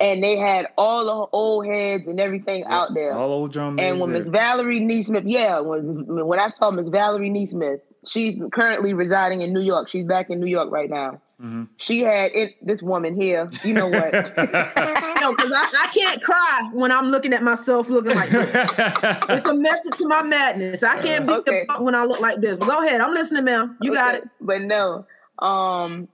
[0.01, 3.15] And they had all the old heads and everything out there.
[3.15, 7.31] All old drum And when Miss Valerie Neesmith, yeah, when when I saw Miss Valerie
[7.31, 9.89] Neesmith, she's currently residing in New York.
[9.89, 11.21] She's back in New York right now.
[11.41, 11.65] Mm-hmm.
[11.77, 12.55] She had it.
[12.65, 14.13] This woman here, you know what?
[15.25, 18.51] No, because I, I can't cry when I'm looking at myself looking like this.
[18.55, 20.83] It's a method to my madness.
[20.83, 21.67] I can't beat Okay.
[21.79, 22.59] when I look like this.
[22.59, 23.79] But go ahead, I'm listening, ma'am.
[23.81, 24.25] You got it.
[24.43, 25.07] But no,
[25.39, 26.09] um,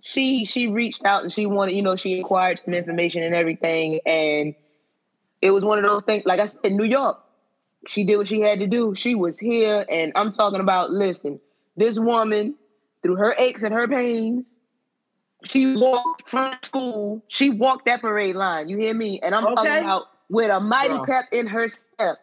[0.00, 4.00] she she reached out and she wanted, you know, she inquired some information and everything,
[4.06, 4.56] and
[5.40, 6.24] it was one of those things.
[6.26, 7.21] Like I said, New York,
[7.88, 8.94] she did what she had to do.
[8.94, 10.90] She was here, and I'm talking about.
[10.90, 11.40] Listen,
[11.76, 12.54] this woman,
[13.02, 14.54] through her aches and her pains.
[15.44, 17.24] She walked from school.
[17.26, 18.68] She walked that parade line.
[18.68, 19.18] You hear me?
[19.22, 19.54] And I'm Okay.
[19.56, 21.04] talking about with a mighty Wow.
[21.04, 22.16] pep in her step.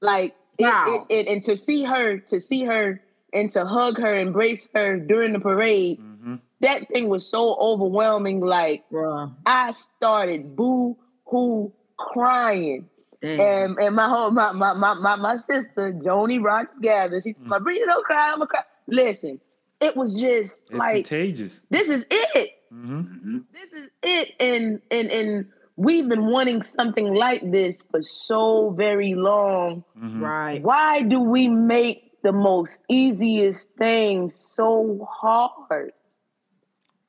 [0.00, 1.06] Like it, Wow.
[1.10, 3.00] it, it, and to see her, to see her,
[3.32, 6.34] and to hug her, embrace her during the parade, Mm-hmm.
[6.60, 8.38] that thing was so overwhelming.
[8.40, 9.34] Like Bruh.
[9.44, 10.96] I started boo
[11.26, 12.88] hoo crying,
[13.22, 13.40] Damn.
[13.40, 17.46] and and my whole my my my my, my sister Joni Rocks Gather, she Mm.
[17.46, 18.62] my Brina don't cry, I'm a cry.
[18.88, 19.40] Listen,
[19.80, 21.62] it was just It's like contagious.
[21.70, 22.50] this is it.
[22.74, 23.38] Mm-hmm.
[23.52, 25.46] This is it, and and and
[25.76, 29.84] we've been wanting something like this for so very long.
[29.98, 30.24] Mm-hmm.
[30.24, 30.62] right.
[30.62, 35.90] Why do we make the most easiest thing so hard.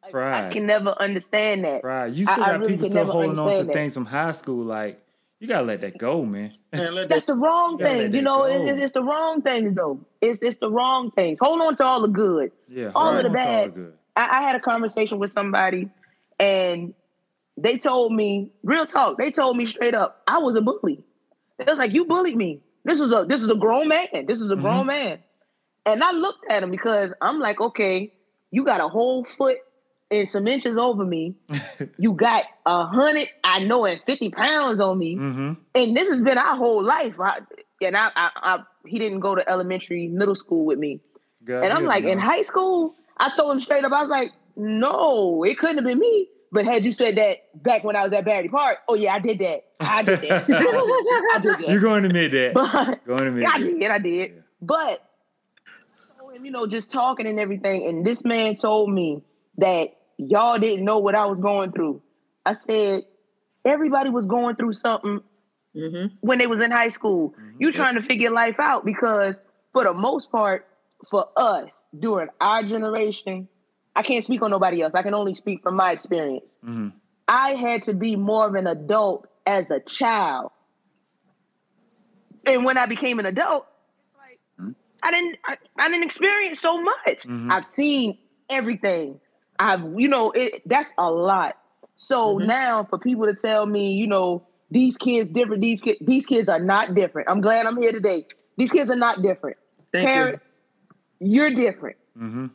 [0.01, 0.53] Like, I Pride.
[0.53, 1.83] can never understand that.
[1.83, 2.11] Right.
[2.11, 3.73] You still I got really people still holding on to that.
[3.73, 4.63] things from high school.
[4.65, 5.02] Like,
[5.43, 6.53] you gotta let that go, man.
[6.71, 8.01] Man, let That's that, the wrong You thing.
[8.01, 9.99] You that know, it's, it's the wrong things though.
[10.21, 11.37] It's it's the wrong things.
[11.41, 12.53] Hold on to all the good.
[12.69, 12.91] Yeah.
[12.95, 13.73] all of the on to all bad.
[13.73, 13.93] good.
[14.15, 15.89] I, I had a conversation with somebody,
[16.39, 16.93] and
[17.57, 19.17] they told me real talk.
[19.19, 21.03] They told me straight up, I was a bully.
[21.59, 22.61] It was like you bullied me.
[22.85, 24.07] This is a this is a grown man.
[24.25, 24.87] This is a grown Mm-hmm.
[24.87, 25.19] man.
[25.85, 28.13] And I looked at him because I'm like, okay,
[28.49, 29.57] you got a whole foot
[30.19, 31.35] and some inches over me.
[31.97, 35.15] you got a hundred, I know, and fifty pounds on me.
[35.15, 35.53] Mm-hmm.
[35.75, 37.19] And this has been our whole life.
[37.19, 37.39] I,
[37.81, 41.01] and I, I, I, he didn't go to elementary, middle school with me.
[41.43, 44.09] God And I'm like, you, in high school, I told him straight up, I was
[44.09, 46.29] like, no, it couldn't have been me.
[46.51, 49.19] But had you said that back when I was at Barry Park, oh yeah, I
[49.19, 49.65] did that.
[49.79, 50.43] I did that.
[51.33, 51.67] I did that.
[51.67, 52.53] You're going to admit that.
[52.53, 54.31] But going to admit yeah, I did, I did.
[54.35, 54.41] Yeah.
[54.61, 55.09] But
[56.43, 59.23] you know, just talking and everything, and this man told me
[59.57, 62.01] that y'all didn't know what I was going through.
[62.45, 63.03] I said,
[63.65, 65.21] everybody was going through something
[65.75, 66.11] Mhm.
[66.21, 67.33] when they was in high school.
[67.57, 69.41] You trying to figure life out because
[69.71, 70.67] for the most part,
[71.09, 73.47] for us during our generation,
[73.95, 74.93] I can't speak on nobody else.
[74.95, 76.45] I can only speak from my experience.
[76.63, 76.93] Mhm.
[77.27, 80.51] I had to be more of an adult as a child.
[82.45, 83.65] And when I became an adult,
[84.07, 84.17] it's
[84.59, 87.25] like I didn't I, I didn't experience so much.
[87.49, 88.17] I've seen
[88.49, 89.19] everything.
[89.63, 91.57] I've you know, it that's a lot.
[91.95, 96.25] So now for people to tell me, you know, these kids different, these kids these
[96.25, 97.29] kids are not different.
[97.29, 98.25] I'm glad I'm here today.
[98.57, 99.57] These kids are not different.
[99.93, 100.05] Thank.
[100.05, 100.59] Parents,
[101.19, 101.43] you.
[101.43, 101.97] are different.
[102.17, 102.47] Mm-hmm.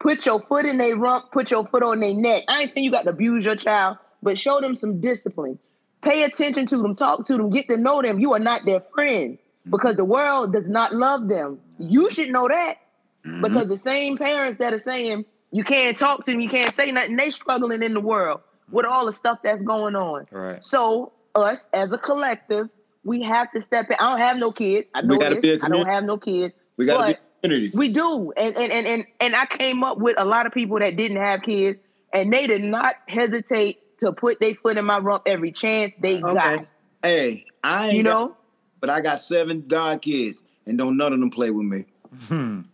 [0.00, 2.44] Put your foot in their rump, put your foot on their neck.
[2.48, 5.58] I ain't saying you got to abuse your child, but show them some discipline.
[6.02, 8.18] Pay attention to them, talk to them, get to know them.
[8.18, 9.38] You are not their friend
[9.68, 11.60] because the world does not love them.
[11.78, 12.78] You should know that
[13.22, 16.90] because the same parents that are saying you can't talk to them, you can't say
[16.92, 18.40] nothing, they struggling in the world
[18.70, 20.26] with all the stuff that's going on.
[20.30, 20.62] Right.
[20.64, 22.68] So us as a collective,
[23.04, 23.96] we have to step in.
[24.00, 24.86] I don't have no kids.
[24.94, 25.62] I We know this.
[25.64, 26.54] I don't have no kids.
[26.76, 27.76] we got to be but a community.
[27.76, 30.78] we do, and and and and and I came up with a lot of people
[30.80, 31.78] that didn't have kids,
[32.12, 36.22] and they did not hesitate to put their foot in my rump every chance they
[36.22, 36.34] Okay.
[36.34, 36.66] got.
[37.02, 38.36] hey, I ain't You got- know,
[38.80, 41.84] but I got seven god kids, and don't none of them play with me.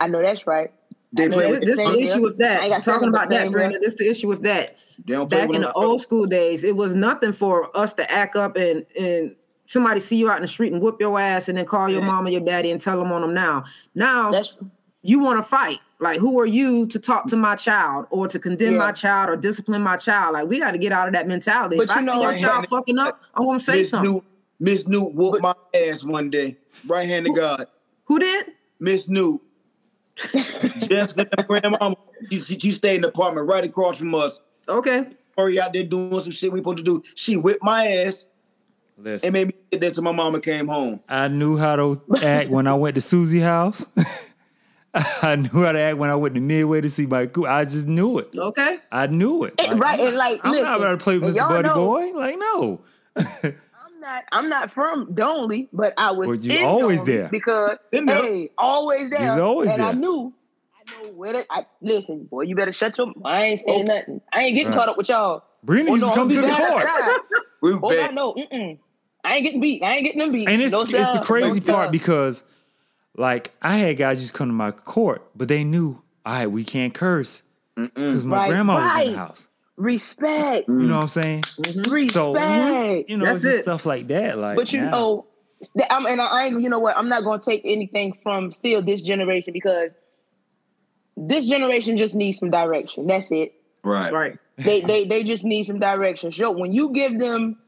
[0.01, 0.73] I know that's right.
[1.17, 2.63] They play with this the issue with that.
[2.63, 3.81] ain't got Talking about that, same Brandon.
[3.81, 4.77] This the issue with that.
[5.05, 8.11] they don't Back with in the old school days, it was nothing for us to
[8.11, 9.35] act up and and
[9.69, 12.01] somebody see you out in the street and whoop your ass and then call your
[12.01, 12.07] Yeah.
[12.07, 13.35] mama, your daddy, and tell them on them.
[13.35, 13.65] Now,
[13.97, 14.55] now That's
[15.03, 15.81] you want to fight.
[15.99, 18.79] Like, who are you to talk to my child or to condemn Yeah.
[18.79, 20.35] my child or discipline my child?
[20.35, 21.77] Like, we got to get out of that mentality.
[21.77, 23.79] But if you I know- see your Right child handed- fucking up, I'm gonna say
[23.79, 24.13] Miss something.
[24.13, 24.25] Newt,
[24.61, 26.57] Miss Newt whooped my ass one day.
[26.87, 27.67] Right handed God.
[28.05, 28.53] Who did?
[28.79, 29.41] Miss Newt.
[30.17, 31.97] Jessica and grandmama.
[32.31, 34.41] She, she, she stayed in the apartment right across from us.
[34.69, 35.07] Okay.
[35.37, 37.03] Hurry out there doing some shit we supposed to do.
[37.15, 38.27] She whipped my ass
[38.99, 41.01] Listen, and made me get there till my mama came home.
[41.09, 43.85] I knew how to act when I went to Susie's house.
[45.23, 47.47] I knew how to act when I went to Midway to see my cool.
[47.47, 48.31] I just knew it.
[48.37, 48.79] Okay.
[48.91, 49.55] I knew it.
[49.59, 51.37] Eh, right, I'm and like, I'm not listen, about to play with Mr.
[51.37, 52.13] y'all Buddy know- Boy.
[52.15, 52.81] Like, no.
[54.07, 54.25] I'm not.
[54.33, 56.29] I'm not from Donley, but I was.
[56.29, 57.29] But you in always Donley there.
[57.29, 58.23] because In there.
[58.23, 59.21] hey, always there.
[59.31, 59.95] He's always and I there.
[60.01, 60.33] knew.
[60.79, 61.45] I know where to.
[61.51, 62.43] I listen, boy.
[62.43, 63.13] You better shut your.
[63.25, 63.95] I ain't saying Oh.
[63.95, 64.21] nothing.
[64.33, 64.79] I ain't getting Right.
[64.79, 65.43] caught up with y'all.
[65.65, 66.87] Brina Oh, used no, to come to the back court.
[67.63, 68.15] We were Oh, I bad.
[68.15, 68.35] know.
[68.35, 68.79] Mm-mm.
[69.25, 69.83] I ain't getting beat.
[69.83, 70.49] I ain't getting them beat.
[70.49, 72.45] And it's no, it's the crazy No, part because,
[73.17, 76.63] like, I had guys just come to my court, but they knew, all right, we
[76.65, 77.43] can't curse
[77.75, 79.49] because my Right, grandma was in the house.
[79.77, 81.21] Respect, You know what I'm mm-hmm.
[81.21, 81.43] saying?
[81.43, 81.81] Mm-hmm.
[81.81, 82.13] Uh-huh, respect.
[82.13, 83.63] So you know, That's it's just it.
[83.63, 84.39] stuff like that.
[84.39, 85.27] Like, But you now- know,
[85.91, 86.61] I'm, and I ain't.
[86.61, 86.97] You know what?
[86.97, 89.95] I'm not going to take anything from still this generation because
[91.17, 93.07] this generation just needs some direction.
[93.07, 93.51] That's it.
[93.83, 94.13] Right.
[94.13, 94.39] Right.
[94.57, 96.31] They they they just need some direction.
[96.31, 97.59] Show when you give them,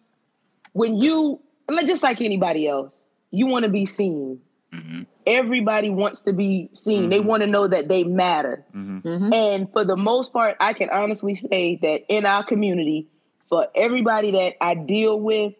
[0.72, 1.40] when you
[1.86, 2.98] just like anybody else,
[3.30, 4.40] you want to be seen.
[4.78, 5.02] Mm-hmm.
[5.26, 7.10] Everybody wants to be seen.
[7.10, 7.28] They mm-hmm.
[7.28, 8.64] want to know that they matter.
[8.74, 9.32] Mm-hmm.
[9.32, 13.08] And for the most part, I can honestly say that in our community,
[13.48, 15.54] for everybody that I deal with,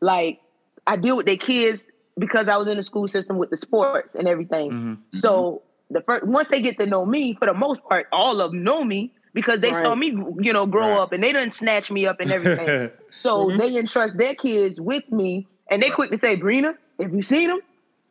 [0.00, 0.40] like
[0.86, 1.86] I deal with their kids
[2.18, 4.98] because I was in the school system with the sports and everything.
[5.12, 8.50] So the first once they get to know me, for the most part, all of
[8.50, 10.08] them know me because they saw me,
[10.40, 11.00] you know, grow Right.
[11.00, 12.90] up and they didn't snatch me up and everything.
[13.10, 17.22] so they entrust their kids with me, and they quick to say, "Brina, if you
[17.22, 17.60] seen them,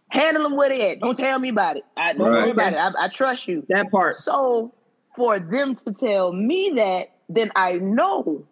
[0.09, 0.99] handle them where they at.
[0.99, 1.83] Don't tell me about it.
[1.95, 2.41] I don't Right.
[2.43, 2.77] worry about it.
[2.77, 4.15] I, I trust you." That part.
[4.15, 4.73] So
[5.15, 8.45] for them to tell me that, then I know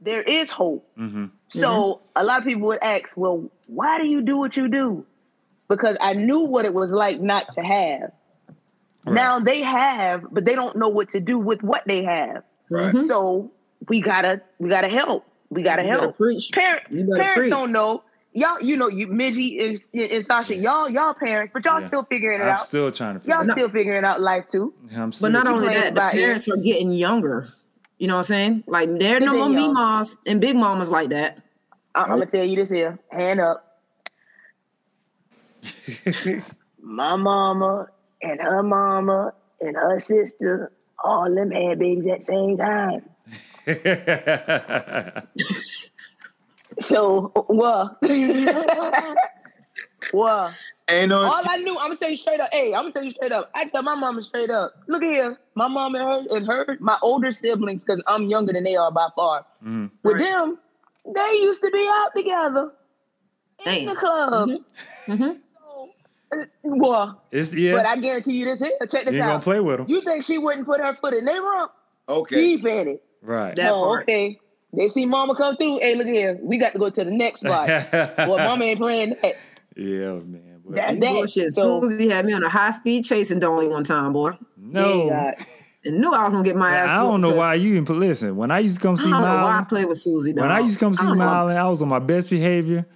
[0.00, 0.88] there is hope.
[1.48, 5.06] So a lot of people would ask, well, why do you do what you do?
[5.68, 8.12] Because I knew what it was like not to have.
[9.06, 12.42] Now they have, but they don't know what to do with what they have.
[12.70, 12.94] Right.
[12.94, 13.06] Mhm.
[13.06, 13.50] So
[13.88, 15.24] we gotta we gotta help.
[15.50, 16.16] We gotta You better help.
[16.16, 16.50] preach.
[16.52, 17.50] Parent, You better parents preach.
[17.50, 18.02] don't know.
[18.36, 19.60] Y'all, you know, you Midgie
[19.94, 21.86] and, and Sasha, y'all, y'all parents, but y'all Yeah.
[21.86, 22.64] still figuring it I'm out.
[22.64, 24.74] still trying to figure y'all it still figuring out life too.
[24.92, 24.98] out.
[24.98, 26.20] I'm still But not trying- only playing that, the by ear.
[26.26, 27.50] parents are getting younger.
[27.98, 28.64] You know what I'm saying?
[28.66, 29.74] Like there are no more been me young.
[29.74, 31.38] moms and big mamas like that.
[31.94, 33.78] I, I'm gonna tell you this here, hand up.
[36.82, 37.86] My mama
[38.20, 43.08] and her mama and her sister, all them had babies at the same time.
[46.84, 47.96] So, what?
[50.12, 50.52] what?
[50.90, 52.50] Ain't no all I knew, I'm gonna tell you straight up.
[52.52, 53.50] Hey, I'm gonna tell you straight up.
[53.54, 54.74] I tell my mama straight up.
[54.86, 58.64] Look here, my mom and her and her, my older siblings, because I'm younger than
[58.64, 59.46] they are by far.
[59.64, 59.90] Mhm.
[60.02, 60.24] With Right.
[60.24, 60.58] them,
[61.14, 62.72] they used to be out together
[63.66, 63.96] in the Damn.
[63.96, 64.64] clubs.
[65.08, 65.40] Mhm.
[65.58, 65.88] So,
[66.38, 67.72] uh, well, It's yeah.
[67.76, 68.72] but I guarantee you this here.
[68.82, 69.86] Check you this ain't gonna play with them.
[69.88, 71.72] You think she wouldn't put her foot in their rump?
[72.10, 72.36] okay.
[72.36, 73.02] Deep in it.
[73.22, 73.56] right.
[73.56, 74.02] That oh, part.
[74.02, 74.38] okay.
[74.76, 75.78] They see mama come through.
[75.80, 76.38] Hey, look here.
[76.42, 77.68] We got to go to the next spot.
[78.18, 79.34] Well, mama ain't playing that.
[79.76, 80.60] yeah, man.
[80.64, 81.12] But That's You that.
[81.12, 81.52] bullshit.
[81.52, 84.32] So- Susie had me on a high speed chasing Dolly one time, boy.
[84.56, 85.06] no.
[85.06, 85.32] Yeah,
[85.84, 86.88] And knew I was gonna get my ass.
[86.90, 88.34] I don't know why you didn't put listen.
[88.36, 90.32] When I used to come I see don't know why I Miles, play with Susie.
[90.32, 91.24] when I used to come see don't know.
[91.26, 92.86] Miles, I was on my best behavior.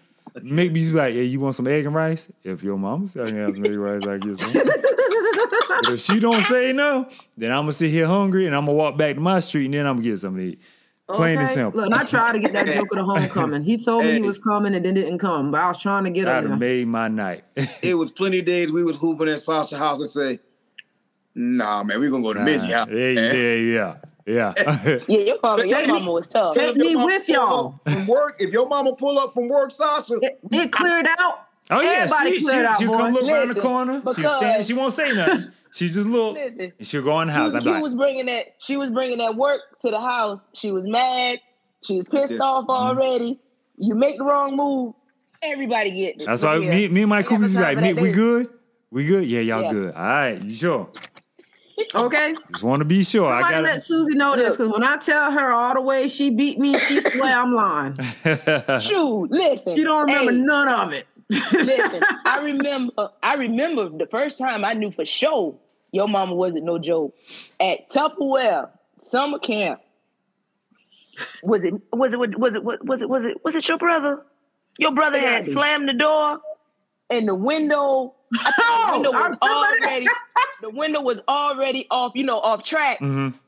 [0.42, 2.30] Make me be like, hey, you want some egg and rice?
[2.44, 4.52] If your mama's telling you have some egg and rice, I get some.
[4.54, 8.76] but if she don't say no, then I'm gonna sit here hungry and I'm gonna
[8.78, 10.60] walk back to my street and then I'm gonna get something to eat.
[11.08, 11.54] Plain and Okay?
[11.54, 11.80] simple.
[11.80, 13.62] Look, and I tried to get that joke of the homecoming.
[13.62, 16.10] He told me he was coming and then didn't come, but I was trying to
[16.10, 16.50] get I'd him.
[16.50, 16.68] have there.
[16.68, 17.44] made my night.
[17.82, 20.38] It was plenty of days we was hooping at Sasha house and say,
[21.34, 22.88] Nah, man, we gonna go to Midgie house.
[22.90, 23.54] yeah, man." yeah,
[24.26, 24.98] yeah, yeah.
[25.08, 26.54] Yeah, your mama, your Take me- mama was tough.
[26.54, 27.80] take me with y'all.
[27.88, 31.46] From work, if your mama pull up from work, Sasha, It, it cleared out.
[31.70, 33.20] Oh yeah, Everybody she, she, cleared out, she'll come boy.
[33.20, 34.02] look around the Listen, corner.
[34.14, 34.66] She'll stand.
[34.66, 35.52] She won't say nothing.
[35.72, 37.52] She just look Listen, she'll go in the house.
[37.52, 38.46] she, I'm she like, was bringing that.
[38.58, 40.48] She was bringing that work to the house.
[40.54, 41.40] She was mad.
[41.82, 42.40] She was pissed it.
[42.40, 42.70] off mm-hmm.
[42.70, 43.38] already.
[43.76, 44.94] You make the wrong move,
[45.42, 46.26] everybody get it.
[46.26, 46.70] That's Look why here.
[46.70, 48.48] me, me and my Ain't got no cookies be time like, me, we good?
[48.90, 49.26] We good?
[49.26, 49.72] Yeah, y'all Yeah.
[49.72, 49.94] good.
[49.94, 50.90] All right, you sure?
[51.94, 52.34] Okay.
[52.50, 53.32] Just want to be sure.
[53.32, 56.08] I Somebody got let Susie know this because when I tell her all the way
[56.08, 57.96] she beat me, she swear I'm lying.
[58.24, 58.82] it.
[58.82, 59.76] Shoot, listen.
[59.76, 61.06] She don't remember Hey, none of it.
[61.30, 63.10] Listen, I remember.
[63.22, 65.56] I remember the first time I knew for sure
[65.92, 67.14] your mama wasn't no joke
[67.60, 69.80] at Tupperware summer camp.
[71.42, 71.74] Was it?
[71.92, 72.18] Was it?
[72.18, 72.38] Was it?
[72.38, 72.64] Was it?
[72.64, 73.08] Was it?
[73.08, 73.44] Was it?
[73.44, 74.22] Was it your brother?
[74.78, 75.52] Your brother had had to be.
[75.52, 76.40] slammed the door,
[77.10, 78.14] and the window.
[78.34, 80.06] I think the Oh, window was already.
[80.62, 82.12] the window was already off.
[82.14, 83.00] You know, off track.
[83.00, 83.32] Mhm.
[83.32, 83.40] That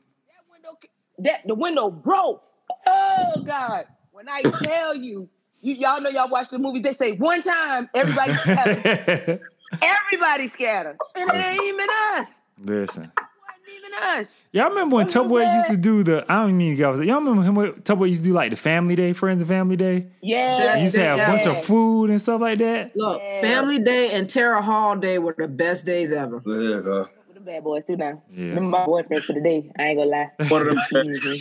[0.51, 0.77] window.
[1.19, 2.43] That the window broke.
[2.85, 3.85] Oh God!
[4.11, 5.29] When I tell you,
[5.61, 6.83] you y'all know y'all watch the movies.
[6.83, 9.39] They say one time, everybody scattered.
[9.81, 12.41] everybody scattered, and it ain't even us.
[12.63, 13.03] Listen.
[13.05, 14.27] It wasn't even us.
[14.51, 17.19] Y'all remember when What was Tupperware used to do the, I don't mean y'all, y'all
[17.19, 20.07] remember him when Tupperware used to do like the family day, friends and family day?
[20.21, 22.95] Yeah, You used to have a bunch of food and stuff like that.
[22.95, 23.41] Look, Yeah.
[23.41, 26.41] Family Day and Terra Hall Day were the best days ever.
[26.45, 28.21] yeah, uh, The bad boys too now.
[28.29, 28.55] Yes.
[28.55, 29.71] Them my boyfriends for the day.
[29.79, 30.31] I ain't gonna lie.
[30.49, 31.37] one of them.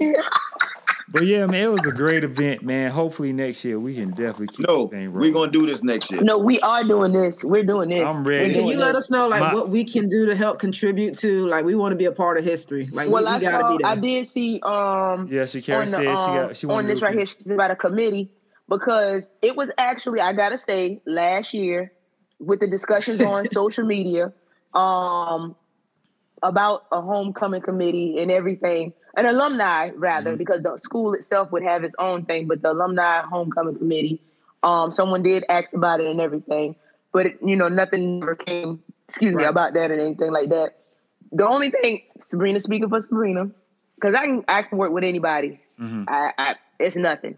[1.10, 2.90] But yeah, man, it was a great event, man.
[2.90, 6.10] Hopefully next year we can definitely keep No, this thing we're gonna do this next
[6.10, 6.20] year.
[6.20, 7.42] No, we are doing this.
[7.42, 8.06] We're doing this.
[8.06, 8.48] I'm ready.
[8.48, 11.18] We're Can you let us know like My- what we can do to help contribute
[11.20, 12.86] to like we want to be a part of history.
[12.92, 13.76] Like Well, we, I gotta saw.
[13.76, 13.90] be there.
[13.92, 14.60] I did see.
[14.62, 16.16] Um, Yeah, Shakira on the, said she um,
[16.48, 17.24] got she on this right here.
[17.26, 18.30] She's about a committee
[18.68, 21.90] because it was actually I gotta say last year
[22.38, 24.32] with the discussions on social media
[24.74, 25.56] um
[26.42, 30.38] about a homecoming committee and everything an alumni rather Mm-hmm.
[30.38, 34.20] because the school itself would have its own thing but the alumni homecoming committee
[34.62, 36.76] um someone did ask about it and everything
[37.12, 40.74] but it, you know nothing ever came excuse me about that and anything like that
[41.32, 43.50] the only thing Sabrina speaking for Sabrina
[43.96, 46.04] because I can I can work with anybody Mhm.
[46.08, 47.36] I, I it's nothing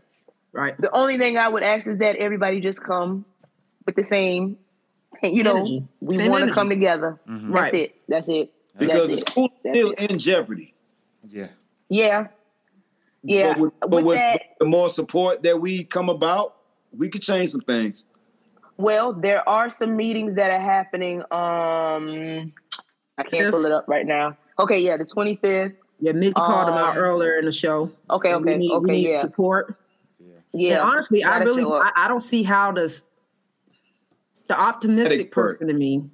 [0.52, 0.78] right.
[0.80, 3.24] the only thing I would ask is that everybody just come
[3.86, 4.58] with the same,
[5.22, 5.86] you know, Energy.
[6.00, 7.18] we want to come together.
[7.26, 7.74] That's Right.
[7.74, 7.94] it.
[8.08, 8.52] That's it.
[8.78, 10.10] Because That's the school is still it.
[10.10, 10.74] in jeopardy.
[11.28, 11.48] Yeah.
[11.88, 12.28] Yeah.
[13.22, 13.52] Yeah.
[13.54, 16.56] But with, but with with that, the more support that we come about,
[16.96, 18.06] we could change some things.
[18.78, 21.20] well, there are some meetings that are happening.
[21.30, 22.52] Um,
[23.18, 23.50] I can't Fifth.
[23.52, 24.36] pull it up right now.
[24.58, 25.76] Okay, yeah, the 25th.
[26.00, 27.92] Yeah, Mickey called him out Um, earlier in the show.
[28.08, 29.20] Okay, And we okay, need, okay, we need yeah.
[29.20, 29.76] support.
[30.52, 30.78] Yeah.
[30.80, 31.62] and honestly, I really.
[31.64, 33.02] I, I don't see how does
[34.48, 36.08] the optimistic person in me.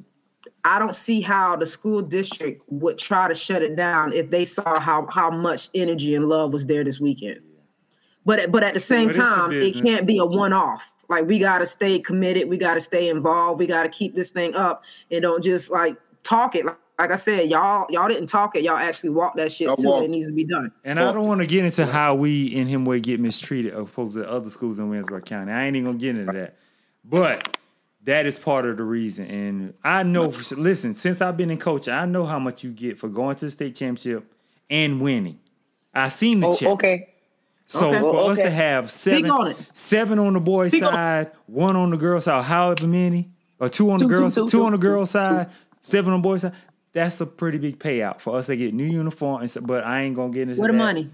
[0.67, 4.45] I don't see how the school district would try to shut it down if they
[4.45, 7.41] saw how how much energy and love was there this weekend.
[8.25, 10.93] But but at the same But time, it can't be a one off.
[11.09, 12.49] Like we got to stay committed.
[12.49, 13.61] We got to stay involved.
[13.61, 14.83] We got to keep this thing up
[15.13, 16.67] and don't just like talk it.
[16.67, 18.65] Like, like I said, y'all y'all didn't talk it.
[18.65, 19.97] Y'all actually walked that shit too.
[19.99, 20.73] It needs to be done.
[20.83, 24.29] And I don't want to get into how we in Hemway get mistreated opposed to
[24.29, 25.53] other schools in Williamsburg County.
[25.53, 26.57] I ain't even gonna get into that.
[27.05, 27.57] But
[28.07, 29.27] that is part of the reason.
[29.27, 32.99] And I know, listen, since I've been in coaching, I know how much you get
[32.99, 34.25] for going to the state championship
[34.71, 35.39] and winning.
[35.95, 36.69] I seen the Oh, check.
[36.71, 37.09] okay.
[37.67, 38.01] So Okay.
[38.01, 38.45] for us Okay.
[38.45, 42.25] to have seven, on seven on the boys' Speak on- side, one on the girls'
[42.25, 43.29] side, however many,
[43.59, 45.49] or two on the Two, two, girls, two, two two, on the two, girls' side,
[45.83, 46.53] seven on the boys' side.
[46.93, 49.41] That's a pretty big payout for us to get new uniform.
[49.43, 51.11] And so, but I ain't gonna get into Where the money?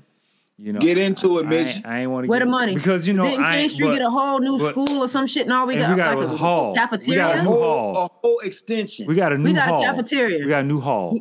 [0.59, 1.77] You know, Get into it, I Mitch.
[1.77, 2.75] ain't, I ain't want to Where get the money?
[2.75, 3.69] because you know Didn't I King.
[3.71, 5.49] Street But, get a whole new but- school or some shit?
[5.49, 6.71] No, we and got, we got like a a hall.
[6.73, 7.43] We got a cafeteria.
[7.43, 7.97] new hall.
[8.05, 9.07] a whole extension.
[9.07, 10.39] we got a new We got a cafeteria.
[10.45, 11.19] We got a new hall.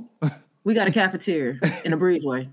[0.63, 2.49] We got a cafeteria in a breezeway.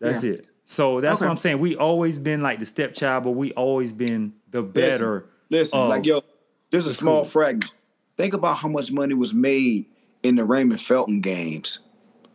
[0.00, 0.32] That's Yeah.
[0.34, 0.46] it.
[0.64, 1.26] So that's Okay.
[1.26, 1.58] what I'm saying.
[1.58, 5.26] We always been like the stepchild, but we always been the better.
[5.50, 6.22] Listen, of like yo,
[6.70, 7.32] there's a the small schools.
[7.32, 7.74] fragment.
[8.16, 9.86] Think about how much money was made
[10.22, 11.80] in the Raymond Felton games.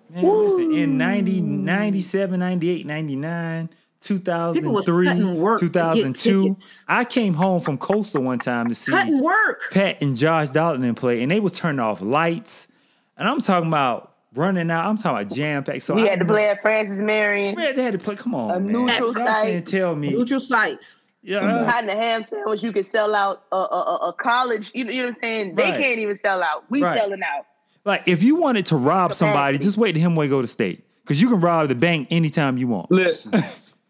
[0.09, 3.69] Man, listen, in 90, 97, 98, 99,
[3.99, 6.55] People was 2003, cutting work to get 2002.
[6.87, 9.63] I came home from Coastal one time to see Cutting work.
[9.71, 12.67] Pat and Josh Dalton play, and they was turning off lights.
[13.17, 14.85] And I'm talking about running out.
[14.85, 15.81] I'm talking about jam pack.
[15.81, 17.55] So We I had to know- play at Francis Marion.
[17.55, 18.15] Man, they had to play.
[18.15, 18.71] Come on, A man.
[18.85, 19.43] neutral Y'all site.
[19.51, 20.11] can't tell me.
[20.11, 20.97] Neutral sites.
[21.23, 24.71] Yeah, Hot in the ham sandwich, you could sell out a, a, a, a college.
[24.73, 25.55] You know, you know what I'm saying?
[25.55, 25.81] They Right.
[25.81, 26.63] can't even sell out.
[26.69, 26.97] We Right.
[26.97, 27.45] selling out.
[27.87, 29.17] Like if you wanted to rob Capacity.
[29.17, 32.07] somebody, just wait to him way go to state because you can rob the bank
[32.11, 32.91] anytime you want.
[32.91, 33.33] Listen,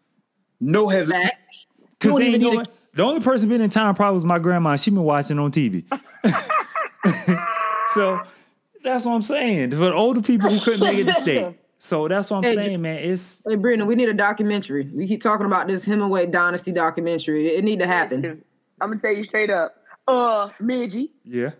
[0.60, 1.28] no hesitation.
[1.28, 1.66] Facts.
[1.98, 2.66] Because don't they even ain't need going.
[2.94, 4.76] The only person been in town probably was my grandma.
[4.76, 5.84] She been watching on TV.
[7.92, 8.20] so
[8.82, 9.70] that's what I'm saying.
[9.70, 11.58] For the older people who couldn't make it to state.
[11.78, 12.98] So that's what I'm Hey, saying, man.
[12.98, 14.90] It's Hey, Brendan, we need a documentary.
[14.92, 17.46] We keep talking about this Hemingway Dynasty documentary.
[17.48, 18.22] It, it need to happen.
[18.22, 18.44] Listen,
[18.80, 19.76] I'm gonna tell you straight up.
[20.08, 21.10] Uh, Midgie.
[21.24, 21.50] yeah.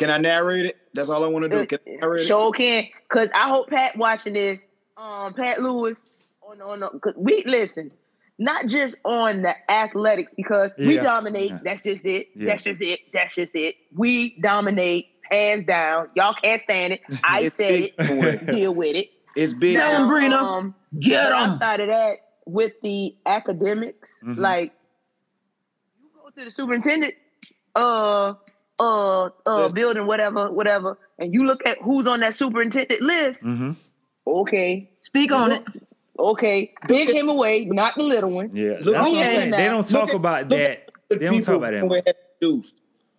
[0.00, 0.78] Can I narrate it?
[0.94, 1.66] That's all I want to do.
[1.66, 2.26] Can I narrate it?
[2.26, 2.86] Sure can.
[3.12, 4.66] Cause I hope Pat watching this.
[4.96, 6.06] Um, Pat Lewis
[6.42, 7.90] on on the- cause we listen,
[8.38, 11.50] not just on the athletics because we dominate.
[11.50, 11.58] Yeah.
[11.62, 12.28] That's just it.
[12.34, 12.46] Yeah.
[12.52, 13.00] That's just it.
[13.12, 13.74] That's just it.
[13.94, 16.08] We dominate hands down.
[16.16, 17.02] Y'all can't stand it.
[17.24, 18.42] I It's said big for it.
[18.42, 18.46] it.
[18.54, 19.10] Deal with it.
[19.36, 19.76] It's big.
[19.76, 20.32] Tell him, Brina.
[20.40, 21.50] Um, Get but 'em.
[21.50, 22.16] outside of that,
[22.46, 24.38] with the academics, Mhm.
[24.38, 24.72] like
[26.00, 27.14] you go to the superintendent
[27.76, 28.32] uh
[28.80, 29.74] uh uh Listen.
[29.74, 33.72] building, whatever, whatever, and you look at who's on that superintendent list, Mm-hmm.
[34.26, 35.62] okay, Speak on it.
[36.18, 38.50] okay, big him away, not the little one.
[38.54, 38.78] Yeah.
[38.80, 39.50] Look that's what I'm saying.
[39.52, 40.90] They don't talk Look at- about look that.
[41.10, 41.76] at They don't talk about that.
[41.76, 42.02] Hemingway.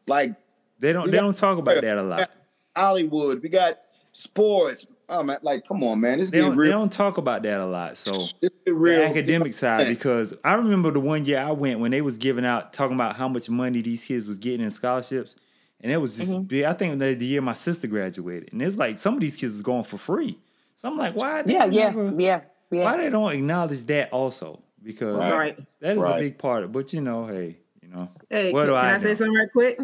[0.08, 0.34] Like
[0.80, 1.06] They don't.
[1.12, 2.30] They got- don't talk about that a lot.
[2.76, 3.78] Hollywood, we got
[4.14, 4.86] sports.
[5.10, 6.20] Oh man, like come on, man.
[6.20, 6.58] This They get don't.
[6.58, 7.98] They don't talk about that a lot.
[7.98, 9.00] So This get real.
[9.00, 12.46] the academic side because I remember the one year I went when they was giving
[12.46, 15.36] out talking about how much money these kids was getting in scholarships,
[15.82, 16.44] and it was just Mm-hmm.
[16.44, 16.64] big.
[16.66, 19.53] I think the, the year my sister graduated, and it's like some of these kids
[19.53, 20.40] was going for free.
[20.76, 21.41] So I'm like, why?
[21.44, 22.41] They Yeah, yeah, never- yeah,
[22.72, 22.84] yeah.
[22.84, 24.64] Why they don't acknowledge that also?
[24.84, 25.34] Because Right.
[25.34, 25.60] Right.
[25.82, 26.72] that is a big part of.
[26.72, 29.14] But you know, hey, you know, Hey, what can, do can I, I, say know?
[29.14, 29.80] something right quick?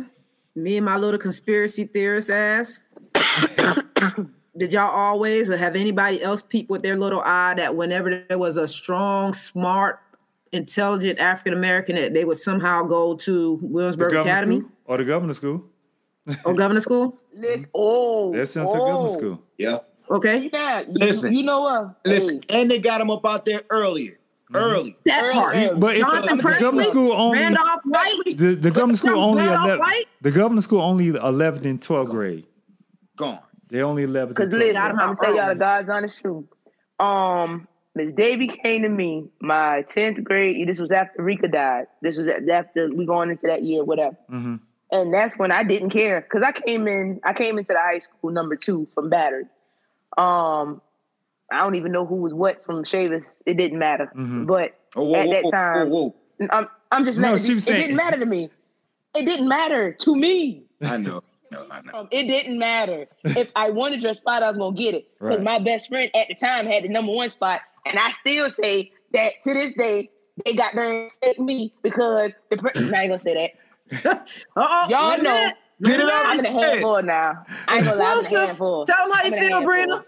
[0.55, 2.79] Me and my little conspiracy theorist ass.
[4.57, 8.39] Did y'all always or have anybody else peep with their little eye that whenever there
[8.39, 9.99] was a strong, smart,
[10.51, 15.33] intelligent African American, that they would somehow go to Williamsburg Academy school or the governor
[15.35, 15.63] school?
[16.45, 17.17] Or governor school?
[17.35, 18.73] Listen, oh, That's since oh.
[18.73, 19.41] the governor school.
[19.57, 19.79] Yeah.
[20.09, 21.33] Okay, Yeah, you, Listen.
[21.35, 21.95] you know what?
[22.05, 24.13] Listen, Hey, and they got him up out there earlier.
[24.51, 24.55] Mm-hmm.
[24.55, 24.97] Early.
[25.05, 25.55] that Early, part.
[25.57, 25.79] early.
[25.79, 27.37] But it's Jonathan the government school only.
[27.39, 28.37] Randolph White.
[28.37, 30.05] The, the government school only Randolph 11, White?
[30.21, 32.45] the government school only 11th and 12th grade.
[33.17, 33.39] Gone.
[33.69, 35.05] They only 11th Because and 12th listen, I'm 'em grade.
[35.05, 35.59] gonna tell y'all the early.
[35.59, 36.45] God's honest truth.
[36.99, 40.65] Um, Miss Davy came to me my 10th grade.
[40.69, 41.87] This was after Rika died.
[42.01, 44.15] This was after we going into that year, whatever.
[44.31, 44.61] Mhm.
[44.91, 47.19] And that's when I didn't care because I came in.
[47.23, 49.45] I came into the high school number two from Battery.
[50.17, 50.81] Um,
[51.51, 53.41] I don't even know who was what from Chavis.
[53.45, 54.11] It didn't matter.
[54.15, 54.47] Mhm.
[54.47, 56.15] But Oh, whoa, at that whoa, time, whoa,
[56.51, 58.49] I'm I'm just No, she it, was it saying- didn't matter to me.
[59.15, 60.63] It didn't matter to me.
[60.81, 61.23] I know.
[61.51, 61.93] No, I know.
[61.99, 63.07] Um, it didn't matter.
[63.23, 65.07] if I wanted your spot, I was gonna get it.
[65.19, 65.43] Because Right.
[65.43, 68.91] my best friend at the time had the number one spot, and I still say
[69.13, 70.09] that to this day
[70.45, 72.57] they got there take me because the.
[72.57, 73.51] Pre- I ain't gonna say that.
[74.05, 75.33] Uh-oh, Y'all wait a know.
[75.33, 75.55] minute.
[75.83, 76.61] Get it I'm in a out.
[76.61, 77.45] Handful now.
[77.67, 78.47] I ain't gonna lie, I'm a Exclusive.
[78.47, 78.85] handful.
[78.85, 79.73] Tell them how I'm you feel, handful.
[79.73, 80.03] Brina.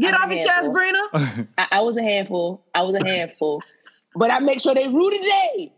[0.00, 0.74] Get I'm off your chest, handful.
[0.74, 1.46] Brina.
[1.58, 2.64] I, I was a handful.
[2.74, 3.62] I was a handful.
[4.16, 5.72] But I make sure they rue today.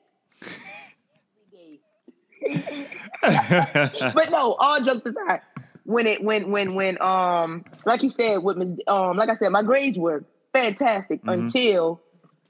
[3.23, 5.41] but no, all jokes aside,
[5.85, 8.81] when it when when when um like you said with Ms.
[8.87, 12.01] um like I said, my grades were fantastic until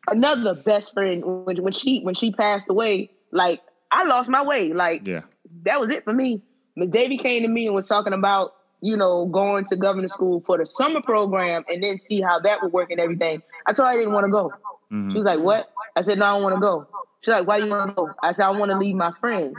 [0.08, 3.60] another best friend when when she when she passed away, like
[3.94, 4.72] I lost my way.
[4.72, 5.22] Like Yeah.
[5.64, 6.42] that was it for me.
[6.76, 10.42] Miss Davy came to me and was talking about you know, going to governor school
[10.44, 13.42] for the summer program and then see how that would work and everything.
[13.66, 14.52] I told her I didn't want to go.
[14.92, 15.10] Mhm.
[15.10, 16.86] She was like, "What?" I said, "No, I don't want to go."
[17.22, 19.54] She's like, "Why you want to go?" I said, "I want to leave my friends."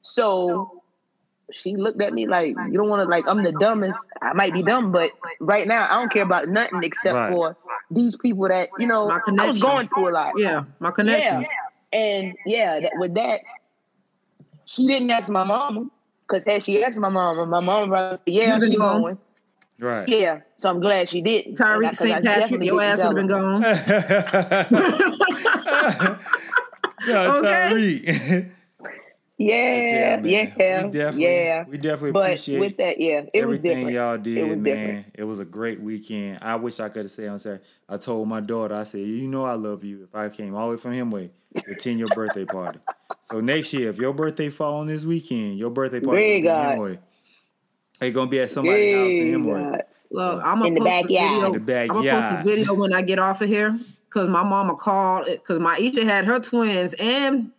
[0.00, 0.82] So
[1.52, 3.98] she looked at me like, "You don't want to like I'm the dumbest.
[4.22, 5.10] I might be dumb, but
[5.40, 7.32] right now I don't care about nothing except Right.
[7.32, 7.56] for
[7.90, 9.62] these people that you know My I was connections.
[9.62, 10.32] going through a lot.
[10.38, 11.48] Yeah, my connections.
[11.92, 11.98] Yeah.
[11.98, 13.40] And yeah, that, with that,
[14.66, 15.86] she didn't ask my mama
[16.26, 19.00] because had she asked my mama, my mama probably said, "Yeah, You've she gone.
[19.02, 19.18] going."
[19.80, 20.08] Right.
[20.08, 21.58] Yeah, so I'm glad she didn't.
[21.58, 22.24] And I- Tyreek 'cause I St.
[22.24, 23.40] Patrick, your ass would have been her.
[23.40, 23.62] gone.
[27.06, 27.70] yeah, Okay.
[27.70, 28.50] Tyreek.
[29.36, 30.24] Yeah, man.
[30.24, 31.64] yeah, we definitely, yeah.
[31.66, 33.92] we definitely But appreciate with that, yeah, it was everything different.
[33.94, 34.62] y'all It did, was man.
[34.62, 35.06] different.
[35.16, 36.38] It was a great weekend.
[36.40, 37.64] I wish I could have said on Saturday.
[37.88, 40.04] I told my daughter, I said, you know I love you.
[40.04, 42.78] If I came all the way from Hemway to attend your birthday party.
[43.20, 46.58] So next year, if your birthday fall on this weekend, your birthday party Big gonna
[46.72, 46.78] in God.
[46.78, 46.98] Hemway.
[48.00, 49.70] It's gonna be at somebody's house in Big Hemway.
[49.72, 49.82] God.
[50.10, 51.32] Look, I'm gonna In the post a backyard.
[51.32, 51.46] video.
[51.46, 53.78] In the I'm gonna post a video when I get off of here
[54.08, 57.50] because my mama called because my Isha had her twins and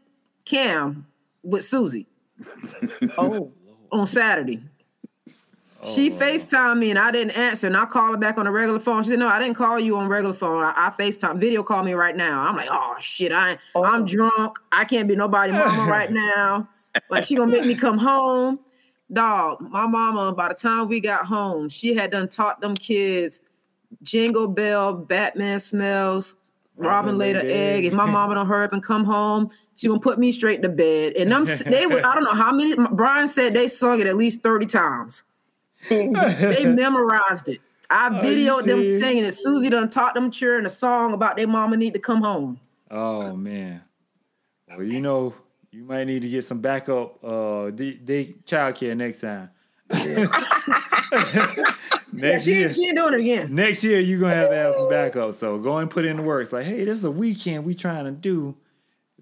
[0.45, 1.06] Cam
[1.43, 2.07] with Susie
[3.18, 3.52] Oh,
[3.91, 4.61] on Saturday.
[5.86, 6.16] Oh, she Oh.
[6.16, 9.03] FaceTimed me and I didn't answer, and I called her back on the regular phone.
[9.03, 10.64] She said, "No, I didn't call you on regular phone.
[10.64, 13.84] I, I FaceTime, video call me right now." I'm like, "Oh shit, I oh.
[13.84, 14.57] I'm drunk.
[14.72, 16.68] I can't be nobody mama right now.
[17.10, 18.60] Like she gonna make me come home."
[19.14, 20.34] Dog, my mama.
[20.34, 23.41] By the time we got home, she had done taught them kids
[24.03, 26.36] Jingle Bell, Batman smells,
[26.78, 27.86] Robin laid an egg.
[27.86, 30.70] If my mama don't hurry up and come home, she gonna put me straight to
[30.70, 31.14] bed.
[31.14, 32.76] And them they were, I don't know how many.
[32.91, 35.24] Brian said they sung it at least thirty times.
[35.90, 37.62] They memorized it.
[37.90, 39.36] I videoed them singing it.
[39.36, 42.60] Susie done taught them cheering a song about their mama need to come home.
[42.90, 43.82] Oh man.
[44.70, 45.36] Well, you know,
[45.72, 49.49] you might need to get some backup uh they, they childcare next time.
[52.14, 52.74] Yeah, next she, year.
[52.74, 53.53] she ain't doing it again.
[53.53, 55.34] Next year you're gonna have to have some backup.
[55.34, 56.52] So go and put in the works.
[56.53, 58.56] Like, hey, this is a weekend we trying to do.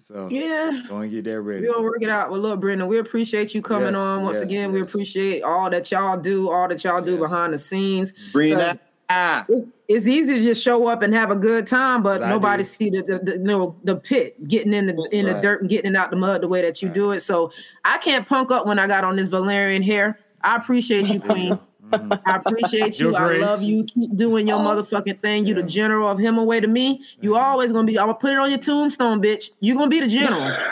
[0.04, 0.82] So Yeah.
[0.86, 1.66] go and get that ready.
[1.66, 2.30] We're gonna work it out.
[2.30, 4.70] Well, look, Brenda, we appreciate you coming Yes, on once yes, again.
[4.70, 8.12] We appreciate all that y'all do, all that y'all do behind the scenes.
[8.34, 8.76] Brenda.
[9.08, 12.28] Ah, It's, it's easy to just show up and have a good time, but I
[12.28, 12.68] nobody do.
[12.68, 15.70] see the, the, the you know the pit getting in the in the dirt and
[15.70, 17.20] getting out the mud the way that you do it.
[17.20, 17.50] So
[17.86, 20.18] I can't punk up when I got on this Velaryon hair.
[20.42, 21.58] I appreciate you, Queen.
[21.90, 22.20] Mhm.
[22.26, 23.16] I appreciate Your you.
[23.16, 23.40] I grace.
[23.42, 23.84] love you.
[23.84, 25.46] Keep doing your motherfucking thing.
[25.46, 27.02] You the general of him away to me.
[27.20, 27.98] You always gonna be.
[27.98, 29.50] I'm gonna put it on your tombstone, bitch.
[29.60, 30.56] You gonna be the general.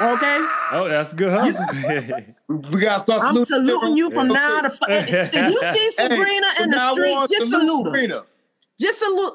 [0.00, 0.38] Okay.
[0.72, 1.64] Oh, that's good hustle.
[2.48, 4.70] we gotta start I'm saluting saluting you from now to.
[4.70, 7.90] Fu- if you see Sabrina from in the now streets, just salute her.
[7.90, 8.22] Sabrina.
[8.80, 9.34] Just salute.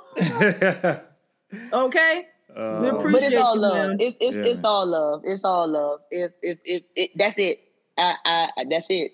[1.71, 2.27] Okay.
[2.49, 3.95] we Uh, but it's all you, love.
[3.99, 4.43] It's it's, Yeah.
[4.43, 5.21] it's all love.
[5.23, 6.01] It's all love.
[6.11, 7.61] If if if it, that's it.
[7.97, 9.11] I, I that's it.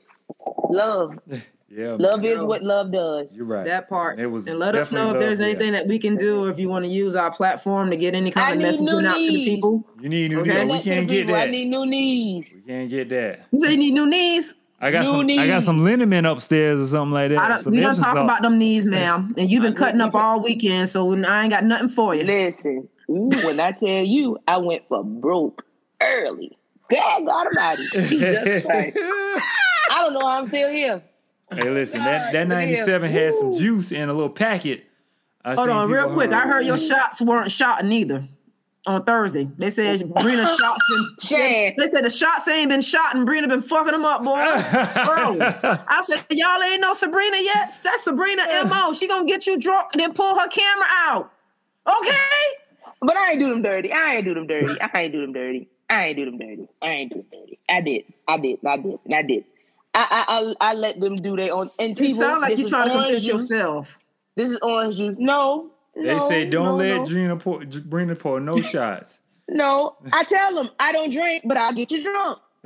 [0.70, 1.18] Love.
[1.70, 2.32] yeah, Love man.
[2.32, 3.36] is what love does.
[3.36, 3.66] You're right.
[3.66, 4.20] that part.
[4.20, 5.52] It was and let us know if there's love, yeah.
[5.56, 8.16] anything that we can do, or if you want to use our platform to get
[8.16, 9.88] any I kind of need messaging new out to the people.
[10.02, 10.64] You need new Okay.
[10.64, 10.66] knees.
[10.66, 11.36] We that to the can't get people.
[11.36, 11.52] I that.
[11.52, 12.54] need new knees.
[12.56, 13.46] We can't get that.
[13.52, 14.54] You say you need new knees.
[14.82, 15.40] I got New some.
[15.40, 17.40] I got some liniment upstairs or something like that.
[17.40, 19.34] I don't, we don't talk about them knees, ma'am.
[19.38, 22.24] And you've been cutting up all weekend, so I ain't got nothing for you.
[22.26, 25.64] Listen, ooh, when I tell you, I went for broke
[26.02, 26.58] early.
[26.92, 28.98] God Almighty, Jesus Christ.
[29.92, 31.02] I don't know how I'm still here.
[31.52, 32.70] Hey, listen, that, that look at him.
[32.70, 34.86] 97 had some juice in a little packet.
[35.44, 36.32] I Hold on, real quick.
[36.32, 38.24] I heard your shots weren't shot neither
[38.88, 39.48] on Thursday.
[39.58, 41.16] They said Brina shots been.
[41.22, 41.74] Shan.
[41.78, 44.34] They said the shots ain't been shot and Brina been fucking them up, boy.
[44.38, 47.80] I said y'all ain't know Sabrina yet.
[47.84, 48.94] That's Sabrina mo.
[48.94, 51.32] She gonna get you drunk and then pull her camera out.
[51.88, 52.12] Okay.
[53.02, 53.92] But I ain't do them dirty.
[53.92, 54.82] I ain't do them dirty.
[54.82, 55.68] I ain't do them dirty.
[55.90, 56.68] I ain't do them dirty.
[56.82, 57.60] I ain't do them dirty.
[57.70, 58.04] I did.
[58.28, 58.60] I did.
[58.66, 59.00] I did.
[59.14, 59.46] I did.
[59.96, 61.72] I I I, I let them do their own.
[61.80, 63.50] And You people, sound like you're trying to convince juice.
[63.50, 63.98] yourself.
[64.36, 65.18] This is orange juice.
[65.18, 65.72] No.
[65.96, 67.06] They no, say don't no, let no.
[67.08, 69.20] Drina pour, Brina pour no shots.
[69.48, 72.40] No, I tell them I don't drink, but I'll get you drunk.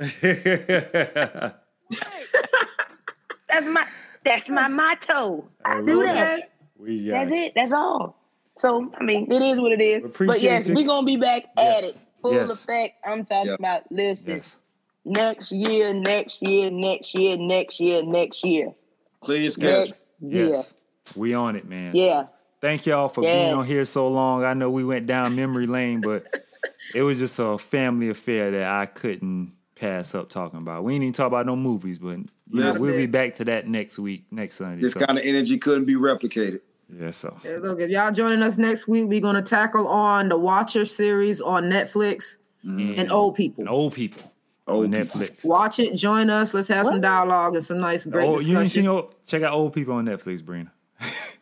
[3.48, 3.86] That's my
[4.24, 5.44] that's my motto.
[5.64, 6.50] I do that.
[6.78, 7.44] We got That's you.
[7.46, 7.52] it.
[7.56, 8.16] That's all.
[8.56, 10.04] So I mean, it is what it is.
[10.04, 11.84] Appreciate But yes, we're gonna be back Yes.
[11.84, 11.96] at it.
[12.22, 12.50] Full Yes.
[12.64, 12.94] effect.
[13.04, 13.54] I'm talking Yeah.
[13.58, 14.36] about listen.
[14.36, 14.56] Yes.
[15.04, 18.72] Next year, next year, next year, next year, next year.
[19.20, 19.86] Clear your schedule.
[19.86, 20.46] Next year.
[20.48, 20.74] Yes.
[21.16, 21.94] We on it, man.
[21.94, 22.26] Yeah.
[22.60, 23.34] Thank y'all for Yes.
[23.44, 24.44] being on here so long.
[24.44, 26.26] I know we went down memory lane, but
[26.94, 30.84] it was just a family affair that I couldn't pass up talking about.
[30.84, 33.66] We ain't even talk about no movies, but you know, we'll be back to that
[33.66, 34.82] next week, next Sunday.
[34.82, 36.60] This So, kind of energy couldn't be replicated.
[36.94, 40.36] yeah, so Hey, Look, if y'all joining us next week, we're gonna tackle on the
[40.36, 42.98] Watcher series on Netflix mm.
[42.98, 43.62] and old people.
[43.62, 44.29] and old people.
[44.70, 45.20] Old on people.
[45.20, 45.44] Netflix.
[45.44, 46.54] Watch it, join us.
[46.54, 49.52] Let's have some dialogue and some nice, great Oh, you ain't seen old, check out
[49.52, 50.70] old people on Netflix, Brina.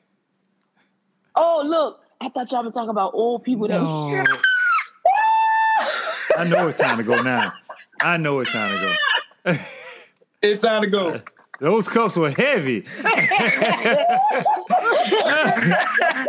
[1.40, 2.00] Oh, look.
[2.20, 4.09] I thought y'all were talking about old people that No.
[6.36, 7.52] I know it's time to go now.
[8.00, 8.96] I know it's time to
[9.44, 9.56] go.
[10.42, 11.20] It's time to go.
[11.60, 12.80] Those cups were heavy.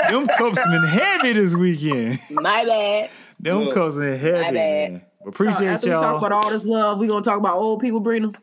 [0.10, 2.20] Them cups been heavy this weekend.
[2.32, 3.10] My bad.
[3.40, 3.74] Them Look.
[3.76, 4.54] cups been heavy, bad.
[4.54, 5.02] man.
[5.30, 6.18] Appreciate After we talk y'all.
[6.18, 8.36] about all this love, we gonna talk about old people, Brina.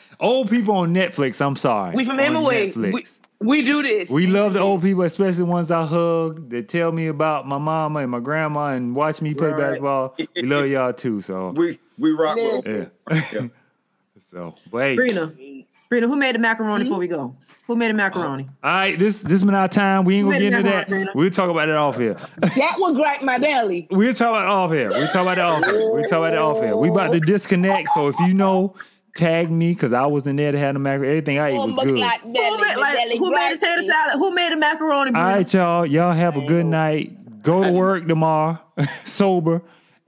[0.20, 1.44] old people on Netflix.
[1.44, 1.94] I'm sorry.
[1.94, 2.72] We from on Hemingway.
[2.72, 3.04] We,
[3.40, 4.08] we do this.
[4.08, 7.58] We love the old people, especially the ones I hug that tell me about my
[7.58, 9.58] mama and my grandma and watch me play Right.
[9.58, 10.16] basketball.
[10.34, 11.20] We love y'all too.
[11.20, 12.90] So We we rock with Listen.
[13.08, 13.48] yeah.
[14.18, 16.84] so but hey, Brina, Brina, who made the macaroni mm-hmm.
[16.84, 17.36] before we go?
[17.66, 18.48] Who made the macaroni?
[18.62, 20.04] all right, this this been our time.
[20.04, 20.88] We ain't gonna get into that.
[20.90, 22.14] mind, We'll talk about that off here.
[22.38, 23.88] that would gripe my belly.
[23.90, 24.88] We'll talk about it off here.
[24.90, 25.92] We'll talk about that off here.
[25.92, 26.76] We'll talk about that off here.
[26.76, 27.88] We about to disconnect.
[27.90, 28.74] So if you know,
[29.16, 31.08] tag me because I was in there to have the macaroni.
[31.08, 31.96] Everything I ate Oh, was good.
[31.98, 34.18] God, Who made, like, who made the gripes salad?
[34.18, 35.10] Who made the macaroni?
[35.10, 35.16] Brina?
[35.16, 35.86] All right, y'all.
[35.86, 37.42] Y'all have a good night.
[37.42, 39.62] Go to work tomorrow, sober,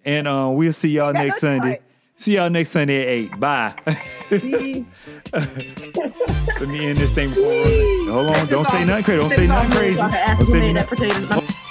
[0.05, 1.81] and uh, we'll see y'all next Sunday.
[2.21, 3.39] See y'all next Sunday at eight.
[3.39, 3.75] Bye.
[3.87, 4.87] Let me
[6.89, 8.13] end this thing before.
[8.13, 8.47] Hold on.
[8.49, 9.21] Don't say nothing crazy.
[9.21, 9.95] Don't say nothing crazy.
[9.95, 11.68] So I can ask Don't say nothing-.